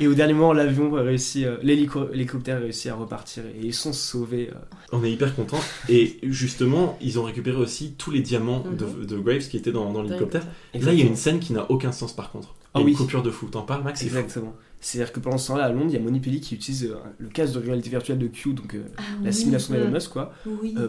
[0.00, 3.74] et au dernier moment, l'avion a réussi, euh, l'hélicoptère a réussi à repartir et ils
[3.74, 4.50] sont sauvés.
[4.50, 4.58] Euh.
[4.92, 5.60] On est hyper contents.
[5.88, 10.02] Et justement, ils ont récupéré aussi tous les diamants de, Graves qui étaient dans, dans
[10.02, 10.42] l'hélicoptère.
[10.74, 12.54] Là, il y a une scène qui n'a aucun sens par contre.
[12.74, 12.92] Ah, oui.
[12.92, 13.46] Une coupure de fou.
[13.46, 14.54] T'en parles, Max Exactement.
[14.80, 17.28] C'est-à-dire que pendant ce temps-là, à Londres, il y a Monopoly qui utilise euh, le
[17.28, 18.76] casque de réalité virtuelle de Q, donc
[19.22, 20.32] la simulation d'Elon Musk, quoi,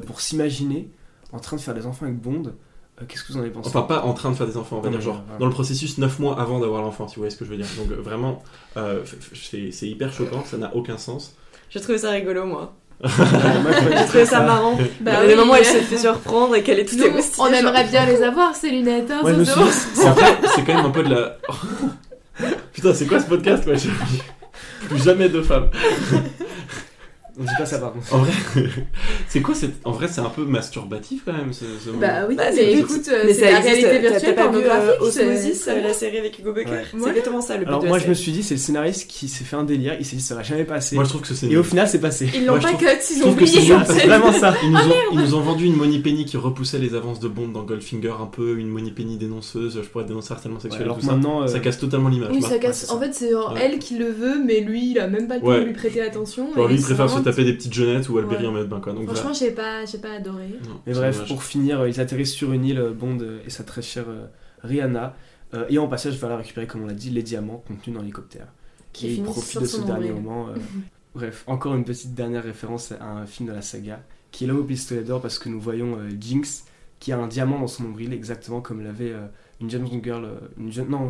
[0.05, 0.89] pour s'imaginer
[1.31, 2.43] en train de faire des enfants avec Bond.
[3.01, 4.77] Euh, qu'est-ce que vous en avez pensé Enfin, pas en train de faire des enfants,
[4.77, 7.31] on va dire, genre, dans le processus 9 mois avant d'avoir l'enfant, si vous voyez
[7.31, 7.67] ce que je veux dire.
[7.77, 8.43] Donc, vraiment,
[8.77, 9.03] euh,
[9.33, 11.35] c'est hyper choquant, ça n'a aucun sens.
[11.69, 12.73] J'ai trouvé ça rigolo, moi.
[13.03, 14.75] J'ai trouvé ça marrant.
[14.75, 17.47] Bah, bah oui, moment où elle s'est fait surprendre et qu'elle est toute émoustillée.
[17.49, 21.09] On aimerait bien les avoir, ces lunettes, hein, ouais, C'est quand même un peu de
[21.09, 21.37] la.
[22.73, 23.75] Putain, c'est quoi ce podcast, ouais,
[24.87, 25.69] Plus jamais deux femmes.
[27.39, 28.13] On dit pas ça par contre.
[28.13, 28.31] En vrai,
[29.29, 29.75] c'est quoi cette...
[29.85, 33.07] En vrai, c'est un peu masturbatif quand même ce, ce Bah oui, bah, mais écoute,
[33.09, 35.01] euh, c'est la réalité virtuelle euh, pornographique.
[35.01, 36.71] Osmosis, euh, la série avec Hugo Becker.
[36.91, 39.45] C'est exactement ça le Alors, moi, je me suis dit, c'est le scénariste qui s'est
[39.45, 40.95] fait un délire, il s'est dit ça va jamais passer.
[40.95, 41.47] Moi, je trouve que c'est.
[41.47, 42.29] Et au final, c'est passé.
[42.33, 43.61] Ils l'ont pas cut, ils ont oublié.
[43.85, 44.53] C'est vraiment ça.
[44.63, 47.19] Ils nous, ah, ont, ils nous ont vendu une Money Penny qui repoussait les avances
[47.19, 50.83] de Bond dans Goldfinger un peu, une Money Penny dénonceuse, je pourrais dénoncer harcèlement sexuel.
[50.83, 52.31] Alors maintenant, ça casse totalement l'image.
[52.33, 52.89] Oui, ça casse.
[52.91, 55.59] En fait, c'est elle qui le veut, mais lui, il a même pas le temps
[55.59, 56.49] de lui prêter attention.
[56.69, 58.79] Il préfère se taper des petites jeunettes ou Alberi en maillot bain.
[58.79, 58.93] Quoi.
[58.93, 60.49] Franchement, j'ai pas, pas adoré.
[60.85, 63.63] Mais bref, pour finir, euh, ils atterrissent sur une île, euh, Bond euh, et sa
[63.63, 64.05] très chère
[64.63, 65.15] Rihanna.
[65.69, 68.01] Et en passage, il va falloir récupérer, comme on l'a dit, les diamants contenus dans
[68.01, 68.47] l'hélicoptère.
[68.93, 70.47] Qui et profite de ce dernier moment.
[71.15, 74.01] Bref, encore une petite dernière référence à un film de la saga,
[74.31, 76.63] qui est l'homme au pistolet d'or parce que nous voyons Jinx
[77.01, 79.13] qui a un diamant dans son nombril, exactement comme l'avait
[79.61, 79.69] une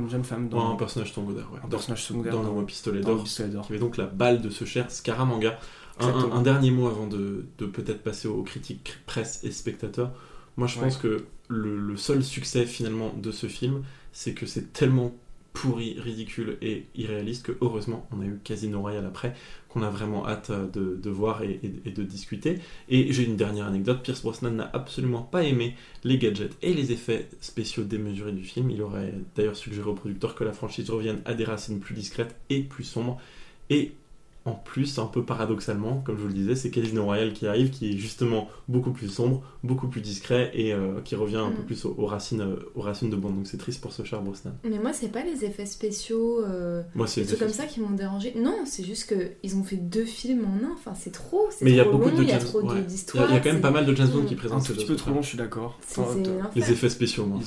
[0.09, 0.57] jeune femme dans.
[0.57, 1.59] Ouais, un personnage secondaire, ouais.
[1.63, 3.23] Un personnage secondaire dans, dans, dans, pistolet d'or.
[3.23, 3.41] Qui
[3.71, 5.57] avait donc la balle de ce cher Scaramanga.
[6.01, 6.35] Un, un- Exactement.
[6.35, 10.11] un dernier mot avant de, de peut-être passer aux critiques presse et spectateurs.
[10.57, 10.85] Moi, je Ouais.
[10.85, 13.83] pense que le, le seul succès finalement de ce film,
[14.13, 15.13] c'est que c'est tellement
[15.53, 19.33] pourri, ridicule et irréaliste que heureusement on a eu Casino Royale après,
[19.67, 22.59] qu'on a vraiment hâte euh, de, de voir et, et- et de discuter.
[22.87, 26.93] Et j'ai une dernière anecdote, Pierce Brosnan n'a absolument pas aimé les gadgets et les
[26.93, 28.69] effets spéciaux démesurés du film.
[28.71, 32.35] Il aurait d'ailleurs suggéré au producteur que la franchise revienne à des racines plus discrètes
[32.49, 33.19] et plus sombres.
[33.69, 33.91] Et
[34.45, 37.69] en plus, un peu paradoxalement, comme je vous le disais, c'est Casino Royale qui arrive,
[37.69, 41.61] qui est justement beaucoup plus sombre, beaucoup plus discret et euh, qui revient un peu
[41.61, 41.65] Mm.
[41.65, 43.29] plus aux, aux racines, euh, aux racines de Bond.
[43.29, 44.53] Donc c'est triste pour ce cher Brosnan.
[44.63, 48.33] Mais moi, c'est pas les effets spéciaux, euh, Moi, c'est comme ça qui m'ont dérangé.
[48.35, 50.73] Non, c'est juste que ils ont fait deux films en un.
[50.73, 51.47] Enfin, c'est trop.
[51.51, 52.83] c'est Mais il y a trop beaucoup long, de James- ouais.
[53.13, 54.37] Il y a quand même pas mal de James Bond qui Mm.
[54.37, 55.77] présentent Un petit peu trop long, je suis d'accord.
[56.55, 57.39] Les effets spéciaux, moi.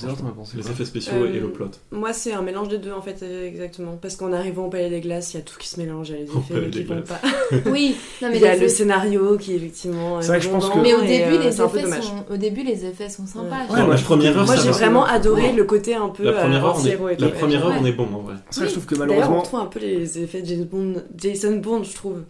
[0.57, 1.71] Les effets spéciaux et le plot.
[1.91, 3.97] Moi, c'est un mélange des deux en fait, exactement.
[4.01, 6.31] Parce qu'en arrivant au Palais des Glaces, il y a tout qui se mélange, les
[6.31, 7.21] Au effets vont pas.
[7.71, 10.21] Oui, non, mais il y a le scénario qui effectivement.
[10.21, 12.03] C'est vrai que je pense que- Mais au début, euh, les c'est un peu effets
[12.03, 12.25] sont...
[12.31, 13.67] au début, les effets sont sympas.
[13.71, 16.69] Ouais, la première heure, Moi, j'ai vraiment adoré le côté un peu La première euh,
[16.69, 18.35] heure, on est, première heure, on est bon en vrai.
[18.51, 20.65] C'est vrai que je trouve que D'ailleurs, on malheureusement, retrouve un peu les effets de
[20.65, 22.23] Bond, Jason Bourne, je trouve.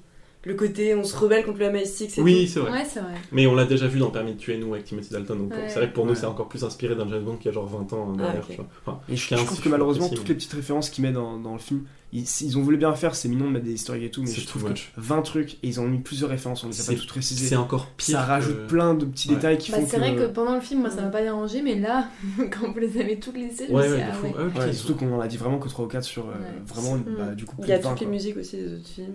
[0.46, 2.70] Le côté, on se rebelle contre le MI6 et Oui, c'est vrai.
[2.70, 3.14] Ouais, c'est vrai.
[3.32, 5.38] Mais on l'a déjà vu dans Permis de tuer nous avec Timothy Dalton.
[5.38, 5.68] Donc Ouais.
[5.68, 6.16] c'est vrai que pour nous, Ouais.
[6.18, 8.46] c'est encore plus inspiré d'un James Bond qui a genre 20 ans euh, derrière.
[8.46, 8.66] tu vois.
[8.84, 11.14] Enfin, Et je, 15, je trouve si que malheureusement, toutes les petites références qu'ils mettent
[11.14, 13.72] dans, dans le film, ils, ils ont voulu bien faire, c'est mignon de mettre des
[13.72, 14.92] historiques et tout, mais C'est je trouve que much.
[14.98, 17.46] 20 trucs et ils ont mis plusieurs références, on les a pas toutes précisées.
[17.48, 18.18] C'est encore pire.
[18.18, 19.36] Ça rajoute que- plein de petits Ouais.
[19.36, 20.00] détails qui Bah, font c'est que.
[20.00, 22.08] vrai que pendant le film, moi, ça m'a pas dérangé, mais là,
[22.52, 24.32] quand vous les avez toutes Ouais, ouais, de ah ouais.
[24.56, 26.62] Ah, Ouais, surtout qu'on en a dit vraiment que 3 ou 4 sur euh, Ouais.
[26.66, 27.04] vraiment, Mm.
[27.18, 28.86] bah, du coup, Il y a plus de 20, toutes les musiques aussi des autres
[28.88, 29.14] films.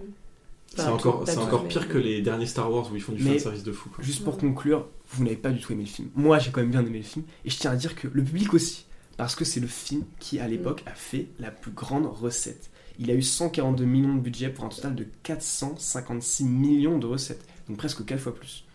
[0.76, 3.12] C'est encore, tout- encore tout, pire mais- que les derniers Star Wars où ils font
[3.14, 3.90] du fan service de fou.
[3.90, 4.04] quoi.
[4.04, 6.10] Juste pour conclure, vous n'avez pas du tout aimé le film.
[6.16, 7.26] Moi, j'ai quand même bien aimé le film.
[7.46, 8.86] Et je tiens à dire que le public aussi.
[9.18, 12.70] Parce que c'est le film qui, à l'époque, a fait la plus grande recette.
[13.00, 17.46] Il a eu 142 millions de budget pour un total de 456 millions de recettes.
[17.68, 18.66] Donc presque 4 fois plus.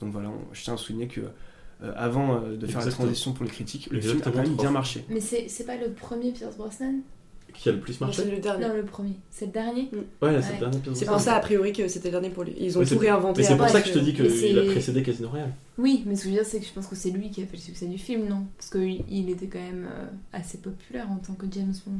[0.00, 1.20] Donc voilà, je tiens à souligner que
[1.82, 4.56] euh, avant euh, de faire la transition pour les critiques, le film a quand même
[4.56, 5.04] bien marché.
[5.08, 7.00] Mais c'est c'est pas le premier Pierce Brosnan?
[7.54, 8.66] Qui a le plus marché c'est le dernier.
[8.68, 9.12] Non, le premier.
[9.30, 9.88] C'est le dernier
[10.20, 10.54] Ouais, là, c'est Ouais.
[10.60, 12.52] le dernier C'est pour ça, a priori, que c'était le dernier pour lui.
[12.58, 13.40] Ils ont Oui, tout c'est- réinventé.
[13.42, 15.52] Mais c'est pour ça que je te dis qu'il a précédé Casino Royale.
[15.78, 17.42] Oui, mais ce que je veux dire, c'est que je pense que c'est lui qui
[17.42, 18.44] a fait le succès du film, non?
[18.58, 21.92] Parce qu'il il était quand même euh, assez populaire en tant que James Bond.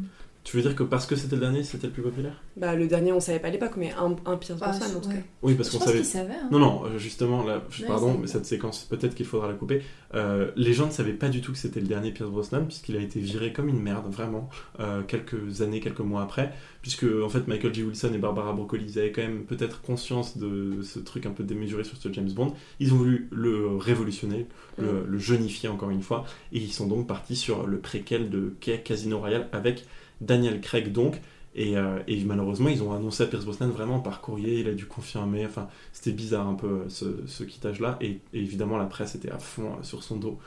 [0.45, 2.43] Tu veux dire que parce que c'était le dernier, c'était le plus populaire?
[2.59, 5.01] Bah, le dernier, on savait pas à l'époque, mais un, un Pierce Bah, Brosnan en
[5.01, 5.15] tout ouais.
[5.15, 5.21] cas.
[5.41, 6.03] Oui, parce qu'on savait.
[6.35, 6.49] hein.
[6.51, 9.81] Non, non, euh, justement, là, Ouais, pardon, mais cette séquence, peut-être qu'il faudra la couper.
[10.15, 12.95] Euh, les gens ne savaient pas du tout que c'était le dernier Pierce Brosnan, puisqu'il
[12.97, 14.51] a été viré comme une merde, vraiment,
[14.81, 16.53] euh, quelques années, quelques mois après.
[16.83, 17.83] Puisque, en fait, Michael J.
[17.85, 21.43] Wilson et Barbara Broccoli, ils avaient quand même peut-être conscience de ce truc un peu
[21.43, 22.53] démesuré sur ce James Bond.
[22.81, 24.47] Ils ont voulu le révolutionner,
[24.77, 28.53] le, le jeunifier encore une fois, et ils sont donc partis sur le préquel de
[28.85, 29.87] Casino Royale avec
[30.21, 31.21] Daniel Craig, donc.
[31.57, 34.75] Et, euh, et malheureusement, ils ont annoncé à Pierce Brosnan vraiment par courrier, il a
[34.75, 35.47] dû confirmer.
[35.47, 37.97] Enfin, c'était bizarre un peu euh, ce, ce quittage-là.
[38.01, 40.39] Et, et évidemment, la presse était à fond euh, sur son dos.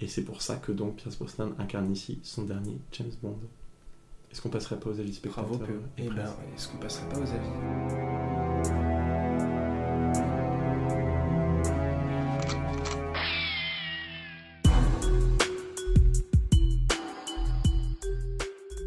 [0.00, 3.38] Et c'est pour ça que donc Pierce Brosnan incarne ici son dernier James Bond.
[4.30, 5.64] Est-ce qu'on passerait pas aux avis spectateurs Bravo
[5.98, 9.31] Et et ben, presse est-ce qu'on passerait pas aux avis?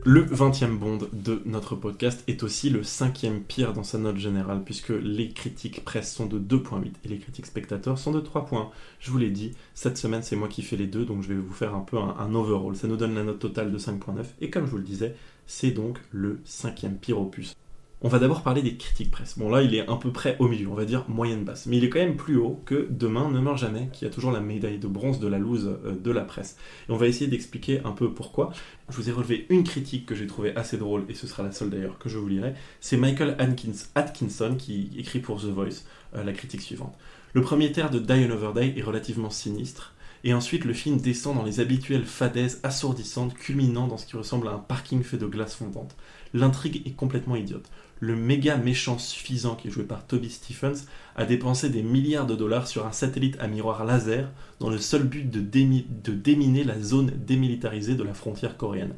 [0.08, 4.62] Le 20e Bond de notre podcast est aussi le cinquième pire dans sa note générale,
[4.64, 8.70] puisque les critiques presse sont de 2.8 et les critiques spectateurs sont de 3 points.
[9.00, 11.34] Je vous l'ai dit, cette semaine c'est moi qui fais les deux, donc je vais
[11.34, 12.76] vous faire un peu un, un.
[12.76, 15.16] Ça nous donne la note totale de 5.9, et comme je vous le disais,
[15.48, 17.56] c'est donc le cinquième pire opus.
[18.02, 19.40] On va d'abord parler des critiques presse.
[19.40, 21.66] Bon là, il est à peu près au milieu, on va dire moyenne basse.
[21.66, 24.32] Mais il est quand même plus haut que Demain ne meurt jamais, qui a toujours
[24.32, 26.58] la médaille de bronze de la loose euh, de la presse.
[26.88, 28.52] Et on va essayer d'expliquer un peu pourquoi.
[28.90, 31.52] Je vous ai relevé une critique que j'ai trouvée assez drôle, et ce sera la
[31.52, 32.54] seule d'ailleurs que je vous lirai.
[32.80, 35.86] C'est Michael Atkins- Atkinson qui écrit pour The Voice
[36.16, 36.96] euh, la critique suivante.
[37.34, 39.95] Le premier tiers de Die Another Day est relativement sinistre,
[40.26, 44.48] et ensuite le film descend dans les habituelles fadaises assourdissantes, culminant dans ce qui ressemble
[44.48, 45.96] à un parking fait de glace fondante.
[46.34, 47.70] L'intrigue est complètement idiote.
[48.00, 52.36] Le méga méchant suffisant, qui est joué par Toby Stephens, a dépensé des milliards de
[52.36, 56.82] dollars sur un satellite à miroir laser dans le seul but de, de déminer la
[56.82, 58.96] zone démilitarisée de la frontière coréenne.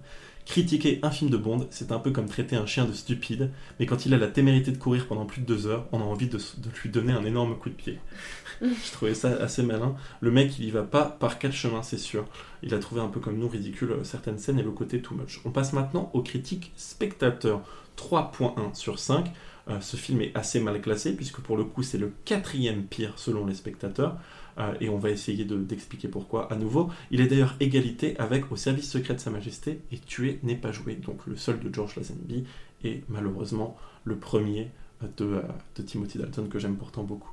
[0.48, 3.86] Critiquer un film de Bond, c'est un peu comme traiter un chien de stupide, mais
[3.86, 6.28] quand il a la témérité de courir pendant plus de deux heures, on a envie
[6.28, 8.00] de, de lui donner un énorme coup de pied.
[8.62, 9.96] Je trouvais ça assez malin.
[10.22, 12.26] Le mec, il y va pas par quatre chemins, c'est sûr.
[12.64, 15.16] Il a trouvé un peu comme nous ridicule euh, certaines scènes et le côté too
[15.16, 15.42] much.
[15.44, 17.62] On passe maintenant aux critiques spectateurs.
[17.98, 19.30] 3.1 sur 5.
[19.70, 23.14] Euh, ce film est assez mal classé, puisque pour le coup, c'est le quatrième pire
[23.18, 24.18] selon les spectateurs.
[24.60, 26.90] Euh, et on va essayer de- d'expliquer pourquoi à nouveau.
[27.12, 30.72] Il est d'ailleurs égalité avec Au service secret de Sa Majesté et Tuer n'est pas
[30.72, 32.44] joué, donc le seul de George Lazenby,
[32.84, 34.72] et malheureusement le premier
[35.04, 35.42] euh, de, euh,
[35.76, 37.30] de Timothy Dalton que j'aime pourtant beaucoup.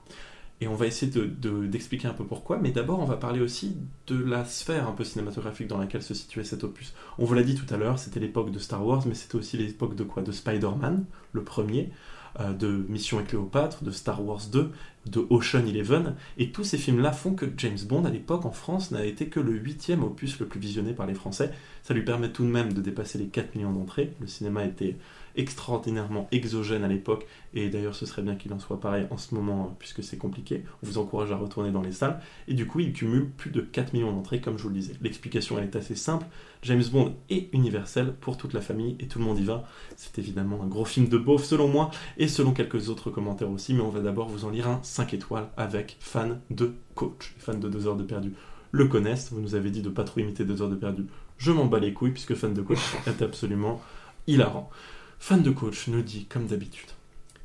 [0.60, 3.40] Et on va essayer de- de- d'expliquer un peu pourquoi, mais d'abord on va parler
[3.40, 3.76] aussi
[4.06, 6.92] de la sphère un peu cinématographique dans laquelle se situait cet opus.
[7.18, 9.56] On vous l'a dit tout à l'heure, c'était l'époque de Star Wars, mais c'était aussi
[9.56, 10.22] l'époque de quoi?
[10.22, 11.90] De Spider-Man, le premier,
[12.38, 14.70] de Mission et Cléopâtre, de Star Wars 2,
[15.06, 18.90] de Ocean Eleven, et tous ces films-là font que James Bond, à l'époque en France,
[18.90, 21.52] n'a été que le huitième opus le plus visionné par les Français.
[21.82, 24.12] Ça lui permet tout de même de dépasser les 4 millions d'entrées.
[24.20, 24.96] Le cinéma était
[25.36, 29.34] extraordinairement exogène à l'époque, et d'ailleurs ce serait bien qu'il en soit pareil en ce
[29.34, 30.64] moment, euh, puisque c'est compliqué.
[30.82, 33.60] On vous encourage à retourner dans les salles, et du coup il cumule plus de
[33.60, 34.94] 4 millions d'entrées, comme je vous le disais.
[35.00, 36.26] L'explication elle est assez simple,
[36.62, 39.64] James Bond est universel pour toute la famille, et tout le monde y va.
[39.96, 43.74] C'est évidemment un gros film de beauf selon moi, et selon quelques autres commentaires aussi,
[43.74, 47.34] mais on va d'abord vous en lire un 5 étoiles avec fan de coach.
[47.38, 48.32] Fans de 2 heures de perdu
[48.74, 51.06] le connaissent, vous nous avez dit de pas trop imiter 2 heures de perdu.
[51.38, 53.80] Je m'en bats les couilles, puisque fan de coach est absolument
[54.26, 54.68] hilarant.
[55.18, 56.90] Fan de coach nous dit, comme d'habitude,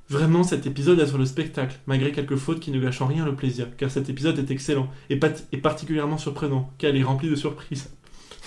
[0.09, 3.35] Vraiment, cet épisode assure le spectacle, malgré quelques fautes qui ne gâchent en rien le
[3.35, 7.91] plaisir, car cet épisode est excellent et, particulièrement surprenant, car il est rempli de surprises.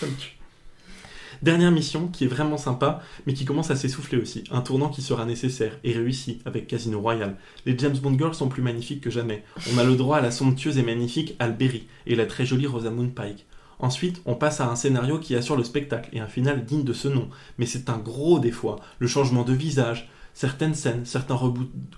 [1.42, 4.42] Dernière mission qui est vraiment sympa, mais qui commence à s'essouffler aussi.
[4.50, 7.36] Un tournant qui sera nécessaire et réussi avec Casino Royale.
[7.64, 9.44] Les James Bond Girls sont plus magnifiques que jamais.
[9.72, 13.14] On a le droit à la somptueuse et magnifique Alberi et la très jolie Rosamund
[13.14, 13.46] Pike.
[13.82, 16.92] Ensuite, on passe à un scénario qui assure le spectacle et un final digne de
[16.92, 17.28] ce nom.
[17.58, 18.76] Mais c'est un gros des fois.
[19.00, 21.38] Le changement de visage, certaines scènes, certains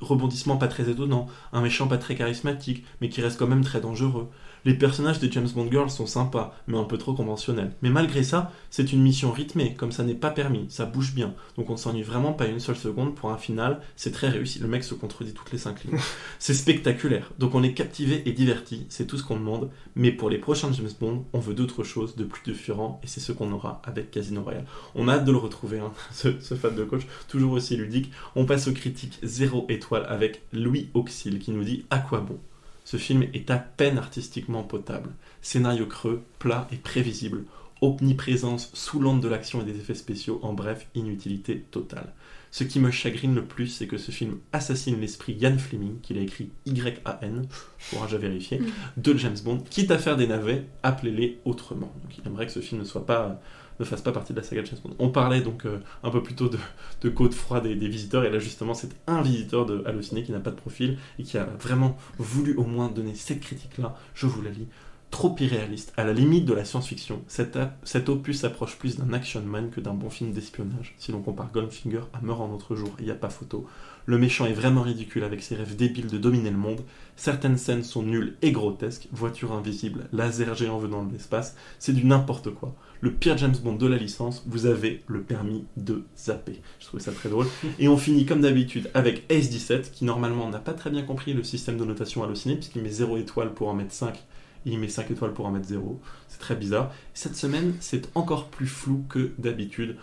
[0.00, 3.82] rebondissements pas très étonnants, un méchant pas très charismatique, mais qui reste quand même très
[3.82, 4.30] dangereux.
[4.66, 7.72] Les personnages de James Bond Girl sont sympas, mais un peu trop conventionnels.
[7.82, 11.34] Mais malgré ça, c'est une mission rythmée, comme ça n'est pas permis, ça bouge bien.
[11.58, 14.60] Donc on s'ennuie vraiment pas une seule seconde pour un final, c'est très réussi.
[14.60, 15.98] Le mec se contredit toutes les cinq lignes.
[16.38, 19.68] c'est spectaculaire, donc on est captivé et diverti, c'est tout ce qu'on demande.
[19.96, 23.20] Mais pour les prochains James Bond, on veut d'autres choses, de plus différents, et c'est
[23.20, 24.64] ce qu'on aura avec Casino Royale.
[24.94, 28.10] On a hâte de le retrouver, hein, ce, ce fan de coach, toujours aussi ludique.
[28.34, 32.38] On passe aux critiques 0 étoile avec Louis Auxil qui nous dit À quoi bon?
[32.84, 35.10] Ce film est à peine artistiquement potable.
[35.40, 37.44] Scénario creux, plat et prévisible.
[37.80, 42.12] Omniprésence saoulante de l'action et des effets spéciaux, en bref, inutilité totale.
[42.50, 46.18] Ce qui me chagrine le plus, c'est que ce film assassine l'esprit Ian Fleming, qu'il
[46.18, 47.48] a écrit Y-A-N,
[47.90, 48.60] courage à vérifier,
[48.96, 49.64] de James Bond.
[49.68, 51.92] Quitte à faire des navets, appelez-les autrement.
[52.02, 53.40] Donc il aimerait que ce film ne soit pas
[53.80, 54.94] ne fasse pas partie de la saga de James Bond.
[54.98, 56.58] On parlait donc euh, un peu plus tôt de,
[57.02, 60.40] de côte froide des visiteurs, et là justement c'est un visiteur de Allociné qui n'a
[60.40, 64.42] pas de profil et qui a vraiment voulu au moins donner cette critique-là, je vous
[64.42, 64.68] la lis,
[65.10, 67.22] trop irréaliste, à la limite de la science-fiction.
[67.28, 70.96] Cet opus s'approche plus d'un action man que d'un bon film d'espionnage.
[70.98, 73.64] Si l'on compare Goldfinger à Meurt en autre jour, il n'y a pas photo.
[74.06, 76.80] Le méchant est vraiment ridicule avec ses rêves débiles de dominer le monde.
[77.14, 79.08] Certaines scènes sont nulles et grotesques.
[79.12, 82.74] Voiture invisible, laser géant venant de l'espace, c'est du n'importe quoi.
[83.04, 86.62] Le pire James Bond de la licence, vous avez le permis de zapper.
[86.80, 87.46] Je trouvais ça très drôle.
[87.78, 91.34] Et on finit comme d'habitude avec Ace 17, qui normalement n'a pas très bien compris
[91.34, 94.78] le système de notation halluciné, puisqu'il met 0 étoile pour en mettre 5, et il
[94.78, 96.00] met 5 étoiles pour en mettre 0.
[96.28, 96.94] C'est très bizarre.
[97.12, 99.96] Cette semaine, c'est encore plus flou que d'habitude.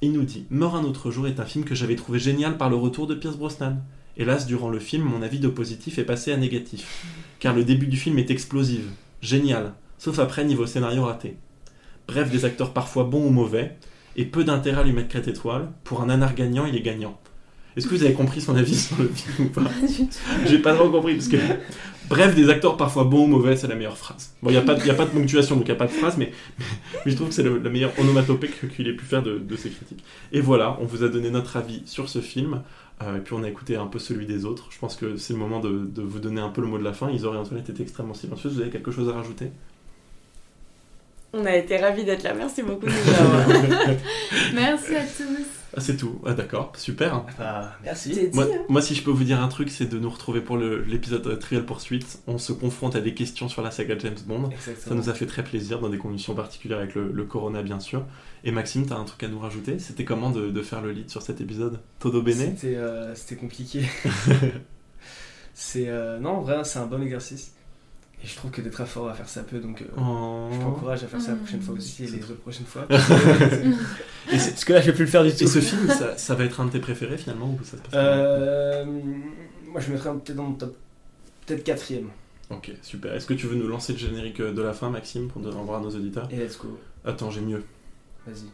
[0.00, 2.68] Il nous dit Meurt un autre jour est un film que j'avais trouvé génial par
[2.68, 3.76] le retour de Pierce Brosnan.
[4.16, 7.06] Hélas, durant le film, mon avis de positif est passé à négatif.
[7.38, 8.82] Car le début du film est explosif,
[9.22, 11.36] génial, sauf après niveau scénario raté.
[12.10, 13.76] Bref, des acteurs parfois bons ou mauvais,
[14.16, 15.68] et peu d'intérêt à lui mettre crête étoile.
[15.84, 17.20] Pour un nanar gagnant, il est gagnant.
[17.76, 19.62] Est-ce que vous avez compris son avis sur le film ou pas
[20.46, 21.36] J'ai pas trop compris, parce que.
[22.08, 24.34] Bref, des acteurs parfois bons ou mauvais, c'est la meilleure phrase.
[24.42, 25.78] Bon, il n'y a, pas de- y a pas de ponctuation, donc il n'y a
[25.78, 26.32] pas de phrase, mais,
[27.06, 29.70] mais je trouve que c'est la meilleure onomatopée qu'il ait pu faire de, de ses
[29.70, 30.02] critiques.
[30.32, 32.62] Et voilà, on vous a donné notre avis sur ce film,
[33.04, 34.66] euh, et puis on a écouté un peu celui des autres.
[34.70, 36.82] Je pense que c'est le moment de, de vous donner un peu le mot de
[36.82, 37.08] la fin.
[37.12, 38.54] Isor et Antoinette étaient extrêmement silencieuses.
[38.54, 39.52] Vous avez quelque chose à rajouter?
[41.32, 42.34] On a été ravis d'être là.
[42.34, 43.96] Merci beaucoup de nous avoir.
[44.54, 45.44] Merci à tous.
[45.76, 46.20] Ah, c'est tout.
[46.26, 47.24] Ah, d'accord, super.
[47.38, 48.12] Bah, merci.
[48.12, 48.58] C'est dit, Moi, hein.
[48.68, 51.24] moi, si je peux vous dire un truc, c'est de nous retrouver pour le- l'épisode
[51.28, 52.04] euh, Trial Pursuit.
[52.26, 54.50] On se confronte à des questions sur la saga James Bond.
[54.58, 54.96] Ça Exactement.
[54.96, 58.04] nous a fait très plaisir dans des conditions particulières avec le, le Corona, bien sûr.
[58.42, 59.78] Et Maxime, t'as un truc à nous rajouter?
[59.78, 61.78] C'était comment de, de faire le lead sur cet épisode?
[62.00, 62.34] Todo bene?
[62.56, 63.82] C'était euh, c'était compliqué.
[65.54, 67.52] c'est euh, non, en vrai, c'est un bon exercice.
[68.22, 70.48] Et je trouve que d'être très fort à faire ça peu, donc euh, Oh.
[70.52, 71.62] je t'encourage à faire ça la prochaine Mm.
[71.62, 72.86] fois aussi et les autres prochaines fois.
[74.32, 75.44] Et c'est- Parce que là, je vais plus le faire du tout.
[75.44, 77.76] Et ce film, ça, ça va être un de tes préférés finalement ou ça se
[77.76, 78.84] passe comment Euh,
[79.66, 80.76] moi, je mettrais peut-être dans mon top,
[81.46, 82.10] peut-être quatrième.
[82.50, 83.14] Ok, super.
[83.14, 85.56] Est-ce que tu veux nous lancer le générique euh, de la fin, Maxime, pour donner
[85.56, 86.28] au revoir à nos auditeurs?
[86.30, 86.78] Et let's go.
[87.06, 87.64] Attends, j'ai mieux.
[88.26, 88.44] Vas-y.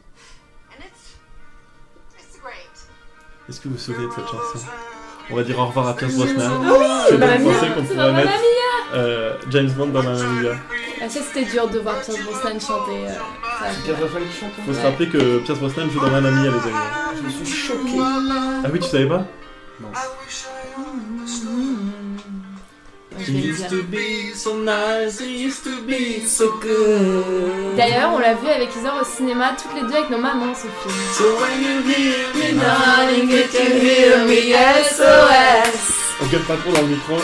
[3.49, 4.67] Est-ce que vous vous souvenez de cette chanson?
[5.31, 6.61] On va dire au revoir à Pierce Brosnan.
[6.63, 7.39] Oui, Mia.
[7.39, 8.31] pensé qu'on C'est pourrait mettre.
[8.95, 10.19] Euh, James Bond dans Mamma.
[11.03, 13.07] Ah, ça c'était dur de voir Pierce Brosnan chanter.
[13.09, 16.49] euh, Brosnan qui chante Faut se rappeler que Pierce Brosnan joue dans Mamma Mia, les
[16.49, 16.63] amis.
[17.17, 17.99] Je me suis choqué.
[18.01, 19.25] Ah oui, tu savais pas
[19.81, 19.89] Non.
[23.19, 23.85] Je vais le dire.
[23.91, 27.75] be so nice, it used to be so good.
[27.77, 30.67] D'ailleurs, on l'a vu avec Isor au cinéma, toutes les deux avec nos mamans ce
[30.67, 30.95] film.
[31.15, 34.53] So when you hear me Darling, you can hear me,
[34.85, 36.15] SOS.
[36.23, 37.17] On gueule pas trop dans le micro.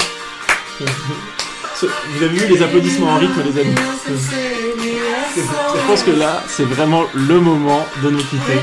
[1.82, 3.74] Vous avez vu les applaudissements en rythme, les amis
[5.36, 8.60] Je pense que là, c'est vraiment le moment de nous quitter.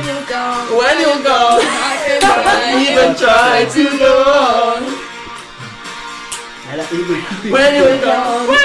[0.71, 4.83] When you go, I can even try to go on.
[6.71, 6.83] Elle a.
[7.49, 8.59] When when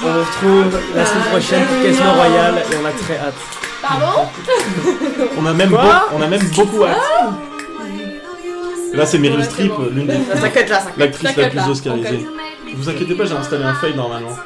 [0.00, 3.34] vous retrouve la semaine prochaine pour Casino Royale et on a très hâte.
[3.80, 4.28] Pardon
[5.38, 5.76] On a même, beau-
[6.16, 6.96] on a même beaucoup hâte.
[8.94, 10.18] Là, c'est Meryl Streep, l'une des
[10.98, 12.26] l'actrice la plus oscarisée.
[12.74, 14.36] Vous inquiétez pas, j'ai installé un fade normalement.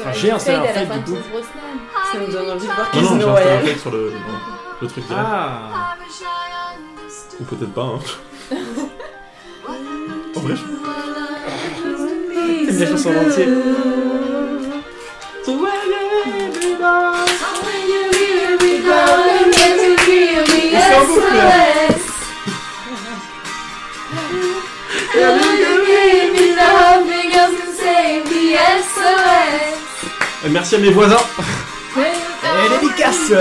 [0.00, 1.18] Enfin, j'ai installé un Fade du coup.
[2.12, 4.12] Ça nous donne envie de voir Non, non, j'ai installé un fade sur le,
[4.82, 5.26] le truc direct.
[5.26, 5.96] Ah
[7.40, 7.98] Ou peut-être pas, hein.
[10.36, 10.64] En vrai, je-
[12.66, 13.48] T'aimes la chanson en entier
[20.80, 21.38] C'est en boucle.
[30.50, 31.16] Merci à mes voisins.
[31.96, 33.32] Et dédicace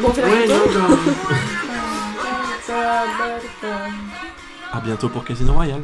[0.00, 0.54] Bon, on fait la photo.
[4.72, 5.82] À bientôt pour Casino Royale.